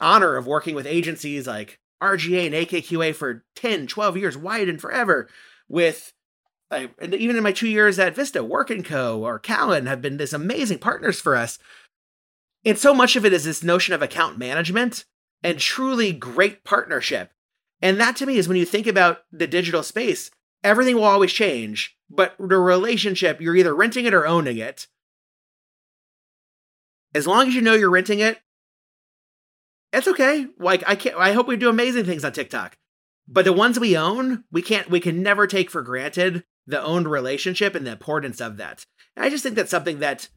honor 0.00 0.36
of 0.36 0.46
working 0.46 0.74
with 0.74 0.86
agencies 0.86 1.46
like 1.46 1.78
RGA 2.02 2.46
and 2.46 2.54
AKQA 2.54 3.14
for 3.14 3.44
10, 3.56 3.86
12 3.86 4.16
years, 4.16 4.36
Wieden 4.36 4.80
forever, 4.80 5.28
with 5.68 6.12
and 6.70 7.14
even 7.14 7.36
in 7.36 7.42
my 7.42 7.52
two 7.52 7.68
years 7.68 7.98
at 7.98 8.14
Vista, 8.14 8.42
Work 8.42 8.70
and 8.70 8.82
Co. 8.82 9.20
or 9.20 9.38
Callan 9.38 9.84
have 9.84 10.00
been 10.00 10.16
this 10.16 10.32
amazing 10.32 10.78
partners 10.78 11.20
for 11.20 11.36
us. 11.36 11.58
And 12.64 12.78
so 12.78 12.94
much 12.94 13.14
of 13.14 13.26
it 13.26 13.32
is 13.34 13.44
this 13.44 13.62
notion 13.62 13.92
of 13.92 14.00
account 14.00 14.38
management 14.38 15.04
and 15.42 15.58
truly 15.58 16.12
great 16.12 16.64
partnership. 16.64 17.30
And 17.82 18.00
that 18.00 18.16
to 18.16 18.26
me 18.26 18.38
is 18.38 18.48
when 18.48 18.56
you 18.56 18.64
think 18.64 18.86
about 18.86 19.24
the 19.30 19.46
digital 19.46 19.82
space, 19.82 20.30
everything 20.64 20.96
will 20.96 21.04
always 21.04 21.32
change, 21.32 21.96
but 22.10 22.34
the 22.38 22.58
relationship, 22.58 23.40
you're 23.40 23.56
either 23.56 23.74
renting 23.74 24.04
it 24.04 24.14
or 24.14 24.26
owning 24.26 24.58
it. 24.58 24.86
As 27.14 27.26
long 27.26 27.48
as 27.48 27.54
you 27.54 27.60
know 27.60 27.74
you're 27.74 27.90
renting 27.90 28.20
it, 28.20 28.40
it's 29.92 30.08
okay. 30.08 30.46
Like 30.58 30.82
I 30.86 30.94
can't 30.94 31.16
I 31.16 31.32
hope 31.32 31.46
we 31.46 31.56
do 31.56 31.68
amazing 31.68 32.04
things 32.04 32.24
on 32.24 32.32
TikTok. 32.32 32.76
But 33.28 33.44
the 33.44 33.52
ones 33.52 33.78
we 33.78 33.96
own, 33.96 34.44
we 34.50 34.62
can't 34.62 34.90
we 34.90 35.00
can 35.00 35.22
never 35.22 35.46
take 35.46 35.70
for 35.70 35.82
granted 35.82 36.44
the 36.66 36.82
owned 36.82 37.08
relationship 37.08 37.74
and 37.74 37.86
the 37.86 37.92
importance 37.92 38.40
of 38.40 38.56
that. 38.56 38.86
And 39.16 39.24
I 39.24 39.30
just 39.30 39.42
think 39.42 39.56
that's 39.56 39.70
something 39.70 39.98
that 39.98 40.28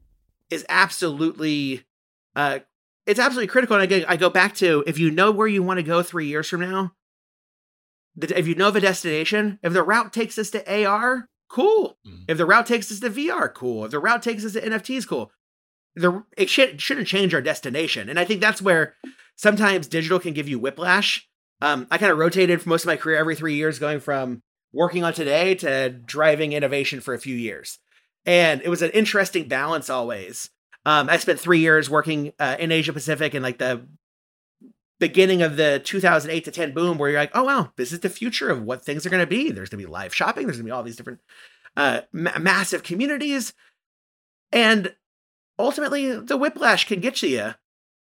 is 0.50 0.66
absolutely 0.68 1.86
uh 2.36 2.60
it's 3.06 3.20
absolutely 3.20 3.48
critical. 3.48 3.78
And 3.78 3.90
go, 3.90 4.04
I 4.08 4.18
go 4.18 4.30
back 4.30 4.56
to 4.56 4.84
if 4.86 5.00
you 5.00 5.12
know 5.12 5.32
where 5.32 5.48
you 5.48 5.64
want 5.64 5.78
to 5.78 5.84
go 5.84 6.02
three 6.02 6.28
years 6.28 6.50
from 6.50 6.62
now, 6.62 6.94
if 8.22 8.48
you 8.48 8.56
know 8.56 8.72
the 8.72 8.82
destination, 8.82 9.60
if 9.64 9.74
the 9.74 9.84
route 9.84 10.14
takes 10.14 10.38
us 10.38 10.50
to 10.52 10.86
AR, 10.86 11.28
cool. 11.50 11.98
Mm. 12.08 12.26
If 12.28 12.38
the 12.38 12.46
route 12.46 12.66
takes 12.66 12.92
us 12.92 13.00
to 13.00 13.10
VR, 13.10 13.54
cool. 13.54 13.86
If 13.86 13.92
the 13.92 14.00
route 14.00 14.24
takes 14.24 14.46
us 14.46 14.54
to 14.54 14.62
NFTs, 14.62 15.08
cool. 15.08 15.32
The 15.96 16.24
it 16.38 16.50
should, 16.50 16.82
shouldn't 16.82 17.08
change 17.08 17.34
our 17.34 17.42
destination, 17.42 18.10
and 18.10 18.20
I 18.20 18.26
think 18.26 18.42
that's 18.42 18.62
where 18.62 18.96
sometimes 19.36 19.88
digital 19.88 20.20
can 20.20 20.34
give 20.34 20.50
you 20.50 20.60
whiplash. 20.60 21.28
Um, 21.62 21.88
I 21.90 21.98
kind 21.98 22.12
of 22.12 22.18
rotated 22.18 22.62
for 22.62 22.70
most 22.70 22.84
of 22.84 22.88
my 22.88 22.98
career 22.98 23.18
every 23.18 23.36
three 23.36 23.56
years, 23.56 23.80
going 23.80 24.02
from 24.02 24.42
working 24.74 25.06
on 25.06 25.14
today 25.14 25.56
to 25.56 25.90
driving 25.90 26.52
innovation 26.52 27.00
for 27.00 27.14
a 27.14 27.20
few 27.20 27.36
years, 27.36 27.80
and 28.26 28.62
it 28.62 28.68
was 28.68 28.82
an 28.82 28.92
interesting 28.92 29.48
balance 29.48 29.90
always. 29.90 30.50
Um, 30.86 31.10
I 31.10 31.18
spent 31.18 31.40
three 31.40 31.60
years 31.60 31.90
working 31.90 32.34
uh, 32.40 32.58
in 32.60 32.72
Asia 32.72 32.94
Pacific 32.94 33.34
and 33.34 33.42
like 33.42 33.58
the 33.58 33.88
beginning 35.00 35.42
of 35.42 35.58
the 35.58 35.82
2008 35.84 36.46
to 36.46 36.52
10 36.52 36.74
boom 36.74 36.98
where 36.98 37.10
you're 37.10 37.20
like, 37.20 37.32
oh, 37.34 37.44
wow, 37.44 37.72
this 37.76 37.92
is 37.92 38.00
the 38.00 38.10
future 38.10 38.50
of 38.50 38.64
what 38.64 38.84
things 38.84 39.06
are 39.06 39.10
going 39.10 39.24
to 39.24 39.28
be. 39.28 39.52
There's 39.52 39.70
going 39.70 39.82
to 39.82 39.88
be 39.88 39.92
live 39.92 40.14
shopping. 40.14 40.46
There's 40.46 40.58
going 40.58 40.66
to 40.66 40.70
be 40.70 40.72
all 40.72 40.84
these 40.84 40.96
different 40.96 41.20
uh, 41.76 42.02
ma- 42.14 42.38
massive 42.40 42.84
communities. 42.84 43.54
And 44.52 44.96
ultimately, 45.60 46.18
the 46.20 46.38
whiplash 46.38 46.88
can 46.88 47.00
get 47.00 47.16
to 47.18 47.28
you. 47.28 47.56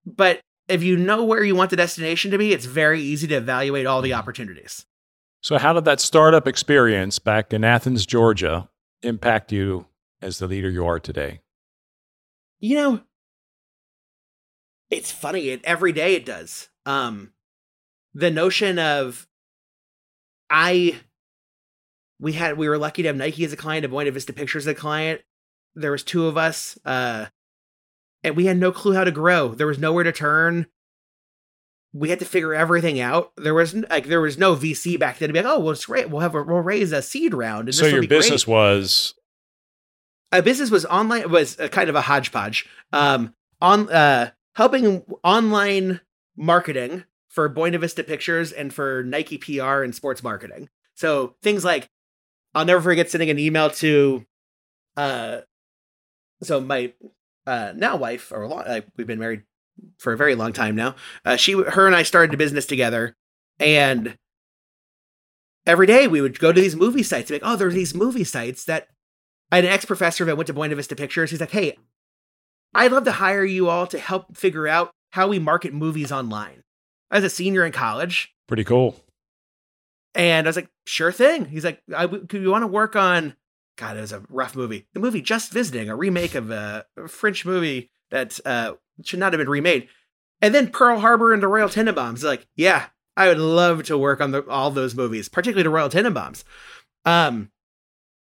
But 0.06 0.42
if 0.68 0.82
you 0.82 0.98
know 0.98 1.24
where 1.24 1.44
you 1.44 1.56
want 1.56 1.70
the 1.70 1.76
destination 1.76 2.32
to 2.32 2.38
be, 2.38 2.54
it's 2.54 2.66
very 2.66 3.02
easy 3.02 3.28
to 3.28 3.36
evaluate 3.36 3.86
all 3.86 4.02
the 4.02 4.14
opportunities. 4.14 4.86
So, 5.42 5.58
how 5.58 5.74
did 5.74 5.86
that 5.86 6.00
startup 6.00 6.48
experience 6.48 7.20
back 7.20 7.54
in 7.54 7.64
Athens, 7.64 8.06
Georgia, 8.06 8.70
impact 9.04 9.52
you 9.52 9.86
as 10.22 10.40
the 10.40 10.48
leader 10.48 10.70
you 10.70 10.86
are 10.86 11.00
today? 11.00 11.42
You 12.60 12.76
know, 12.76 13.02
it's 14.90 15.12
funny. 15.12 15.50
It, 15.50 15.62
every 15.64 15.94
day 15.94 16.16
it 16.16 16.26
does 16.26 16.69
um 16.86 17.32
the 18.14 18.32
notion 18.32 18.80
of 18.80 19.28
I 20.50 21.00
we 22.20 22.34
had 22.34 22.58
we 22.58 22.68
were 22.68 22.78
lucky 22.78 23.04
to 23.04 23.10
have 23.10 23.16
Nike 23.16 23.46
as 23.46 23.54
a 23.54 23.58
client, 23.58 23.86
a 23.86 23.90
Buena 23.90 24.12
Vista 24.12 24.34
Pictures 24.34 24.68
as 24.68 24.72
a 24.72 24.76
client. 24.76 25.22
There 25.76 25.92
was 25.92 26.04
two 26.04 26.28
of 26.28 26.38
us, 26.38 26.78
uh, 26.84 27.28
and 28.24 28.36
we 28.36 28.46
had 28.46 28.58
no 28.58 28.72
clue 28.72 28.94
how 28.94 29.04
to 29.04 29.12
grow. 29.12 29.50
There 29.50 29.68
was 29.68 29.80
nowhere 29.80 30.04
to 30.04 30.12
turn. 30.12 30.68
We 31.94 32.10
had 32.10 32.20
to 32.20 32.26
figure 32.26 32.54
everything 32.54 33.00
out. 33.00 33.32
There 33.38 33.54
was 33.54 33.74
like 33.74 34.08
there 34.08 34.22
was 34.22 34.38
no 34.38 34.56
VC 34.56 35.00
back 35.00 35.20
then 35.20 35.30
to 35.30 35.34
be 35.34 35.42
like, 35.42 35.52
oh, 35.52 35.60
well, 35.60 35.72
it's 35.72 35.86
great. 35.86 36.10
We'll 36.10 36.22
have 36.22 36.36
a, 36.36 36.44
we'll 36.44 36.60
raise 36.60 36.92
a 36.92 37.02
seed 37.02 37.34
round. 37.34 37.68
And 37.68 37.76
so 37.76 37.88
your 37.88 38.06
business 38.06 38.46
great. 38.46 38.54
was 38.54 39.16
a 40.32 40.42
business 40.42 40.70
was 40.70 40.86
online 40.86 41.32
was 41.32 41.60
a 41.60 41.70
kind 41.70 41.90
of 41.90 41.96
a 41.96 42.02
hodgepodge. 42.02 42.68
Um, 42.92 43.34
on 43.62 43.90
uh, 43.90 44.32
helping 44.56 45.04
online 45.24 46.02
marketing 46.40 47.04
for 47.28 47.48
Buena 47.50 47.78
Vista 47.78 48.04
Pictures 48.04 48.52
and 48.52 48.74
for 48.74 49.04
Nike 49.04 49.38
PR 49.38 49.84
and 49.84 49.94
sports 49.94 50.24
marketing. 50.24 50.70
So 50.96 51.36
things 51.44 51.64
like 51.64 51.88
I'll 52.56 52.66
never 52.66 52.82
forget 52.82 53.12
sending 53.12 53.30
an 53.30 53.38
email 53.38 53.70
to 53.72 54.26
uh 54.98 55.42
so 56.42 56.62
my 56.62 56.94
uh 57.46 57.74
now 57.76 57.98
wife 57.98 58.32
or 58.32 58.48
long, 58.48 58.64
like 58.66 58.88
we've 58.98 59.06
been 59.06 59.20
married 59.20 59.44
for 59.98 60.14
a 60.14 60.18
very 60.18 60.34
long 60.34 60.54
time 60.54 60.76
now. 60.76 60.96
Uh 61.26 61.36
she 61.36 61.54
her 61.54 61.86
and 61.86 61.96
I 61.96 62.04
started 62.04 62.34
a 62.34 62.38
business 62.38 62.66
together 62.66 63.16
and 63.60 64.18
every 65.68 65.86
day 65.86 66.08
we 66.08 66.22
would 66.22 66.40
go 66.40 66.52
to 66.52 66.62
these 66.62 66.76
movie 66.76 67.04
sites 67.04 67.30
like 67.30 67.42
oh 67.44 67.58
there's 67.58 67.74
these 67.76 67.94
movie 67.94 68.24
sites 68.24 68.64
that 68.66 68.88
I 69.52 69.58
had 69.58 69.66
an 69.66 69.72
ex-professor 69.72 70.26
that 70.26 70.38
went 70.38 70.48
to 70.48 70.54
Buena 70.54 70.76
Vista 70.76 70.96
Pictures. 70.96 71.32
He's 71.32 71.40
like, 71.40 71.50
"Hey, 71.50 71.76
I'd 72.76 72.92
love 72.92 73.06
to 73.06 73.14
hire 73.14 73.44
you 73.44 73.68
all 73.68 73.88
to 73.88 73.98
help 73.98 74.38
figure 74.38 74.68
out 74.68 74.92
how 75.12 75.28
we 75.28 75.40
market 75.40 75.74
movies 75.74 76.12
online 76.12 76.64
as 77.12 77.24
a 77.24 77.30
senior 77.30 77.66
in 77.66 77.72
college. 77.72 78.34
Pretty 78.48 78.64
cool. 78.64 78.96
And 80.16 80.48
I 80.48 80.50
was 80.50 80.56
like, 80.56 80.70
sure 80.86 81.12
thing. 81.12 81.46
He's 81.46 81.64
like, 81.64 81.82
I, 81.96 82.08
could 82.08 82.42
you 82.42 82.52
want 82.52 82.64
to 82.64 82.68
work 82.68 82.96
on? 82.96 83.36
God, 83.78 83.98
it 83.98 84.02
was 84.02 84.12
a 84.12 84.24
rough 84.30 84.56
movie. 84.56 84.88
The 84.94 85.00
movie 85.00 85.22
Just 85.22 85.52
Visiting, 85.52 85.90
a 85.90 85.96
remake 85.96 86.36
of 86.36 86.52
a 86.52 86.86
French 87.08 87.46
movie 87.46 87.92
that 88.12 88.40
uh, 88.46 88.74
should 89.04 89.20
not 89.20 89.34
have 89.34 89.40
been 89.40 89.50
remade. 89.50 89.88
And 90.42 90.54
then 90.54 90.70
Pearl 90.70 91.00
Harbor 91.00 91.34
and 91.34 91.44
the 91.44 91.48
Royal 91.48 91.70
Tenenbaums. 91.70 92.24
Like, 92.24 92.48
yeah, 92.56 92.88
I 93.16 93.28
would 93.28 93.38
love 93.38 93.84
to 93.84 93.98
work 93.98 94.22
on 94.22 94.32
the, 94.32 94.46
all 94.48 94.72
those 94.72 94.96
movies, 94.96 95.30
particularly 95.30 95.64
the 95.64 95.70
Royal 95.70 95.90
Tenenbaums. 95.90 96.44
Um, 97.06 97.52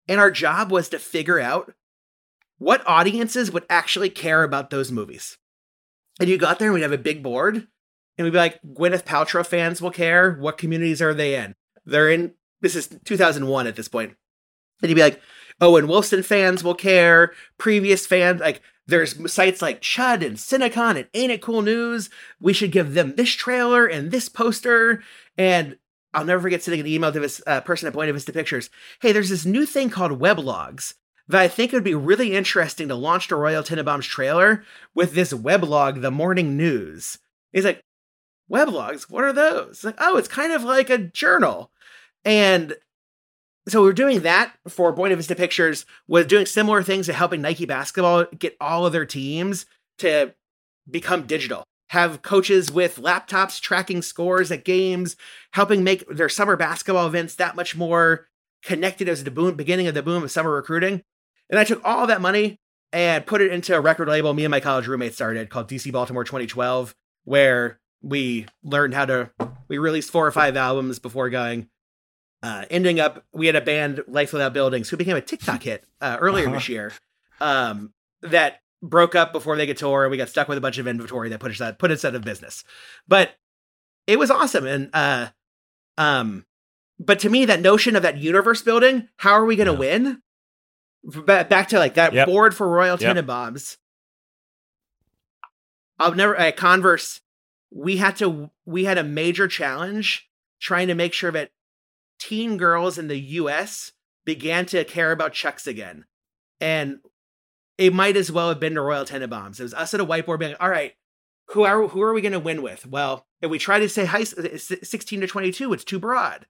and 0.08 0.20
our 0.20 0.30
job 0.30 0.70
was 0.70 0.88
to 0.90 0.98
figure 0.98 1.40
out 1.40 1.72
what 2.58 2.86
audiences 2.86 3.50
would 3.50 3.64
actually 3.68 4.10
care 4.10 4.42
about 4.42 4.70
those 4.70 4.92
movies. 4.92 5.38
And 6.22 6.30
you 6.30 6.38
got 6.38 6.60
there 6.60 6.68
and 6.68 6.74
we'd 6.74 6.82
have 6.82 6.92
a 6.92 6.98
big 6.98 7.20
board 7.20 7.56
and 7.56 8.24
we'd 8.24 8.30
be 8.30 8.38
like, 8.38 8.62
Gwyneth 8.62 9.02
Paltrow 9.02 9.44
fans 9.44 9.82
will 9.82 9.90
care. 9.90 10.34
What 10.34 10.56
communities 10.56 11.02
are 11.02 11.12
they 11.12 11.34
in? 11.34 11.56
They're 11.84 12.08
in, 12.08 12.34
this 12.60 12.76
is 12.76 12.86
2001 13.04 13.66
at 13.66 13.74
this 13.74 13.88
point. 13.88 14.14
And 14.80 14.88
you'd 14.88 14.94
be 14.94 15.02
like, 15.02 15.20
Owen 15.60 15.88
Wilson 15.88 16.22
fans 16.22 16.62
will 16.62 16.76
care. 16.76 17.32
Previous 17.58 18.06
fans, 18.06 18.40
like, 18.40 18.62
there's 18.86 19.32
sites 19.32 19.60
like 19.60 19.80
Chud 19.80 20.24
and 20.24 20.36
Cinecon 20.36 20.96
and 20.96 21.08
Ain't 21.12 21.32
It 21.32 21.42
Cool 21.42 21.62
News. 21.62 22.08
We 22.40 22.52
should 22.52 22.70
give 22.70 22.94
them 22.94 23.16
this 23.16 23.30
trailer 23.30 23.84
and 23.84 24.12
this 24.12 24.28
poster. 24.28 25.02
And 25.36 25.76
I'll 26.14 26.24
never 26.24 26.42
forget 26.42 26.62
sending 26.62 26.82
an 26.82 26.86
email 26.86 27.10
to 27.10 27.18
this 27.18 27.42
uh, 27.48 27.62
person 27.62 27.88
at 27.88 27.94
Buena 27.94 28.12
Vista 28.12 28.32
Pictures. 28.32 28.70
Hey, 29.00 29.10
there's 29.10 29.30
this 29.30 29.44
new 29.44 29.66
thing 29.66 29.90
called 29.90 30.20
weblogs 30.20 30.94
that 31.28 31.40
I 31.40 31.48
think 31.48 31.72
it 31.72 31.76
would 31.76 31.84
be 31.84 31.94
really 31.94 32.34
interesting 32.34 32.88
to 32.88 32.94
launch 32.94 33.28
the 33.28 33.36
Royal 33.36 33.62
Tenenbaums 33.62 34.04
trailer 34.04 34.64
with 34.94 35.14
this 35.14 35.32
weblog, 35.32 36.00
the 36.00 36.10
morning 36.10 36.56
news. 36.56 37.18
He's 37.52 37.64
like, 37.64 37.80
weblogs, 38.50 39.10
what 39.10 39.24
are 39.24 39.32
those? 39.32 39.84
Like, 39.84 39.96
oh, 39.98 40.16
it's 40.16 40.28
kind 40.28 40.52
of 40.52 40.62
like 40.62 40.90
a 40.90 40.98
journal. 40.98 41.70
And 42.24 42.74
so 43.68 43.82
we 43.82 43.90
are 43.90 43.94
doing 43.94 44.20
that 44.20 44.54
for 44.68 44.92
Buena 44.92 45.16
Vista 45.16 45.34
Pictures, 45.34 45.86
was 46.08 46.26
doing 46.26 46.46
similar 46.46 46.82
things 46.82 47.06
to 47.06 47.12
helping 47.12 47.40
Nike 47.40 47.64
basketball 47.64 48.26
get 48.36 48.56
all 48.60 48.84
of 48.84 48.92
their 48.92 49.06
teams 49.06 49.66
to 49.98 50.34
become 50.90 51.26
digital. 51.26 51.64
Have 51.90 52.22
coaches 52.22 52.72
with 52.72 52.96
laptops 52.96 53.60
tracking 53.60 54.02
scores 54.02 54.50
at 54.50 54.64
games, 54.64 55.14
helping 55.52 55.84
make 55.84 56.08
their 56.08 56.28
summer 56.28 56.56
basketball 56.56 57.06
events 57.06 57.34
that 57.36 57.54
much 57.54 57.76
more 57.76 58.26
connected 58.62 59.08
as 59.08 59.24
the 59.24 59.30
boom 59.30 59.54
beginning 59.56 59.86
of 59.86 59.94
the 59.94 60.02
boom 60.02 60.22
of 60.22 60.30
summer 60.30 60.50
recruiting. 60.50 61.02
And 61.52 61.60
I 61.60 61.64
took 61.64 61.82
all 61.84 62.08
that 62.08 62.20
money 62.20 62.58
and 62.92 63.24
put 63.24 63.42
it 63.42 63.52
into 63.52 63.76
a 63.76 63.80
record 63.80 64.08
label 64.08 64.34
me 64.34 64.44
and 64.44 64.50
my 64.50 64.58
college 64.58 64.88
roommate 64.88 65.14
started 65.14 65.50
called 65.50 65.68
DC 65.68 65.92
Baltimore 65.92 66.24
2012, 66.24 66.94
where 67.24 67.78
we 68.02 68.46
learned 68.64 68.94
how 68.94 69.04
to 69.04 69.30
we 69.68 69.78
released 69.78 70.10
four 70.10 70.26
or 70.26 70.32
five 70.32 70.56
albums 70.56 70.98
before 70.98 71.30
going 71.30 71.68
uh, 72.42 72.64
ending 72.70 72.98
up 72.98 73.24
we 73.32 73.46
had 73.46 73.54
a 73.54 73.60
band 73.60 74.02
life 74.08 74.32
without 74.32 74.52
buildings 74.52 74.88
who 74.88 74.96
became 74.96 75.16
a 75.16 75.20
tiktok 75.20 75.62
hit 75.64 75.84
uh, 76.00 76.16
earlier 76.20 76.46
uh-huh. 76.46 76.56
this 76.56 76.68
year 76.68 76.92
um, 77.40 77.92
that 78.22 78.60
broke 78.82 79.14
up 79.14 79.32
before 79.32 79.56
they 79.56 79.66
could 79.66 79.76
tour 79.76 80.02
and 80.02 80.10
we 80.10 80.16
got 80.16 80.28
stuck 80.28 80.48
with 80.48 80.58
a 80.58 80.60
bunch 80.60 80.78
of 80.78 80.88
inventory 80.88 81.28
that 81.28 81.38
put 81.38 81.52
us 81.52 81.60
out 81.60 81.78
put 81.78 81.92
us 81.92 82.04
out 82.04 82.16
of 82.16 82.22
business 82.22 82.64
but 83.06 83.36
it 84.08 84.18
was 84.18 84.30
awesome 84.30 84.66
and 84.66 84.90
uh 84.92 85.28
um 85.96 86.44
but 86.98 87.20
to 87.20 87.30
me 87.30 87.44
that 87.44 87.60
notion 87.60 87.94
of 87.94 88.02
that 88.02 88.18
universe 88.18 88.60
building 88.62 89.08
how 89.18 89.30
are 89.30 89.44
we 89.44 89.54
going 89.54 89.68
to 89.68 89.72
yeah. 89.72 89.78
win 89.78 90.22
back 91.04 91.68
to 91.68 91.78
like 91.78 91.94
that 91.94 92.12
yep. 92.12 92.26
board 92.26 92.54
for 92.54 92.68
royal 92.68 92.96
yep. 92.98 93.16
tenenbaums 93.16 93.76
i've 95.98 96.16
never 96.16 96.36
at 96.36 96.56
converse 96.56 97.20
we 97.70 97.96
had 97.96 98.16
to 98.16 98.50
we 98.64 98.84
had 98.84 98.98
a 98.98 99.04
major 99.04 99.48
challenge 99.48 100.28
trying 100.60 100.88
to 100.88 100.94
make 100.94 101.12
sure 101.12 101.32
that 101.32 101.50
teen 102.18 102.56
girls 102.56 102.98
in 102.98 103.08
the 103.08 103.18
US 103.18 103.92
began 104.24 104.64
to 104.66 104.84
care 104.84 105.10
about 105.10 105.32
Chucks 105.32 105.66
again. 105.66 106.04
And 106.60 106.98
it 107.78 107.92
might 107.92 108.16
as 108.16 108.30
well 108.30 108.48
have 108.48 108.60
been 108.60 108.74
the 108.74 108.80
Royal 108.80 109.04
Tenenbaums. 109.04 109.58
It 109.58 109.64
was 109.64 109.74
us 109.74 109.92
at 109.92 110.00
a 110.00 110.06
whiteboard 110.06 110.38
being, 110.38 110.54
all 110.60 110.68
right, 110.68 110.92
who 111.48 111.64
are 111.64 111.88
who 111.88 112.00
are 112.00 112.14
we 112.14 112.20
going 112.20 112.32
to 112.32 112.38
win 112.38 112.62
with? 112.62 112.86
Well, 112.86 113.26
if 113.40 113.50
we 113.50 113.58
try 113.58 113.80
to 113.80 113.88
say 113.88 114.04
high, 114.04 114.22
uh, 114.22 114.56
16 114.56 115.20
to 115.22 115.26
22, 115.26 115.72
it's 115.72 115.84
too 115.84 115.98
broad. 115.98 116.46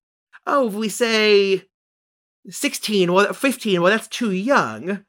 Oh, 0.47 0.69
if 0.69 0.75
we 0.75 0.91
say 0.91 1.65
16, 2.49 3.13
well, 3.13 3.33
15, 3.33 3.81
well, 3.81 3.93
that's 3.93 4.09
too 4.09 4.33
young 4.33 5.05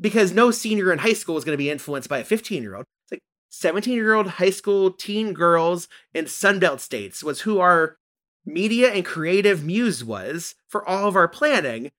because 0.00 0.32
no 0.32 0.50
senior 0.50 0.92
in 0.92 0.98
high 0.98 1.12
school 1.12 1.36
is 1.36 1.44
going 1.44 1.54
to 1.54 1.62
be 1.62 1.70
influenced 1.70 2.08
by 2.08 2.18
a 2.18 2.24
15 2.24 2.62
year 2.62 2.74
old. 2.74 2.84
It's 3.04 3.12
like 3.12 3.22
17 3.50 3.94
year 3.94 4.14
old 4.14 4.26
high 4.26 4.50
school 4.50 4.90
teen 4.90 5.32
girls 5.32 5.88
in 6.12 6.24
Sunbelt 6.24 6.80
states 6.80 7.22
was 7.22 7.42
who 7.42 7.60
our 7.60 7.96
media 8.44 8.92
and 8.92 9.04
creative 9.04 9.64
muse 9.64 10.04
was 10.04 10.54
for 10.68 10.86
all 10.86 11.08
of 11.08 11.16
our 11.16 11.28
planning. 11.28 11.90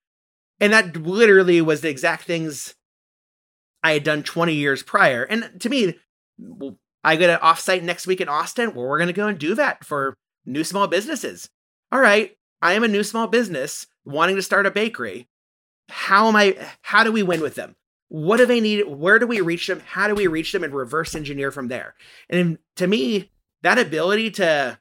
And 0.60 0.74
that 0.74 0.96
literally 0.96 1.62
was 1.62 1.82
the 1.82 1.90
exact 1.90 2.24
things 2.24 2.76
I 3.84 3.94
had 3.94 4.04
done 4.04 4.24
20 4.24 4.54
years 4.54 4.84
prior. 4.84 5.24
And 5.24 5.60
to 5.60 5.70
me, 5.70 5.96
I 7.04 7.16
get 7.16 7.30
an 7.30 7.40
offsite 7.40 7.84
next 7.84 8.08
week 8.08 8.22
in 8.22 8.30
Austin 8.30 8.74
where 8.74 8.88
we're 8.88 8.98
going 8.98 9.08
to 9.08 9.14
go 9.14 9.28
and 9.28 9.38
do 9.38 9.56
that 9.56 9.86
for 9.86 10.16
new 10.46 10.64
small 10.64 10.88
businesses. 10.88 11.50
All 11.92 12.00
right, 12.00 12.36
I 12.66 12.74
am 12.74 12.84
a 12.84 12.88
new 12.88 13.04
small 13.04 13.28
business 13.28 13.88
wanting 14.06 14.36
to 14.36 14.42
start 14.42 14.66
a 14.66 14.72
bakery. 14.72 15.28
How 15.90 16.28
am 16.28 16.36
I, 16.36 16.58
how 16.82 17.04
do 17.04 17.12
we 17.12 17.24
win 17.24 17.42
with 17.42 17.56
them? 17.56 17.76
what 18.10 18.38
do 18.38 18.46
they 18.46 18.62
need? 18.62 18.88
Where 18.88 19.20
do 19.20 19.28
we 19.28 19.42
reach 19.42 19.68
them? 19.68 19.82
How 19.86 20.08
do 20.08 20.16
we 20.16 20.28
reach 20.28 20.52
them 20.52 20.64
and 20.64 20.74
reverse 20.74 21.16
engineer 21.16 21.52
from 21.52 21.68
there? 21.68 21.96
And 22.30 22.58
to 22.76 22.88
me, 22.88 23.32
that 23.64 23.80
ability 23.80 24.32
to 24.32 24.80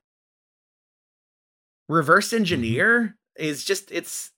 reverse 1.88 2.28
mm-hmm. 2.28 2.36
engineer 2.36 3.16
is 3.36 3.64
just 3.64 3.90
it's 3.90 4.30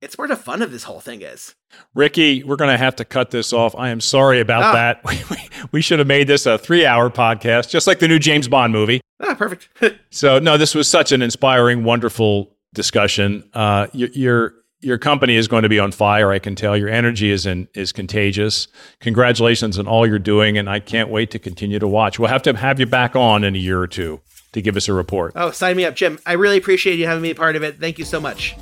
it's 0.00 0.16
where 0.16 0.28
the 0.28 0.36
fun 0.36 0.62
of 0.62 0.70
this 0.70 0.84
whole 0.84 1.00
thing 1.00 1.22
is. 1.22 1.54
Ricky, 1.94 2.42
we're 2.42 2.56
going 2.56 2.70
to 2.70 2.78
have 2.78 2.96
to 2.96 3.04
cut 3.04 3.30
this 3.30 3.52
off. 3.52 3.74
I 3.76 3.90
am 3.90 4.00
sorry 4.00 4.40
about 4.40 4.62
ah. 4.62 4.72
that. 4.72 5.04
We, 5.30 5.68
we, 5.72 5.82
should 5.82 5.98
have 5.98 6.08
made 6.08 6.26
this 6.26 6.46
a 6.46 6.56
three 6.56 6.86
hour 6.86 7.10
podcast, 7.10 7.68
just 7.68 7.86
like 7.86 7.98
the 7.98 8.08
new 8.08 8.18
James 8.18 8.48
Bond 8.48 8.72
movie. 8.72 9.00
Ah, 9.20 9.34
perfect. 9.34 9.68
so, 10.10 10.38
no, 10.38 10.56
this 10.56 10.74
was 10.74 10.88
such 10.88 11.12
an 11.12 11.20
inspiring, 11.20 11.84
wonderful 11.84 12.50
discussion. 12.74 13.48
Uh, 13.54 13.88
you're 13.92 14.54
your 14.82 14.96
company 14.98 15.36
is 15.36 15.46
going 15.46 15.62
to 15.62 15.68
be 15.68 15.78
on 15.78 15.92
fire. 15.92 16.32
I 16.32 16.38
can 16.38 16.54
tell 16.54 16.76
your 16.76 16.88
energy 16.88 17.30
is 17.30 17.44
in, 17.44 17.68
is 17.74 17.92
contagious. 17.92 18.66
Congratulations 19.00 19.78
on 19.78 19.86
all 19.86 20.06
you're 20.06 20.18
doing, 20.18 20.56
and 20.56 20.70
I 20.70 20.80
can't 20.80 21.10
wait 21.10 21.30
to 21.32 21.38
continue 21.38 21.78
to 21.78 21.86
watch. 21.86 22.18
We'll 22.18 22.30
have 22.30 22.42
to 22.44 22.56
have 22.56 22.80
you 22.80 22.86
back 22.86 23.14
on 23.14 23.44
in 23.44 23.54
a 23.54 23.58
year 23.58 23.80
or 23.80 23.86
two 23.86 24.20
to 24.52 24.62
give 24.62 24.76
us 24.76 24.88
a 24.88 24.94
report. 24.94 25.32
Oh, 25.36 25.50
sign 25.50 25.76
me 25.76 25.84
up, 25.84 25.94
Jim. 25.94 26.18
I 26.24 26.32
really 26.32 26.56
appreciate 26.56 26.98
you 26.98 27.06
having 27.06 27.22
me 27.22 27.30
a 27.30 27.34
part 27.34 27.56
of 27.56 27.62
it. 27.62 27.78
Thank 27.78 27.98
you 27.98 28.04
so 28.04 28.20
much. 28.20 28.56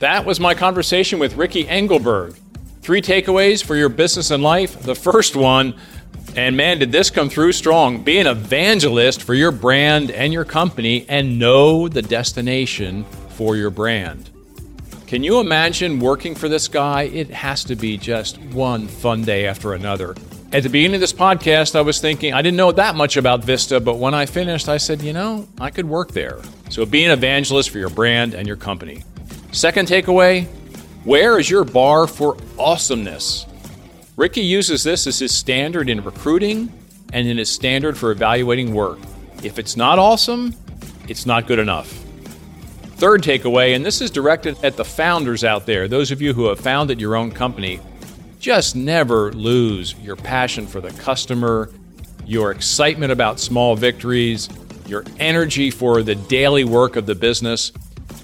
That 0.00 0.26
was 0.26 0.38
my 0.38 0.54
conversation 0.54 1.18
with 1.18 1.36
Ricky 1.36 1.66
Engelberg. 1.66 2.36
Three 2.82 3.00
takeaways 3.00 3.64
for 3.64 3.74
your 3.74 3.88
business 3.88 4.30
and 4.30 4.42
life. 4.42 4.82
The 4.82 4.94
first 4.94 5.34
one, 5.34 5.74
and 6.34 6.56
man, 6.56 6.78
did 6.78 6.92
this 6.92 7.10
come 7.10 7.28
through 7.28 7.52
strong. 7.52 8.02
Be 8.02 8.18
an 8.18 8.26
evangelist 8.26 9.22
for 9.22 9.34
your 9.34 9.52
brand 9.52 10.10
and 10.10 10.32
your 10.32 10.44
company 10.44 11.06
and 11.08 11.38
know 11.38 11.88
the 11.88 12.02
destination 12.02 13.04
for 13.30 13.56
your 13.56 13.70
brand. 13.70 14.30
Can 15.06 15.22
you 15.22 15.38
imagine 15.40 16.00
working 16.00 16.34
for 16.34 16.48
this 16.48 16.66
guy? 16.66 17.02
It 17.04 17.30
has 17.30 17.62
to 17.64 17.76
be 17.76 17.96
just 17.96 18.40
one 18.40 18.88
fun 18.88 19.22
day 19.22 19.46
after 19.46 19.72
another. 19.72 20.16
At 20.52 20.62
the 20.62 20.68
beginning 20.68 20.96
of 20.96 21.00
this 21.00 21.12
podcast, 21.12 21.76
I 21.76 21.82
was 21.82 22.00
thinking 22.00 22.34
I 22.34 22.42
didn't 22.42 22.56
know 22.56 22.72
that 22.72 22.96
much 22.96 23.16
about 23.16 23.44
Vista, 23.44 23.78
but 23.78 23.98
when 23.98 24.14
I 24.14 24.26
finished, 24.26 24.68
I 24.68 24.78
said, 24.78 25.02
you 25.02 25.12
know, 25.12 25.46
I 25.60 25.70
could 25.70 25.88
work 25.88 26.12
there. 26.12 26.40
So 26.70 26.84
be 26.84 27.04
an 27.04 27.12
evangelist 27.12 27.70
for 27.70 27.78
your 27.78 27.90
brand 27.90 28.34
and 28.34 28.46
your 28.46 28.56
company. 28.56 29.04
Second 29.52 29.88
takeaway 29.88 30.48
where 31.06 31.38
is 31.38 31.48
your 31.48 31.62
bar 31.62 32.08
for 32.08 32.36
awesomeness? 32.58 33.46
Ricky 34.16 34.40
uses 34.40 34.82
this 34.82 35.06
as 35.06 35.18
his 35.18 35.34
standard 35.34 35.90
in 35.90 36.02
recruiting 36.02 36.72
and 37.12 37.28
in 37.28 37.36
his 37.36 37.50
standard 37.50 37.98
for 37.98 38.10
evaluating 38.10 38.72
work. 38.72 38.98
If 39.42 39.58
it's 39.58 39.76
not 39.76 39.98
awesome, 39.98 40.54
it's 41.06 41.26
not 41.26 41.46
good 41.46 41.58
enough. 41.58 41.88
Third 42.96 43.22
takeaway, 43.22 43.76
and 43.76 43.84
this 43.84 44.00
is 44.00 44.10
directed 44.10 44.56
at 44.64 44.78
the 44.78 44.86
founders 44.86 45.44
out 45.44 45.66
there, 45.66 45.86
those 45.86 46.10
of 46.10 46.22
you 46.22 46.32
who 46.32 46.46
have 46.46 46.58
founded 46.58 46.98
your 46.98 47.14
own 47.14 47.30
company, 47.30 47.78
just 48.40 48.74
never 48.74 49.34
lose 49.34 49.94
your 49.96 50.16
passion 50.16 50.66
for 50.66 50.80
the 50.80 50.92
customer, 51.02 51.70
your 52.24 52.52
excitement 52.52 53.12
about 53.12 53.38
small 53.38 53.76
victories, 53.76 54.48
your 54.86 55.04
energy 55.18 55.70
for 55.70 56.02
the 56.02 56.14
daily 56.14 56.64
work 56.64 56.96
of 56.96 57.04
the 57.04 57.14
business. 57.14 57.70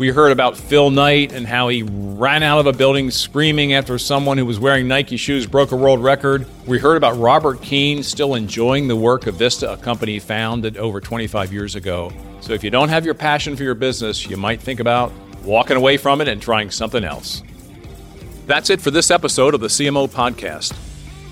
We 0.02 0.08
heard 0.08 0.32
about 0.32 0.56
Phil 0.56 0.90
Knight 0.90 1.32
and 1.32 1.46
how 1.46 1.68
he 1.68 1.84
ran 1.84 2.42
out 2.42 2.58
of 2.58 2.66
a 2.66 2.72
building 2.72 3.08
screaming 3.12 3.74
after 3.74 4.00
someone 4.00 4.36
who 4.36 4.44
was 4.44 4.58
wearing 4.58 4.88
Nike 4.88 5.16
shoes 5.16 5.46
broke 5.46 5.70
a 5.70 5.76
world 5.76 6.02
record. 6.02 6.44
We 6.66 6.80
heard 6.80 6.96
about 6.96 7.20
Robert 7.20 7.62
Keane 7.62 8.02
still 8.02 8.34
enjoying 8.34 8.88
the 8.88 8.96
work 8.96 9.28
of 9.28 9.36
Vista, 9.36 9.74
a 9.74 9.76
company 9.76 10.18
founded 10.18 10.76
over 10.76 11.00
25 11.00 11.52
years 11.52 11.76
ago. 11.76 12.12
So 12.40 12.52
if 12.52 12.64
you 12.64 12.70
don't 12.70 12.88
have 12.88 13.04
your 13.04 13.14
passion 13.14 13.54
for 13.54 13.62
your 13.62 13.76
business, 13.76 14.28
you 14.28 14.36
might 14.36 14.60
think 14.60 14.80
about 14.80 15.12
walking 15.44 15.76
away 15.76 15.98
from 15.98 16.20
it 16.20 16.26
and 16.26 16.42
trying 16.42 16.72
something 16.72 17.04
else. 17.04 17.44
That's 18.48 18.70
it 18.70 18.80
for 18.80 18.90
this 18.90 19.08
episode 19.08 19.54
of 19.54 19.60
the 19.60 19.68
CMO 19.68 20.10
Podcast. 20.10 20.76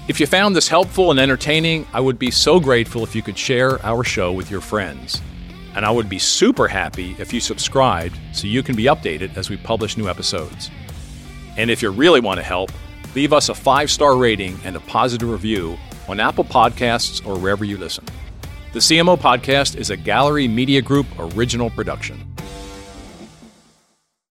If 0.07 0.21
you 0.21 0.29
found 0.29 0.55
this 0.55 0.69
helpful 0.69 1.11
and 1.11 1.19
entertaining, 1.19 1.89
I 1.93 1.99
would 1.99 2.21
be 2.21 2.31
so 2.31 2.61
grateful 2.61 3.03
if 3.03 3.17
you 3.17 3.23
could 3.23 3.37
share 3.37 3.85
our 3.85 4.05
show 4.05 4.33
with 4.33 4.49
your 4.49 4.61
friends. 4.61 5.21
And 5.75 5.87
I 5.87 5.91
would 5.91 6.09
be 6.09 6.19
super 6.19 6.69
happy 6.69 7.15
if 7.19 7.33
you 7.33 7.41
subscribed 7.41 8.19
so 8.33 8.47
you 8.47 8.63
can 8.63 8.77
be 8.77 8.85
updated 8.85 9.37
as 9.37 9.51
we 9.51 9.57
publish 9.57 9.97
new 9.97 10.09
episodes. 10.09 10.71
And 11.57 11.71
if 11.71 11.83
you 11.83 11.91
really 11.91 12.21
want 12.21 12.39
to 12.39 12.45
help, 12.45 12.71
leave 13.15 13.33
us 13.33 13.49
a 13.49 13.55
five 13.55 13.91
star 13.91 14.17
rating 14.17 14.59
and 14.65 14.77
a 14.77 14.81
positive 14.81 15.29
review 15.29 15.79
on 16.09 16.21
Apple 16.21 16.45
Podcasts 16.45 17.25
or 17.27 17.39
wherever 17.39 17.65
you 17.65 17.77
listen. 17.77 18.05
The 18.73 18.79
CMO 18.79 19.19
Podcast 19.19 19.77
is 19.77 19.91
a 19.91 19.97
Gallery 19.97 20.47
Media 20.47 20.81
Group 20.81 21.07
original 21.19 21.71
production. 21.71 22.30